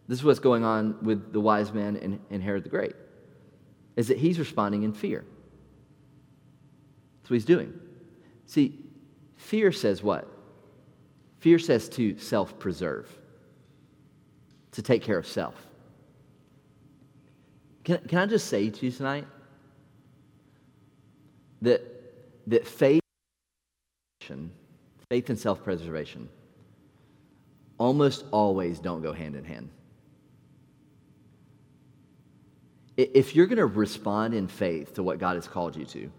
This 0.07 0.19
is 0.19 0.25
what's 0.25 0.39
going 0.39 0.63
on 0.63 0.97
with 1.03 1.31
the 1.31 1.39
wise 1.39 1.71
man 1.71 1.95
and, 1.95 2.19
and 2.29 2.41
Herod 2.41 2.63
the 2.63 2.69
Great, 2.69 2.95
is 3.95 4.07
that 4.07 4.17
he's 4.17 4.39
responding 4.39 4.83
in 4.83 4.93
fear. 4.93 5.23
That's 7.21 7.29
what 7.29 7.35
he's 7.35 7.45
doing. 7.45 7.71
See, 8.47 8.79
fear 9.37 9.71
says 9.71 10.03
what? 10.03 10.27
Fear 11.37 11.59
says 11.59 11.87
to 11.89 12.17
self 12.17 12.57
preserve, 12.57 13.07
to 14.71 14.81
take 14.81 15.03
care 15.03 15.19
of 15.19 15.27
self. 15.27 15.55
Can, 17.83 17.97
can 18.07 18.19
I 18.19 18.25
just 18.25 18.47
say 18.47 18.69
to 18.69 18.85
you 18.85 18.91
tonight 18.91 19.27
that, 21.61 21.81
that 22.47 22.67
faith, 22.67 23.01
faith 25.09 25.29
and 25.29 25.37
self 25.37 25.63
preservation 25.63 26.29
almost 27.77 28.25
always 28.31 28.79
don't 28.79 29.01
go 29.01 29.11
hand 29.11 29.35
in 29.35 29.43
hand. 29.43 29.69
If 32.95 33.35
you're 33.35 33.47
going 33.47 33.57
to 33.57 33.65
respond 33.65 34.33
in 34.33 34.47
faith 34.47 34.93
to 34.95 35.03
what 35.03 35.17
God 35.17 35.35
has 35.35 35.47
called 35.47 35.75
you 35.75 35.85
to, 35.85 36.11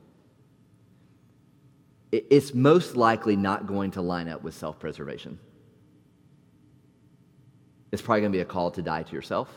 it's 2.11 2.53
most 2.53 2.97
likely 2.97 3.37
not 3.37 3.67
going 3.67 3.93
to 3.93 4.03
line 4.03 4.29
up 4.29 4.43
with 4.43 4.55
self 4.55 4.79
preservation. 4.79 5.39
It's 7.91 8.03
probably 8.03 8.23
going 8.23 8.33
to 8.33 8.37
be 8.37 8.43
a 8.43 8.45
call 8.45 8.71
to 8.73 8.83
die 8.83 9.05
to 9.05 9.13
yourself 9.15 9.49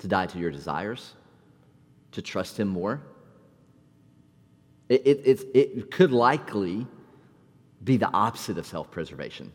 to 0.00 0.08
die 0.08 0.26
to 0.26 0.38
your 0.38 0.50
desires, 0.50 1.14
to 2.12 2.22
trust 2.22 2.58
Him 2.58 2.68
more. 2.68 3.00
It, 4.88 5.02
it, 5.06 5.26
it, 5.26 5.48
it 5.54 5.90
could 5.90 6.10
likely 6.10 6.86
be 7.84 7.96
the 7.96 8.08
opposite 8.08 8.58
of 8.58 8.66
self 8.66 8.90
preservation. 8.90 9.52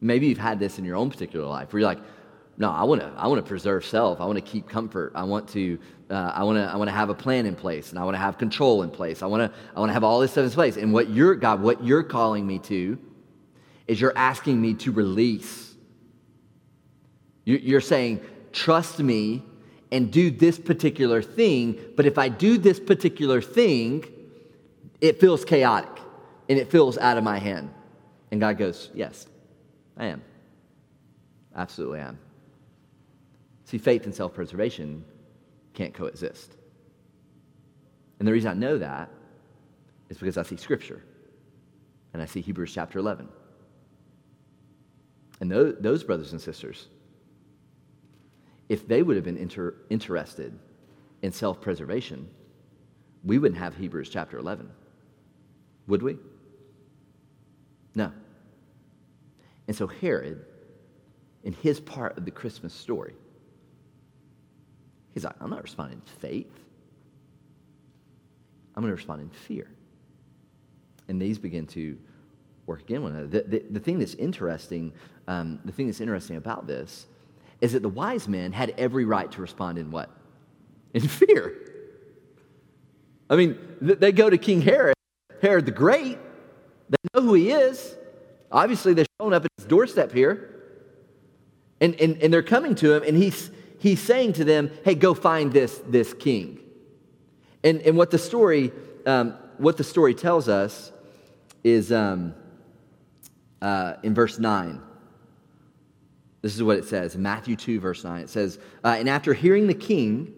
Maybe 0.00 0.26
you've 0.26 0.38
had 0.38 0.58
this 0.58 0.78
in 0.78 0.84
your 0.84 0.96
own 0.96 1.10
particular 1.10 1.46
life 1.46 1.72
where 1.72 1.80
you're 1.80 1.88
like, 1.88 2.00
no, 2.56 2.70
I 2.70 2.84
want 2.84 3.00
to 3.00 3.12
I 3.16 3.26
want 3.26 3.44
to 3.44 3.48
preserve 3.48 3.84
self. 3.84 4.20
I 4.20 4.26
want 4.26 4.36
to 4.36 4.42
keep 4.42 4.68
comfort. 4.68 5.12
I 5.14 5.24
want 5.24 5.48
to 5.50 5.78
uh, 6.10 6.32
I 6.34 6.44
want 6.44 6.58
to 6.58 6.64
I 6.64 6.76
want 6.76 6.88
to 6.88 6.94
have 6.94 7.08
a 7.08 7.14
plan 7.14 7.46
in 7.46 7.56
place 7.56 7.90
and 7.90 7.98
I 7.98 8.04
want 8.04 8.14
to 8.14 8.18
have 8.20 8.38
control 8.38 8.82
in 8.82 8.90
place. 8.90 9.22
I 9.22 9.26
want 9.26 9.50
to 9.50 9.58
I 9.74 9.80
want 9.80 9.90
to 9.90 9.94
have 9.94 10.04
all 10.04 10.20
this 10.20 10.32
stuff 10.32 10.44
in 10.44 10.50
place. 10.50 10.76
And 10.76 10.92
what 10.92 11.10
you're 11.10 11.34
God, 11.34 11.62
what 11.62 11.82
you're 11.84 12.04
calling 12.04 12.46
me 12.46 12.58
to 12.60 12.98
is 13.88 14.00
you're 14.00 14.16
asking 14.16 14.60
me 14.60 14.74
to 14.74 14.92
release. 14.92 15.74
You're 17.46 17.82
saying, 17.82 18.22
trust 18.54 19.00
me 19.00 19.42
and 19.92 20.10
do 20.10 20.30
this 20.30 20.58
particular 20.58 21.20
thing, 21.20 21.78
but 21.96 22.06
if 22.06 22.16
I 22.16 22.28
do 22.28 22.56
this 22.56 22.80
particular 22.80 23.42
thing, 23.42 24.04
it 25.00 25.20
feels 25.20 25.44
chaotic 25.44 25.90
and 26.48 26.58
it 26.58 26.70
feels 26.70 26.96
out 26.96 27.18
of 27.18 27.24
my 27.24 27.38
hand. 27.38 27.70
And 28.30 28.40
God 28.40 28.56
goes, 28.56 28.90
Yes, 28.94 29.26
I 29.96 30.06
am. 30.06 30.22
Absolutely 31.54 32.00
am. 32.00 32.18
See, 33.64 33.78
faith 33.78 34.04
and 34.04 34.14
self 34.14 34.34
preservation 34.34 35.04
can't 35.74 35.92
coexist. 35.92 36.56
And 38.18 38.26
the 38.26 38.32
reason 38.32 38.50
I 38.50 38.54
know 38.54 38.78
that 38.78 39.10
is 40.08 40.18
because 40.18 40.38
I 40.38 40.42
see 40.42 40.56
Scripture 40.56 41.02
and 42.12 42.22
I 42.22 42.26
see 42.26 42.40
Hebrews 42.40 42.72
chapter 42.72 42.98
11. 42.98 43.28
And 45.40 45.50
those, 45.50 45.74
those 45.80 46.04
brothers 46.04 46.32
and 46.32 46.40
sisters 46.40 46.88
if 48.68 48.86
they 48.88 49.02
would 49.02 49.16
have 49.16 49.24
been 49.24 49.36
inter- 49.36 49.74
interested 49.90 50.58
in 51.22 51.32
self 51.32 51.60
preservation, 51.60 52.28
we 53.24 53.38
wouldn't 53.38 53.58
have 53.58 53.76
Hebrews 53.76 54.08
chapter 54.08 54.38
11. 54.38 54.70
Would 55.86 56.02
we? 56.02 56.16
No. 57.94 58.12
And 59.66 59.76
so 59.76 59.86
Herod, 59.86 60.44
in 61.42 61.52
his 61.52 61.80
part 61.80 62.18
of 62.18 62.24
the 62.24 62.30
Christmas 62.30 62.74
story, 62.74 63.14
he's 65.12 65.24
like, 65.24 65.36
I'm 65.40 65.50
not 65.50 65.62
responding 65.62 65.98
in 65.98 66.20
faith. 66.20 66.52
I'm 68.74 68.82
going 68.82 68.90
to 68.90 68.96
respond 68.96 69.22
in 69.22 69.30
fear. 69.30 69.70
And 71.08 71.20
these 71.20 71.38
begin 71.38 71.66
to 71.68 71.96
work 72.66 72.80
again 72.80 73.02
one 73.02 73.12
another. 73.12 73.26
The, 73.26 73.42
the, 73.42 73.64
the 73.70 73.80
thing 73.80 73.98
that's 73.98 74.14
interesting, 74.14 74.92
um, 75.28 75.60
the 75.64 75.72
thing 75.72 75.86
that's 75.86 76.00
interesting 76.00 76.36
about 76.36 76.66
this 76.66 77.06
is 77.64 77.72
that 77.72 77.80
the 77.80 77.88
wise 77.88 78.28
men 78.28 78.52
had 78.52 78.74
every 78.76 79.06
right 79.06 79.32
to 79.32 79.40
respond 79.40 79.78
in 79.78 79.90
what? 79.90 80.10
In 80.94 81.00
fear. 81.00 81.54
I 83.30 83.36
mean, 83.36 83.58
they 83.80 84.12
go 84.12 84.28
to 84.28 84.36
King 84.36 84.60
Herod, 84.60 84.94
Herod 85.40 85.64
the 85.64 85.72
Great. 85.72 86.18
They 86.90 86.96
know 87.14 87.22
who 87.22 87.32
he 87.34 87.50
is. 87.50 87.96
Obviously, 88.52 88.92
they're 88.92 89.06
showing 89.18 89.32
up 89.32 89.46
at 89.46 89.50
his 89.56 89.66
doorstep 89.66 90.12
here. 90.12 90.50
And, 91.80 91.98
and, 91.98 92.22
and 92.22 92.32
they're 92.32 92.42
coming 92.42 92.74
to 92.76 92.92
him, 92.92 93.02
and 93.02 93.16
he's, 93.16 93.50
he's 93.78 93.98
saying 93.98 94.34
to 94.34 94.44
them, 94.44 94.70
hey, 94.84 94.94
go 94.94 95.14
find 95.14 95.52
this, 95.52 95.80
this 95.88 96.12
king. 96.12 96.60
And, 97.64 97.80
and 97.80 97.96
what, 97.96 98.10
the 98.10 98.18
story, 98.18 98.70
um, 99.06 99.34
what 99.56 99.78
the 99.78 99.84
story 99.84 100.14
tells 100.14 100.50
us 100.50 100.92
is 101.64 101.90
um, 101.90 102.34
uh, 103.62 103.94
in 104.02 104.14
verse 104.14 104.38
9. 104.38 104.82
This 106.44 106.54
is 106.54 106.62
what 106.62 106.76
it 106.76 106.84
says 106.84 107.16
Matthew 107.16 107.56
2, 107.56 107.80
verse 107.80 108.04
9. 108.04 108.20
It 108.20 108.28
says, 108.28 108.58
uh, 108.84 108.96
And 108.98 109.08
after 109.08 109.32
hearing 109.32 109.66
the 109.66 109.72
king, 109.72 110.34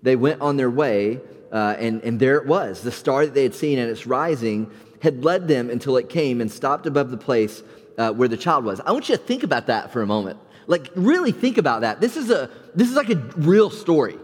they 0.00 0.14
went 0.14 0.40
on 0.40 0.56
their 0.56 0.70
way, 0.70 1.18
uh, 1.50 1.74
and, 1.76 2.00
and 2.04 2.20
there 2.20 2.36
it 2.36 2.46
was. 2.46 2.82
The 2.82 2.92
star 2.92 3.26
that 3.26 3.34
they 3.34 3.42
had 3.42 3.56
seen 3.56 3.80
at 3.80 3.88
its 3.88 4.06
rising 4.06 4.70
had 5.02 5.24
led 5.24 5.48
them 5.48 5.68
until 5.68 5.96
it 5.96 6.08
came 6.08 6.40
and 6.40 6.48
stopped 6.48 6.86
above 6.86 7.10
the 7.10 7.16
place 7.16 7.64
uh, 7.98 8.12
where 8.12 8.28
the 8.28 8.36
child 8.36 8.64
was. 8.64 8.78
I 8.78 8.92
want 8.92 9.08
you 9.08 9.16
to 9.16 9.20
think 9.20 9.42
about 9.42 9.66
that 9.66 9.92
for 9.92 10.02
a 10.02 10.06
moment. 10.06 10.38
Like, 10.68 10.88
really 10.94 11.32
think 11.32 11.58
about 11.58 11.80
that. 11.80 12.00
This 12.00 12.16
is, 12.16 12.30
a, 12.30 12.48
this 12.76 12.88
is 12.88 12.94
like 12.94 13.10
a 13.10 13.16
real 13.16 13.70
story. 13.70 14.18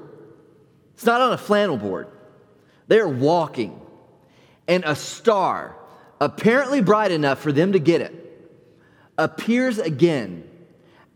It's 0.94 1.06
not 1.06 1.20
on 1.20 1.32
a 1.32 1.38
flannel 1.38 1.76
board. 1.76 2.06
They're 2.86 3.08
walking, 3.08 3.80
and 4.68 4.84
a 4.84 4.94
star, 4.94 5.76
apparently 6.20 6.82
bright 6.82 7.10
enough 7.10 7.40
for 7.40 7.50
them 7.50 7.72
to 7.72 7.80
get 7.80 8.00
it, 8.00 8.14
appears 9.18 9.80
again 9.80 10.48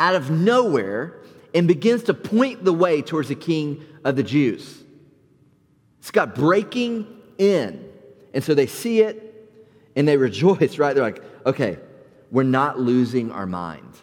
out 0.01 0.17
of 0.17 0.31
nowhere 0.31 1.21
and 1.55 1.69
begins 1.69 2.05
to 2.05 2.15
point 2.15 2.65
the 2.65 2.73
way 2.73 3.03
towards 3.03 3.29
the 3.29 3.35
king 3.35 3.85
of 4.03 4.17
the 4.17 4.23
Jews. 4.23 4.83
It's 6.01 6.11
got 6.11 6.35
breaking 6.35 7.07
in. 7.38 7.87
And 8.33 8.42
so 8.42 8.55
they 8.55 8.67
see 8.67 9.01
it 9.01 9.27
and 9.94 10.09
they 10.09 10.17
rejoice, 10.17 10.79
right? 10.79 10.94
They're 10.94 11.05
like, 11.05 11.23
okay, 11.44 11.79
we're 12.31 12.42
not 12.44 12.81
losing 12.81 13.31
our 13.31 13.46
mind. 13.46 13.94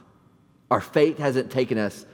Our 0.69 0.81
faith 0.81 1.17
hasn't 1.17 1.49
taken 1.49 1.77
us 1.77 2.05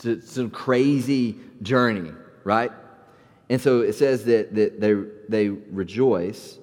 to 0.00 0.20
some 0.20 0.50
crazy 0.50 1.36
journey, 1.62 2.12
right? 2.44 2.72
And 3.48 3.60
so 3.60 3.80
it 3.80 3.94
says 3.94 4.24
that, 4.26 4.54
that 4.54 4.80
they, 4.80 4.94
they 5.28 5.48
rejoice, 5.48 6.58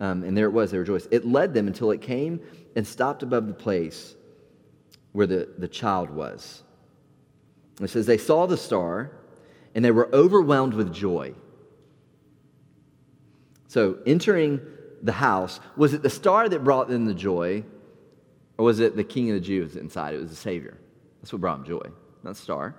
um, 0.00 0.24
and 0.24 0.36
there 0.36 0.46
it 0.46 0.52
was, 0.52 0.70
they 0.70 0.78
rejoiced. 0.78 1.08
It 1.10 1.24
led 1.24 1.54
them 1.54 1.68
until 1.68 1.90
it 1.92 2.00
came 2.00 2.40
and 2.74 2.86
stopped 2.86 3.22
above 3.22 3.46
the 3.46 3.54
place 3.54 4.16
where 5.14 5.28
the, 5.28 5.48
the 5.56 5.68
child 5.68 6.10
was. 6.10 6.62
It 7.80 7.88
says, 7.88 8.04
They 8.04 8.18
saw 8.18 8.46
the 8.46 8.56
star 8.58 9.12
and 9.74 9.84
they 9.84 9.90
were 9.90 10.12
overwhelmed 10.12 10.74
with 10.74 10.92
joy. 10.92 11.34
So, 13.68 13.98
entering 14.06 14.60
the 15.02 15.12
house, 15.12 15.60
was 15.76 15.94
it 15.94 16.02
the 16.02 16.10
star 16.10 16.48
that 16.48 16.62
brought 16.62 16.88
them 16.88 17.06
the 17.06 17.14
joy, 17.14 17.64
or 18.58 18.64
was 18.64 18.80
it 18.80 18.96
the 18.96 19.04
king 19.04 19.30
of 19.30 19.34
the 19.34 19.40
Jews 19.40 19.76
inside? 19.76 20.14
It 20.14 20.20
was 20.20 20.30
the 20.30 20.36
Savior. 20.36 20.76
That's 21.20 21.32
what 21.32 21.40
brought 21.40 21.58
them 21.58 21.66
joy, 21.66 21.90
not 22.22 22.36
star. 22.36 22.74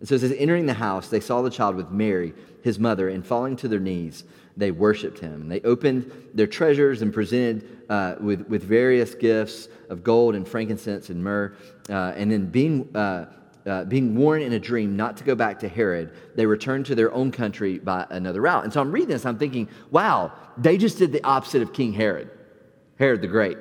And 0.00 0.08
so 0.08 0.14
it 0.14 0.20
says, 0.20 0.34
entering 0.38 0.66
the 0.66 0.74
house, 0.74 1.08
they 1.08 1.20
saw 1.20 1.42
the 1.42 1.50
child 1.50 1.74
with 1.76 1.90
Mary, 1.90 2.32
his 2.62 2.78
mother, 2.78 3.08
and 3.08 3.26
falling 3.26 3.56
to 3.56 3.68
their 3.68 3.80
knees, 3.80 4.24
they 4.56 4.70
worshiped 4.70 5.18
him. 5.20 5.48
They 5.48 5.60
opened 5.60 6.10
their 6.34 6.46
treasures 6.46 7.02
and 7.02 7.12
presented 7.12 7.86
uh, 7.88 8.16
with, 8.20 8.48
with 8.48 8.62
various 8.64 9.14
gifts 9.14 9.68
of 9.88 10.02
gold 10.02 10.34
and 10.34 10.46
frankincense 10.46 11.10
and 11.10 11.22
myrrh. 11.22 11.54
Uh, 11.88 12.12
and 12.16 12.30
then 12.30 12.46
being, 12.46 12.94
uh, 12.94 13.26
uh, 13.66 13.84
being 13.84 14.16
warned 14.16 14.42
in 14.42 14.52
a 14.52 14.58
dream 14.58 14.96
not 14.96 15.16
to 15.18 15.24
go 15.24 15.34
back 15.34 15.60
to 15.60 15.68
Herod, 15.68 16.12
they 16.34 16.44
returned 16.44 16.86
to 16.86 16.94
their 16.94 17.12
own 17.12 17.30
country 17.30 17.78
by 17.78 18.06
another 18.10 18.40
route. 18.40 18.64
And 18.64 18.72
so 18.72 18.80
I'm 18.80 18.92
reading 18.92 19.10
this, 19.10 19.24
I'm 19.24 19.38
thinking, 19.38 19.68
wow, 19.90 20.32
they 20.56 20.76
just 20.76 20.98
did 20.98 21.12
the 21.12 21.22
opposite 21.24 21.62
of 21.62 21.72
King 21.72 21.92
Herod, 21.92 22.30
Herod 22.98 23.20
the 23.20 23.28
Great. 23.28 23.58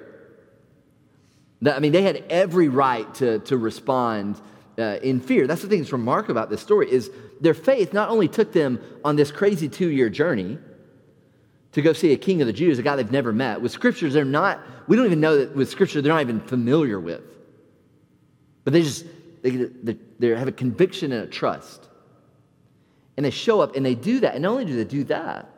I 1.66 1.80
mean, 1.80 1.92
they 1.92 2.04
had 2.04 2.24
every 2.30 2.70
right 2.70 3.12
to, 3.16 3.40
to 3.40 3.58
respond 3.58 4.40
uh, 4.78 5.00
in 5.02 5.20
fear. 5.20 5.48
That's 5.48 5.62
the 5.62 5.68
thing 5.68 5.80
that's 5.80 5.92
remarkable 5.92 6.38
about 6.38 6.50
this 6.50 6.62
story 6.62 6.92
is 6.92 7.10
their 7.42 7.54
faith 7.54 7.94
not 7.94 8.10
only 8.10 8.28
took 8.28 8.52
them 8.52 8.80
on 9.04 9.16
this 9.16 9.32
crazy 9.32 9.68
two-year 9.68 10.10
journey 10.10 10.58
to 11.72 11.82
go 11.82 11.94
see 11.94 12.14
a 12.14 12.18
king 12.18 12.42
of 12.42 12.48
the 12.48 12.54
Jews, 12.54 12.80
a 12.80 12.84
guy 12.84 12.96
they've 12.96 13.12
never 13.12 13.34
met. 13.34 13.62
With 13.62 13.72
scriptures, 13.72 14.14
they're 14.14 14.26
not, 14.26 14.62
we 14.88 14.96
don't 14.96 15.06
even 15.06 15.20
know 15.20 15.38
that 15.38 15.56
with 15.56 15.70
scripture 15.70 16.02
they're 16.02 16.14
not 16.14 16.22
even 16.22 16.40
familiar 16.40 17.00
with. 17.00 17.22
But 18.64 18.74
they 18.74 18.82
just, 18.82 19.06
they, 19.42 19.52
they, 19.52 19.98
they 20.20 20.28
have 20.30 20.48
a 20.48 20.52
conviction 20.54 21.12
and 21.12 21.24
a 21.24 21.28
trust. 21.28 21.88
And 23.16 23.26
they 23.26 23.32
show 23.32 23.62
up 23.62 23.76
and 23.76 23.86
they 23.86 23.96
do 23.96 24.20
that. 24.22 24.34
And 24.34 24.44
not 24.44 24.52
only 24.52 24.66
do 24.66 24.76
they 24.76 24.86
do 24.86 25.04
that, 25.06 25.50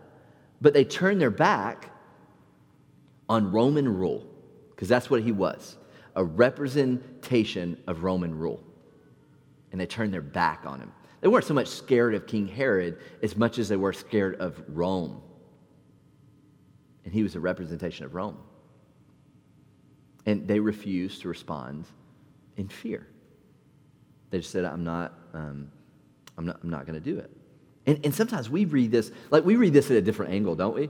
but 0.62 0.74
they 0.74 0.84
turn 0.84 1.20
their 1.20 1.32
back 1.32 1.92
on 3.28 3.52
Roman 3.52 3.88
rule, 3.88 4.26
because 4.72 4.88
that's 4.88 5.10
what 5.10 5.22
he 5.22 5.32
was 5.32 5.78
a 6.16 6.24
representation 6.24 7.78
of 7.88 8.04
Roman 8.04 8.38
rule 8.38 8.62
and 9.72 9.80
they 9.80 9.86
turned 9.86 10.14
their 10.14 10.22
back 10.22 10.64
on 10.66 10.80
him. 10.80 10.92
They 11.22 11.28
weren't 11.28 11.46
so 11.46 11.54
much 11.54 11.68
scared 11.68 12.16
of 12.16 12.28
King 12.28 12.48
Herod 12.48 12.98
as 13.22 13.36
much 13.36 13.60
as 13.60 13.70
they 13.70 13.76
were 13.76 13.94
scared 13.94 14.36
of 14.40 14.62
Rome. 14.70 15.22
And 17.04 17.14
he 17.14 17.24
was 17.24 17.36
a 17.36 17.40
representation 17.40 18.06
of 18.06 18.16
Rome. 18.16 18.38
And 20.26 20.48
they 20.48 20.60
refused 20.60 21.22
to 21.22 21.28
respond 21.28 21.86
in 22.56 22.68
fear. 22.68 23.08
They 24.30 24.40
just 24.40 24.52
said, 24.52 24.64
I'm 24.66 24.84
not, 24.84 25.14
um, 25.34 25.72
I'm 26.38 26.46
not, 26.46 26.60
I'm 26.64 26.70
not 26.70 26.86
going 26.86 27.02
to 27.02 27.04
do 27.04 27.18
it. 27.18 27.32
And, 27.86 28.00
and 28.06 28.14
sometimes 28.14 28.50
we 28.50 28.66
read 28.66 28.92
this, 28.92 29.12
like 29.32 29.44
we 29.44 29.56
read 29.56 29.74
this 29.74 29.90
at 29.90 29.98
a 29.98 30.02
different 30.02 30.34
angle, 30.34 30.56
don't 30.56 30.76
we? 30.76 30.90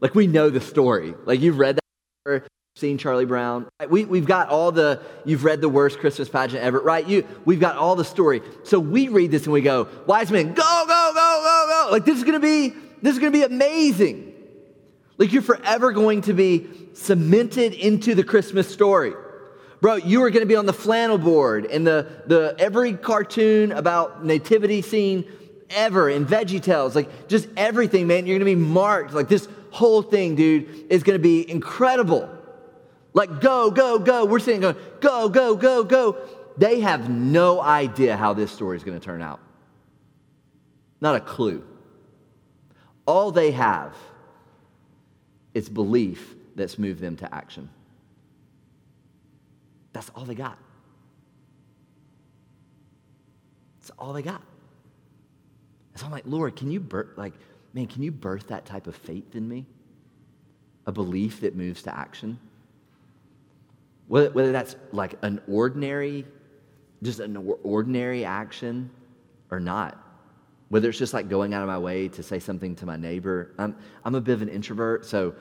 Like 0.00 0.14
we 0.14 0.26
know 0.26 0.50
the 0.50 0.60
story. 0.60 1.14
Like 1.24 1.40
you've 1.40 1.58
read 1.58 1.76
that 1.76 2.50
seen 2.76 2.98
Charlie 2.98 3.24
Brown. 3.24 3.68
We, 3.88 4.04
we've 4.04 4.26
got 4.26 4.48
all 4.48 4.72
the, 4.72 5.00
you've 5.24 5.44
read 5.44 5.60
the 5.60 5.68
worst 5.68 6.00
Christmas 6.00 6.28
pageant 6.28 6.60
ever, 6.60 6.80
right? 6.80 7.06
You, 7.06 7.24
we've 7.44 7.60
got 7.60 7.76
all 7.76 7.94
the 7.94 8.04
story. 8.04 8.42
So 8.64 8.80
we 8.80 9.06
read 9.06 9.30
this 9.30 9.44
and 9.44 9.52
we 9.52 9.60
go, 9.60 9.86
wise 10.08 10.28
men, 10.32 10.54
go, 10.54 10.84
go, 10.84 11.12
go, 11.14 11.40
go, 11.44 11.66
go. 11.68 11.88
Like 11.92 12.04
this 12.04 12.18
is 12.18 12.24
going 12.24 12.34
to 12.34 12.40
be, 12.40 12.70
this 13.00 13.12
is 13.12 13.20
going 13.20 13.32
to 13.32 13.38
be 13.38 13.44
amazing. 13.44 14.34
Like 15.18 15.32
you're 15.32 15.40
forever 15.40 15.92
going 15.92 16.22
to 16.22 16.32
be 16.32 16.66
cemented 16.94 17.74
into 17.74 18.16
the 18.16 18.24
Christmas 18.24 18.68
story. 18.68 19.12
Bro, 19.80 19.96
you 19.96 20.24
are 20.24 20.30
going 20.30 20.42
to 20.42 20.48
be 20.48 20.56
on 20.56 20.66
the 20.66 20.72
flannel 20.72 21.18
board 21.18 21.66
and 21.66 21.86
the, 21.86 22.08
the 22.26 22.56
every 22.58 22.94
cartoon 22.94 23.70
about 23.70 24.24
nativity 24.24 24.82
scene 24.82 25.30
ever 25.70 26.10
in 26.10 26.26
Veggie 26.26 26.60
Tales, 26.60 26.96
like 26.96 27.28
just 27.28 27.46
everything, 27.56 28.08
man. 28.08 28.26
You're 28.26 28.36
going 28.36 28.50
to 28.50 28.56
be 28.56 28.60
marked. 28.60 29.14
Like 29.14 29.28
this 29.28 29.46
whole 29.70 30.02
thing, 30.02 30.34
dude, 30.34 30.86
is 30.90 31.04
going 31.04 31.16
to 31.16 31.22
be 31.22 31.48
incredible. 31.48 32.33
Like, 33.14 33.40
go, 33.40 33.70
go, 33.70 34.00
go. 34.00 34.24
We're 34.24 34.40
sitting 34.40 34.60
going, 34.60 34.76
go, 35.00 35.28
go, 35.28 35.54
go, 35.54 35.84
go. 35.84 36.18
They 36.58 36.80
have 36.80 37.08
no 37.08 37.60
idea 37.60 38.16
how 38.16 38.34
this 38.34 38.50
story 38.50 38.76
is 38.76 38.84
going 38.84 38.98
to 38.98 39.04
turn 39.04 39.22
out. 39.22 39.40
Not 41.00 41.14
a 41.14 41.20
clue. 41.20 41.64
All 43.06 43.30
they 43.30 43.52
have 43.52 43.94
is 45.54 45.68
belief 45.68 46.34
that's 46.56 46.78
moved 46.78 47.00
them 47.00 47.16
to 47.16 47.32
action. 47.32 47.70
That's 49.92 50.10
all 50.10 50.24
they 50.24 50.34
got. 50.34 50.58
That's 53.80 53.90
all 53.98 54.12
they 54.12 54.22
got. 54.22 54.42
so 55.94 56.06
I'm 56.06 56.12
like, 56.12 56.24
Lord, 56.26 56.56
can 56.56 56.70
you 56.70 56.80
birth, 56.80 57.16
like, 57.16 57.34
man, 57.74 57.86
can 57.86 58.02
you 58.02 58.10
birth 58.10 58.48
that 58.48 58.64
type 58.64 58.86
of 58.88 58.96
faith 58.96 59.36
in 59.36 59.48
me? 59.48 59.66
A 60.86 60.92
belief 60.92 61.42
that 61.42 61.54
moves 61.54 61.82
to 61.82 61.96
action? 61.96 62.38
Whether, 64.08 64.30
whether 64.30 64.52
that's 64.52 64.76
like 64.92 65.14
an 65.22 65.40
ordinary, 65.48 66.26
just 67.02 67.20
an 67.20 67.36
ordinary 67.62 68.24
action 68.24 68.90
or 69.50 69.60
not. 69.60 70.00
Whether 70.68 70.88
it's 70.88 70.98
just 70.98 71.14
like 71.14 71.28
going 71.28 71.54
out 71.54 71.62
of 71.62 71.68
my 71.68 71.78
way 71.78 72.08
to 72.08 72.22
say 72.22 72.38
something 72.38 72.74
to 72.76 72.86
my 72.86 72.96
neighbor. 72.96 73.54
I'm, 73.58 73.76
I'm 74.04 74.14
a 74.14 74.20
bit 74.20 74.32
of 74.32 74.42
an 74.42 74.48
introvert, 74.48 75.04
so 75.06 75.34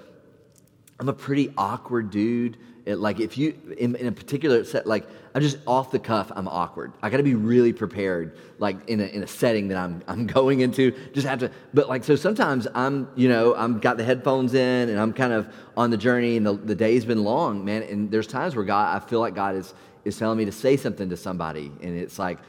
I'm 0.99 1.09
a 1.09 1.14
pretty 1.14 1.53
awkward 1.57 2.11
dude. 2.11 2.57
It, 2.86 2.97
like 2.97 3.21
if 3.21 3.38
you 3.38 3.53
in, 3.77 3.95
in, 3.95 4.07
a 4.07 4.11
particular 4.11 4.63
set, 4.65 4.86
like 4.86 5.07
I'm 5.34 5.41
just 5.41 5.57
off 5.65 5.91
the 5.91 5.99
cuff, 5.99 6.31
I'm 6.36 6.49
awkward. 6.49 6.91
I 7.01 7.09
got 7.09 7.17
to 7.17 7.23
be 7.23 7.34
really 7.34 7.71
prepared, 7.71 8.38
like 8.59 8.75
in 8.89 8.99
a, 8.99 9.05
in 9.05 9.23
a 9.23 9.27
setting 9.27 9.69
that 9.69 9.77
I'm 9.77 10.03
I'm 10.05 10.27
going 10.38 10.59
into. 10.59 10.91
Just 11.13 11.25
have 11.25 11.39
to, 11.39 11.51
but 11.73 11.88
like 11.88 12.03
so 12.03 12.17
sometimes 12.17 12.67
I'm 12.75 13.07
you 13.15 13.29
know 13.29 13.55
I'm 13.55 13.79
got 13.79 13.95
the 13.95 14.03
headphones 14.03 14.53
in 14.53 14.89
and 14.89 14.99
I'm 14.99 15.13
kind 15.13 15.31
of 15.31 15.47
on 15.77 15.91
the 15.91 15.97
journey 15.97 16.36
and 16.36 16.45
the, 16.45 16.53
the 16.53 16.75
day's 16.75 17.05
been 17.05 17.23
long, 17.23 17.63
man. 17.63 17.84
And 17.84 18.11
there's 18.11 18.27
times 18.27 18.55
where 18.55 18.65
God, 18.65 19.01
I 19.01 19.05
feel 19.07 19.21
like 19.21 19.34
God 19.34 19.55
is 19.55 19.73
is 20.03 20.17
telling 20.17 20.38
me 20.38 20.43
to 20.45 20.51
say 20.51 20.75
something 20.75 21.09
to 21.09 21.15
somebody, 21.17 21.71
and 21.81 21.97
it's 21.97 22.19
like 22.19 22.39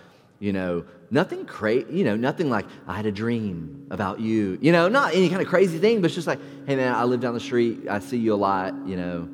you 0.41 0.53
know, 0.53 0.85
nothing 1.11 1.47
crazy, 1.47 1.87
you 1.91 2.05
know, 2.05 2.16
nothing 2.16 2.51
like, 2.51 2.66
I 2.87 2.97
had 2.97 3.07
a 3.07 3.12
dream 3.12 3.87
about 3.91 4.20
you, 4.20 4.59
you 4.61 4.72
know, 4.72 4.89
not 4.89 5.14
any 5.14 5.30
kind 5.30 5.41
of 5.41 5.49
crazy 5.49 5.78
thing, 5.78 6.01
but 6.01 6.07
it's 6.07 6.14
just 6.14 6.26
like, 6.26 6.41
hey 6.66 6.76
man, 6.76 6.93
I 6.93 7.05
live 7.05 7.20
down 7.20 7.35
the 7.35 7.41
street, 7.41 7.89
I 7.89 8.01
see 8.01 8.18
you 8.18 8.35
a 8.35 8.37
lot, 8.37 8.74
you 8.87 8.97
know, 8.97 9.28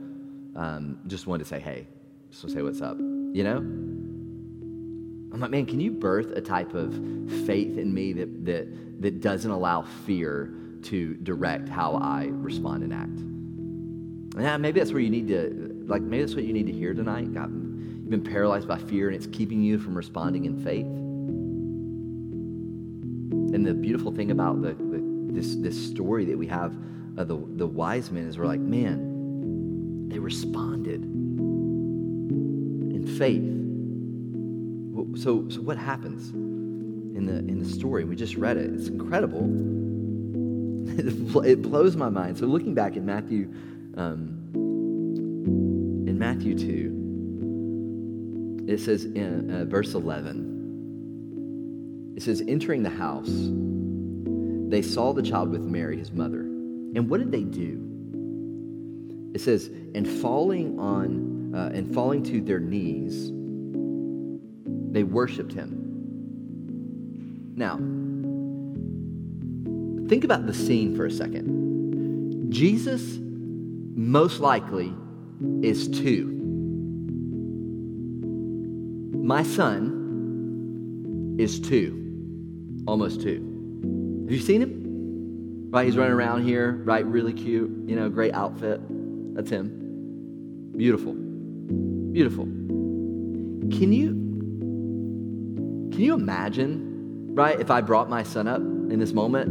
um, 0.56 0.98
just 1.06 1.26
wanted 1.26 1.44
to 1.44 1.48
say, 1.48 1.60
hey, 1.60 1.86
just 2.30 2.44
want 2.44 2.52
to 2.52 2.58
say 2.58 2.62
what's 2.62 2.80
up, 2.80 2.98
you 2.98 3.44
know? 3.44 3.56
I'm 5.32 5.38
like, 5.40 5.50
man, 5.50 5.66
can 5.66 5.80
you 5.80 5.92
birth 5.92 6.32
a 6.32 6.40
type 6.40 6.74
of 6.74 6.92
faith 7.46 7.78
in 7.78 7.94
me 7.94 8.12
that, 8.14 8.44
that, 8.44 9.02
that 9.02 9.20
doesn't 9.20 9.50
allow 9.50 9.82
fear 9.82 10.52
to 10.82 11.14
direct 11.14 11.68
how 11.68 11.94
I 11.96 12.28
respond 12.30 12.82
and 12.82 12.92
act? 12.92 14.42
Yeah, 14.42 14.56
maybe 14.56 14.80
that's 14.80 14.92
where 14.92 15.02
you 15.02 15.10
need 15.10 15.28
to, 15.28 15.84
like, 15.86 16.02
maybe 16.02 16.22
that's 16.22 16.34
what 16.34 16.44
you 16.44 16.52
need 16.52 16.66
to 16.66 16.72
hear 16.72 16.94
tonight. 16.94 17.32
God, 17.32 17.50
you've 17.52 18.10
been 18.10 18.24
paralyzed 18.24 18.66
by 18.66 18.78
fear 18.78 19.08
and 19.08 19.16
it's 19.16 19.26
keeping 19.26 19.62
you 19.62 19.78
from 19.78 19.94
responding 19.94 20.44
in 20.46 20.62
faith. 20.64 20.86
And 23.54 23.66
the 23.66 23.74
beautiful 23.74 24.12
thing 24.12 24.30
about 24.30 24.62
the, 24.62 24.74
the 24.74 25.10
this, 25.32 25.56
this 25.56 25.90
story 25.90 26.24
that 26.26 26.36
we 26.36 26.46
have 26.46 26.76
of 27.16 27.28
the, 27.28 27.36
the 27.56 27.66
wise 27.66 28.10
men 28.10 28.26
is 28.26 28.38
we're 28.38 28.46
like, 28.46 28.60
man, 28.60 29.09
they 30.10 30.18
responded 30.18 31.02
in 31.02 33.06
faith. 33.18 33.46
So, 35.22 35.48
so 35.48 35.60
what 35.60 35.78
happens 35.78 36.30
in 36.30 37.26
the, 37.26 37.38
in 37.38 37.58
the 37.58 37.68
story? 37.68 38.04
We 38.04 38.16
just 38.16 38.36
read 38.36 38.56
it. 38.56 38.72
It's 38.72 38.88
incredible. 38.88 39.48
It 41.44 41.62
blows 41.62 41.94
my 41.94 42.08
mind. 42.08 42.38
So 42.38 42.46
looking 42.46 42.74
back 42.74 42.96
at 42.96 43.04
Matthew, 43.04 43.48
um, 43.96 44.36
in 46.08 46.18
Matthew 46.18 46.58
2, 46.58 48.66
it 48.68 48.80
says 48.80 49.04
in 49.04 49.48
uh, 49.50 49.66
verse 49.66 49.94
11, 49.94 52.14
it 52.16 52.22
says, 52.22 52.42
entering 52.46 52.82
the 52.82 52.90
house, 52.90 53.30
they 54.70 54.82
saw 54.82 55.12
the 55.12 55.22
child 55.22 55.50
with 55.50 55.62
Mary, 55.62 55.98
his 55.98 56.12
mother. 56.12 56.40
And 56.40 57.08
what 57.08 57.18
did 57.18 57.32
they 57.32 57.44
do? 57.44 57.89
It 59.34 59.40
says, 59.40 59.70
and 59.94 60.08
falling 60.08 60.78
on 60.78 61.54
uh, 61.54 61.70
and 61.74 61.92
falling 61.94 62.22
to 62.24 62.40
their 62.40 62.60
knees, 62.60 63.30
they 64.92 65.02
worshipped 65.02 65.52
him. 65.52 65.76
Now, 67.54 67.76
think 70.08 70.24
about 70.24 70.46
the 70.46 70.54
scene 70.54 70.96
for 70.96 71.06
a 71.06 71.10
second. 71.10 72.50
Jesus, 72.50 73.18
most 73.20 74.40
likely, 74.40 74.92
is 75.62 75.88
two. 75.88 76.36
My 79.22 79.42
son 79.42 81.36
is 81.38 81.60
two, 81.60 82.82
almost 82.86 83.20
two. 83.20 84.22
Have 84.24 84.32
you 84.32 84.40
seen 84.40 84.62
him? 84.62 85.70
Right, 85.70 85.86
he's 85.86 85.96
running 85.96 86.14
around 86.14 86.42
here, 86.42 86.82
right, 86.84 87.06
really 87.06 87.32
cute, 87.32 87.70
you 87.86 87.94
know, 87.94 88.08
great 88.08 88.34
outfit. 88.34 88.80
That's 89.34 89.50
him. 89.50 90.72
Beautiful. 90.76 91.14
Beautiful. 92.12 92.44
Can 92.44 93.92
you 93.92 94.08
can 95.92 96.00
you 96.00 96.14
imagine, 96.14 97.34
right, 97.34 97.60
if 97.60 97.70
I 97.70 97.80
brought 97.80 98.08
my 98.08 98.22
son 98.22 98.48
up 98.48 98.60
in 98.60 98.98
this 98.98 99.12
moment 99.12 99.48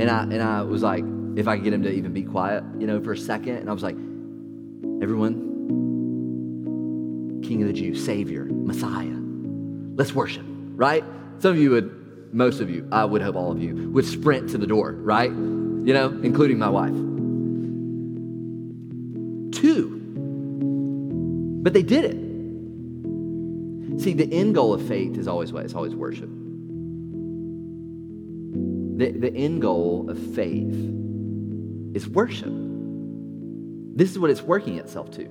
And 0.00 0.10
I, 0.10 0.22
and 0.22 0.42
I 0.42 0.62
was 0.62 0.82
like, 0.82 1.04
if 1.36 1.46
I 1.46 1.56
could 1.56 1.64
get 1.64 1.72
him 1.72 1.82
to 1.84 1.90
even 1.90 2.12
be 2.12 2.24
quiet, 2.24 2.64
you 2.78 2.86
know, 2.86 3.00
for 3.00 3.12
a 3.12 3.16
second. 3.16 3.56
And 3.58 3.68
I 3.70 3.72
was 3.72 3.82
like, 3.82 3.94
everyone, 5.02 5.50
King 7.44 7.62
of 7.62 7.68
the 7.68 7.74
Jews, 7.74 8.04
Savior, 8.04 8.46
Messiah, 8.46 9.16
let's 9.94 10.12
worship, 10.12 10.44
right? 10.46 11.04
Some 11.38 11.52
of 11.52 11.58
you 11.58 11.70
would, 11.70 12.34
most 12.34 12.60
of 12.60 12.68
you, 12.70 12.88
I 12.90 13.04
would 13.04 13.22
hope 13.22 13.36
all 13.36 13.52
of 13.52 13.62
you, 13.62 13.90
would 13.90 14.04
sprint 14.04 14.50
to 14.50 14.58
the 14.58 14.66
door, 14.66 14.92
right? 14.92 15.30
You 15.30 15.92
know, 15.92 16.08
including 16.22 16.58
my 16.58 16.68
wife. 16.68 16.94
Two. 19.62 20.00
But 21.62 21.72
they 21.72 21.84
did 21.84 22.04
it. 22.04 22.16
See, 24.00 24.12
the 24.12 24.28
end 24.32 24.56
goal 24.56 24.74
of 24.74 24.84
faith 24.88 25.16
is 25.16 25.28
always 25.28 25.52
what? 25.52 25.64
It's 25.64 25.76
always 25.76 25.94
worship. 25.94 26.28
The, 28.98 29.12
the 29.12 29.32
end 29.32 29.62
goal 29.62 30.10
of 30.10 30.18
faith 30.34 30.74
is 31.94 32.08
worship. 32.08 32.50
This 33.94 34.10
is 34.10 34.18
what 34.18 34.30
it's 34.30 34.42
working 34.42 34.78
itself 34.78 35.12
to. 35.12 35.28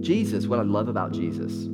Jesus, 0.00 0.48
what 0.48 0.58
I 0.58 0.62
love 0.62 0.88
about 0.88 1.12
Jesus 1.12 1.68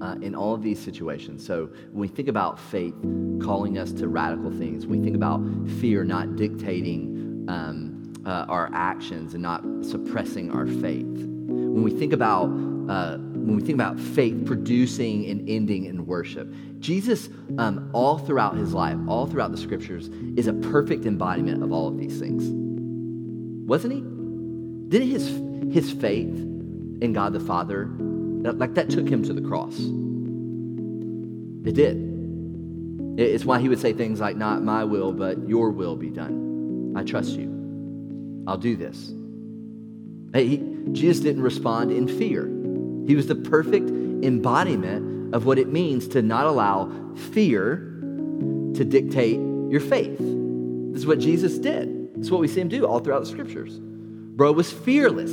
uh, 0.00 0.14
in 0.22 0.36
all 0.36 0.54
of 0.54 0.62
these 0.62 0.78
situations. 0.78 1.44
So 1.44 1.66
when 1.90 2.00
we 2.00 2.06
think 2.06 2.28
about 2.28 2.60
faith 2.60 2.94
calling 3.42 3.76
us 3.76 3.90
to 3.94 4.06
radical 4.06 4.52
things, 4.52 4.86
when 4.86 5.00
we 5.00 5.04
think 5.04 5.16
about 5.16 5.40
fear 5.80 6.04
not 6.04 6.36
dictating 6.36 7.46
um, 7.48 7.95
uh, 8.26 8.44
our 8.48 8.68
actions 8.72 9.34
and 9.34 9.42
not 9.42 9.62
suppressing 9.82 10.50
our 10.50 10.66
faith, 10.66 11.04
when 11.06 11.82
we 11.82 11.90
think 11.90 12.12
about 12.12 12.46
uh, 12.88 13.18
when 13.18 13.56
we 13.56 13.62
think 13.62 13.74
about 13.74 13.98
faith 13.98 14.44
producing 14.44 15.26
and 15.26 15.48
ending 15.48 15.84
in 15.84 16.06
worship, 16.06 16.52
Jesus, 16.80 17.28
um, 17.58 17.90
all 17.92 18.18
throughout 18.18 18.56
his 18.56 18.72
life, 18.74 18.96
all 19.08 19.26
throughout 19.26 19.50
the 19.50 19.56
scriptures, 19.56 20.08
is 20.36 20.46
a 20.46 20.52
perfect 20.52 21.04
embodiment 21.04 21.62
of 21.62 21.72
all 21.72 21.88
of 21.88 21.96
these 21.96 22.18
things. 22.18 22.44
Wasn't 23.68 23.92
he? 23.92 24.00
Didn't 24.88 25.08
his 25.08 25.28
his 25.72 25.92
faith 25.92 26.34
in 27.00 27.12
God 27.12 27.32
the 27.32 27.40
Father, 27.40 27.88
that, 28.42 28.58
like 28.58 28.74
that 28.74 28.90
took 28.90 29.08
him 29.08 29.22
to 29.24 29.32
the 29.32 29.42
cross? 29.42 29.78
It 31.64 31.74
did. 31.74 32.02
It's 33.18 33.44
why 33.44 33.60
he 33.60 33.68
would 33.68 33.80
say 33.80 33.92
things 33.92 34.20
like, 34.20 34.36
"Not 34.36 34.62
my 34.62 34.84
will, 34.84 35.12
but 35.12 35.48
your 35.48 35.70
will 35.70 35.96
be 35.96 36.10
done." 36.10 36.94
I 36.96 37.02
trust 37.02 37.32
you. 37.32 37.55
I'll 38.46 38.58
do 38.58 38.76
this. 38.76 39.12
He, 40.34 40.62
Jesus 40.92 41.22
didn't 41.22 41.42
respond 41.42 41.90
in 41.90 42.06
fear. 42.06 42.44
He 43.06 43.14
was 43.14 43.26
the 43.26 43.34
perfect 43.34 43.88
embodiment 43.88 45.34
of 45.34 45.46
what 45.46 45.58
it 45.58 45.68
means 45.68 46.08
to 46.08 46.22
not 46.22 46.46
allow 46.46 47.14
fear 47.32 47.76
to 48.74 48.84
dictate 48.84 49.38
your 49.70 49.80
faith. 49.80 50.18
This 50.18 51.00
is 51.00 51.06
what 51.06 51.18
Jesus 51.18 51.58
did. 51.58 52.14
This 52.14 52.26
is 52.26 52.30
what 52.30 52.40
we 52.40 52.48
see 52.48 52.60
him 52.60 52.68
do 52.68 52.86
all 52.86 53.00
throughout 53.00 53.20
the 53.20 53.26
scriptures. 53.26 53.78
Bro 53.78 54.52
was 54.52 54.72
fearless. 54.72 55.32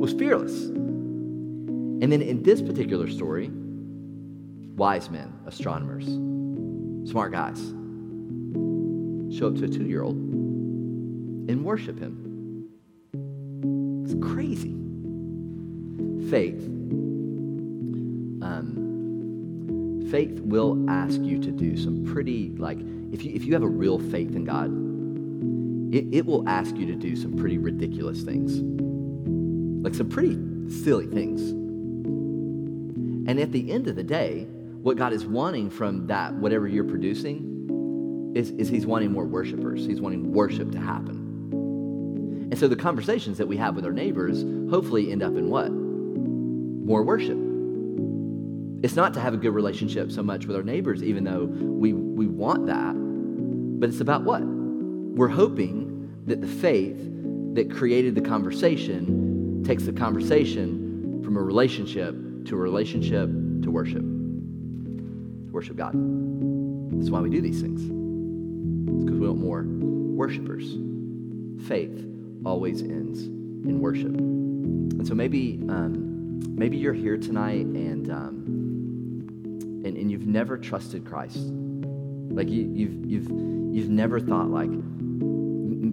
Was 0.00 0.12
fearless. 0.12 0.66
And 0.66 2.12
then 2.12 2.22
in 2.22 2.42
this 2.42 2.60
particular 2.60 3.08
story, 3.08 3.50
wise 4.76 5.10
men, 5.10 5.32
astronomers, 5.46 6.06
smart 7.10 7.32
guys, 7.32 7.58
show 9.36 9.48
up 9.48 9.56
to 9.56 9.64
a 9.64 9.68
two 9.68 9.86
year 9.86 10.02
old 10.02 10.16
and 11.48 11.64
worship 11.64 11.98
him. 11.98 12.68
It's 14.04 14.14
crazy. 14.24 14.74
Faith. 16.30 16.62
Um, 18.42 20.06
faith 20.10 20.40
will 20.40 20.88
ask 20.88 21.20
you 21.20 21.38
to 21.40 21.50
do 21.50 21.76
some 21.76 22.04
pretty, 22.04 22.50
like, 22.56 22.78
if 23.12 23.24
you, 23.24 23.32
if 23.34 23.44
you 23.44 23.52
have 23.54 23.62
a 23.62 23.68
real 23.68 23.98
faith 23.98 24.34
in 24.34 24.44
God, 24.44 24.70
it, 25.94 26.06
it 26.12 26.26
will 26.26 26.48
ask 26.48 26.76
you 26.76 26.86
to 26.86 26.94
do 26.94 27.16
some 27.16 27.36
pretty 27.36 27.58
ridiculous 27.58 28.22
things. 28.22 28.58
Like 29.84 29.94
some 29.94 30.08
pretty 30.08 30.34
silly 30.82 31.06
things. 31.06 31.50
And 33.28 33.40
at 33.40 33.52
the 33.52 33.70
end 33.70 33.88
of 33.88 33.96
the 33.96 34.04
day, 34.04 34.46
what 34.82 34.96
God 34.96 35.12
is 35.12 35.26
wanting 35.26 35.70
from 35.70 36.06
that, 36.06 36.34
whatever 36.34 36.68
you're 36.68 36.84
producing, 36.84 38.32
is, 38.36 38.50
is 38.52 38.68
He's 38.68 38.86
wanting 38.86 39.10
more 39.12 39.24
worshipers. 39.24 39.84
He's 39.84 40.00
wanting 40.00 40.32
worship 40.32 40.70
to 40.72 40.78
happen. 40.78 41.25
And 42.50 42.58
so 42.58 42.68
the 42.68 42.76
conversations 42.76 43.38
that 43.38 43.48
we 43.48 43.56
have 43.56 43.74
with 43.74 43.84
our 43.84 43.92
neighbors 43.92 44.42
hopefully 44.70 45.10
end 45.10 45.22
up 45.22 45.34
in 45.34 45.50
what? 45.50 45.70
More 45.70 47.02
worship. 47.02 47.38
It's 48.84 48.94
not 48.94 49.14
to 49.14 49.20
have 49.20 49.34
a 49.34 49.36
good 49.36 49.50
relationship 49.50 50.12
so 50.12 50.22
much 50.22 50.46
with 50.46 50.56
our 50.56 50.62
neighbors, 50.62 51.02
even 51.02 51.24
though 51.24 51.44
we, 51.44 51.92
we 51.92 52.26
want 52.26 52.66
that, 52.66 52.94
but 53.80 53.88
it's 53.88 54.00
about 54.00 54.22
what? 54.22 54.42
We're 54.44 55.26
hoping 55.26 56.14
that 56.26 56.40
the 56.40 56.46
faith 56.46 56.98
that 57.54 57.68
created 57.68 58.14
the 58.14 58.20
conversation 58.20 59.64
takes 59.66 59.84
the 59.84 59.92
conversation 59.92 61.22
from 61.24 61.36
a 61.36 61.42
relationship 61.42 62.14
to 62.44 62.54
a 62.54 62.58
relationship 62.58 63.28
to 63.62 63.70
worship. 63.70 64.02
Worship 65.50 65.76
God. 65.76 65.94
That's 66.92 67.10
why 67.10 67.20
we 67.20 67.30
do 67.30 67.40
these 67.40 67.60
things. 67.60 67.80
It's 67.80 69.04
because 69.04 69.18
we 69.18 69.26
want 69.26 69.40
more 69.40 69.64
worshipers. 69.64 70.76
Faith 71.66 72.06
always 72.46 72.80
ends 72.80 73.24
in 73.24 73.80
worship. 73.80 74.06
And 74.06 75.06
so 75.06 75.14
maybe, 75.14 75.58
um, 75.68 76.40
maybe 76.54 76.76
you're 76.76 76.94
here 76.94 77.16
tonight 77.16 77.66
and, 77.66 78.08
um, 78.10 79.82
and, 79.84 79.96
and 79.96 80.10
you've 80.10 80.26
never 80.26 80.56
trusted 80.56 81.04
Christ. 81.04 81.38
Like 81.38 82.48
you, 82.48 82.70
you've, 82.72 83.04
you've, 83.04 83.28
you've 83.74 83.90
never 83.90 84.20
thought 84.20 84.48
like 84.48 84.70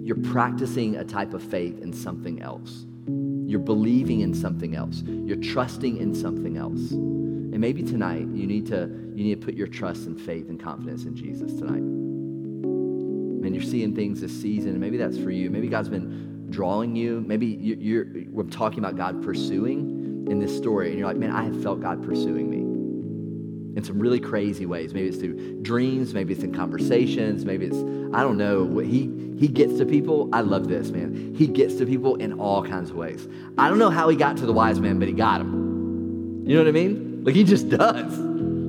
you're 0.05 0.31
practicing 0.31 0.97
a 0.97 1.03
type 1.03 1.33
of 1.33 1.41
faith 1.41 1.79
in 1.81 1.91
something 1.91 2.41
else. 2.41 2.85
You're 3.07 3.59
believing 3.59 4.21
in 4.21 4.33
something 4.33 4.75
else. 4.75 5.01
You're 5.05 5.37
trusting 5.37 5.97
in 5.97 6.13
something 6.13 6.57
else. 6.57 6.91
And 6.91 7.59
maybe 7.59 7.83
tonight 7.83 8.27
you 8.33 8.47
need 8.47 8.67
to 8.67 8.89
you 9.15 9.23
need 9.23 9.39
to 9.39 9.45
put 9.45 9.53
your 9.53 9.67
trust 9.67 10.07
and 10.07 10.19
faith 10.19 10.49
and 10.49 10.59
confidence 10.59 11.05
in 11.05 11.15
Jesus 11.15 11.53
tonight. 11.53 11.83
And 11.83 13.53
you're 13.53 13.63
seeing 13.63 13.93
things 13.93 14.21
this 14.21 14.31
season, 14.41 14.71
and 14.71 14.79
maybe 14.79 14.97
that's 14.97 15.17
for 15.17 15.29
you. 15.29 15.51
Maybe 15.51 15.67
God's 15.67 15.89
been 15.89 16.32
drawing 16.53 16.95
you. 16.95 17.23
Maybe 17.27 17.47
you're, 17.47 18.05
we're 18.29 18.43
talking 18.43 18.79
about 18.79 18.95
God 18.95 19.21
pursuing 19.23 20.27
in 20.29 20.39
this 20.39 20.55
story, 20.55 20.89
and 20.89 20.99
you're 20.99 21.07
like, 21.07 21.17
man, 21.17 21.31
I 21.31 21.43
have 21.43 21.61
felt 21.61 21.81
God 21.81 22.03
pursuing 22.03 22.49
me 22.49 22.57
in 23.75 23.83
some 23.83 23.99
really 23.99 24.19
crazy 24.19 24.65
ways. 24.65 24.93
Maybe 24.93 25.07
it's 25.07 25.17
through 25.17 25.61
dreams, 25.63 26.13
maybe 26.13 26.33
it's 26.33 26.43
in 26.43 26.53
conversations, 26.53 27.43
maybe 27.43 27.65
it's, 27.65 27.77
I 28.15 28.21
don't 28.21 28.37
know. 28.37 28.77
He, 28.77 29.11
he 29.39 29.47
gets 29.47 29.79
to 29.79 29.85
people. 29.85 30.29
I 30.31 30.41
love 30.41 30.67
this, 30.67 30.91
man. 30.91 31.33
He 31.35 31.47
gets 31.47 31.75
to 31.77 31.85
people 31.85 32.15
in 32.15 32.39
all 32.39 32.63
kinds 32.63 32.91
of 32.91 32.95
ways. 32.95 33.27
I 33.57 33.67
don't 33.67 33.79
know 33.79 33.89
how 33.89 34.07
he 34.09 34.15
got 34.15 34.37
to 34.37 34.45
the 34.45 34.53
wise 34.53 34.79
man, 34.79 34.99
but 34.99 35.07
he 35.07 35.13
got 35.13 35.41
him. 35.41 36.43
You 36.45 36.55
know 36.55 36.61
what 36.61 36.67
I 36.67 36.71
mean? 36.71 37.23
Like 37.23 37.35
he 37.35 37.43
just 37.43 37.69
does. 37.69 38.13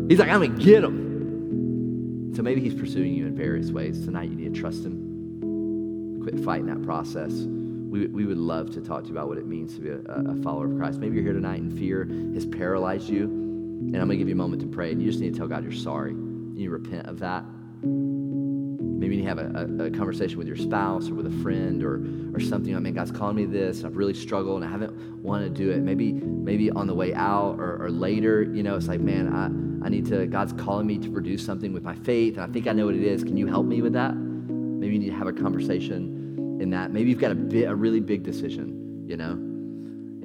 He's 0.09 0.19
like, 0.19 0.31
I'm 0.31 0.41
going 0.41 0.57
to 0.57 0.65
get 0.65 0.83
him. 0.83 2.33
So 2.35 2.43
maybe 2.43 2.61
he's 2.61 2.75
pursuing 2.75 3.15
you 3.15 3.27
in 3.27 3.37
various 3.37 3.71
ways. 3.71 4.05
Tonight 4.05 4.31
you 4.31 4.37
need 4.37 4.55
to 4.55 4.61
trust 4.61 4.85
him. 4.85 6.21
Quit 6.23 6.43
fighting 6.45 6.67
that 6.67 6.83
process 6.83 7.47
we, 7.95 8.07
we 8.09 8.27
would 8.27 8.39
love 8.39 8.73
to 8.73 8.81
talk 8.81 9.03
to 9.03 9.09
you 9.09 9.15
about 9.15 9.29
what 9.29 9.39
it 9.39 9.47
means 9.47 9.77
to 9.77 9.81
be 9.81 9.89
a, 9.91 9.99
a 9.99 10.35
follower 10.43 10.67
of 10.67 10.77
Christ. 10.77 10.99
Maybe 10.99 11.15
you're 11.15 11.23
here 11.23 11.33
tonight 11.33 11.61
and 11.61 11.79
fear 11.79 12.05
has 12.35 12.45
paralyzed 12.45 13.09
you, 13.09 13.23
and 13.23 13.95
I'm 13.95 14.09
going 14.09 14.11
to 14.11 14.17
give 14.17 14.29
you 14.29 14.35
a 14.35 14.37
moment 14.37 14.63
to 14.63 14.69
pray, 14.69 14.91
and 14.91 15.01
you 15.01 15.09
just 15.09 15.21
need 15.21 15.33
to 15.33 15.39
tell 15.39 15.47
God 15.47 15.63
you're 15.63 15.73
sorry. 15.73 16.11
You 16.11 16.53
need 16.55 16.65
to 16.65 16.71
repent 16.71 17.07
of 17.07 17.21
that. 17.21 17.45
Maybe 17.85 19.15
you 19.15 19.23
need 19.23 19.29
to 19.29 19.29
have 19.29 19.39
a, 19.39 19.85
a, 19.85 19.87
a 19.87 19.91
conversation 19.93 20.39
with 20.39 20.49
your 20.49 20.57
spouse 20.57 21.09
or 21.09 21.15
with 21.15 21.29
a 21.29 21.43
friend 21.43 21.85
or, 21.85 22.05
or 22.35 22.41
something. 22.41 22.75
I 22.75 22.81
mean, 22.81 22.95
God's 22.95 23.13
calling 23.13 23.37
me 23.37 23.45
this. 23.45 23.85
I've 23.85 23.97
really 23.97 24.15
struggled 24.15 24.63
and 24.63 24.65
I 24.65 24.73
haven't 24.73 25.23
wanted 25.23 25.55
to 25.55 25.63
do 25.63 25.71
it. 25.71 25.81
Maybe 25.81 26.13
maybe 26.13 26.71
on 26.73 26.89
the 26.89 26.95
way 26.95 27.15
out 27.15 27.61
or, 27.61 27.85
or 27.85 27.91
later, 27.91 28.43
you 28.43 28.65
know, 28.65 28.77
it's 28.77 28.89
like, 28.89 29.01
man, 29.01 29.33
I, 29.33 29.87
I 29.87 29.89
need 29.89 30.07
to, 30.07 30.27
God's 30.27 30.53
calling 30.53 30.87
me 30.87 30.99
to 30.99 31.11
produce 31.11 31.45
something 31.45 31.73
with 31.73 31.85
my 31.85 31.95
faith, 31.95 32.39
and 32.39 32.43
I 32.43 32.53
think 32.53 32.67
I 32.67 32.73
know 32.73 32.87
what 32.87 32.97
it 32.97 33.05
is. 33.05 33.23
Can 33.23 33.37
you 33.37 33.47
help 33.47 33.67
me 33.67 33.83
with 33.83 33.93
that? 33.93 34.17
Maybe 34.17 34.95
you 34.95 34.99
need 34.99 35.11
to 35.11 35.17
have 35.17 35.29
a 35.29 35.33
conversation 35.33 36.24
in 36.65 36.71
that. 36.71 36.91
Maybe 36.91 37.11
you've 37.11 37.21
got 37.21 37.31
a, 37.31 37.37
bit, 37.37 37.69
a 37.69 37.75
really 37.75 38.01
big 38.01 38.25
decision, 38.25 39.05
you 39.07 39.17
know, 39.17 39.33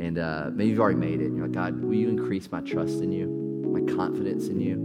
and 0.03 0.17
uh, 0.17 0.49
maybe 0.53 0.71
you've 0.71 0.79
already 0.79 0.97
made 0.97 1.21
it. 1.21 1.31
You're 1.33 1.45
like, 1.45 1.51
God, 1.51 1.83
will 1.83 1.93
you 1.93 2.07
increase 2.07 2.49
my 2.51 2.61
trust 2.61 3.01
in 3.01 3.11
you, 3.11 3.27
my 3.71 3.81
confidence 3.93 4.47
in 4.47 4.59
you? 4.59 4.77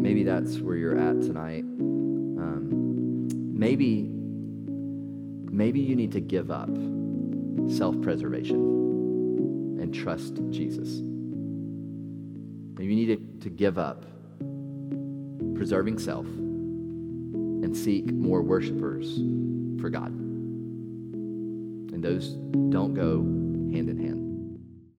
Maybe 0.00 0.22
that's 0.22 0.60
where 0.60 0.76
you're 0.76 0.96
at 0.96 1.20
tonight. 1.20 1.64
Um, 1.64 3.28
maybe, 3.52 4.08
maybe 5.50 5.80
you 5.80 5.96
need 5.96 6.12
to 6.12 6.20
give 6.20 6.50
up 6.52 6.70
self-preservation 7.68 8.54
and 9.80 9.92
trust 9.92 10.40
Jesus. 10.50 11.00
Maybe 12.78 12.94
you 12.94 13.06
need 13.06 13.40
to, 13.40 13.48
to 13.48 13.50
give 13.50 13.78
up 13.78 14.06
preserving 15.56 15.98
self 15.98 16.26
and 17.66 17.76
seek 17.76 18.12
more 18.12 18.42
worshipers 18.42 19.16
for 19.80 19.90
God. 19.90 20.12
And 21.92 22.00
those 22.00 22.34
don't 22.70 22.94
go 22.94 23.22
hand 23.74 23.88
in 23.90 23.98
hand. 23.98 24.05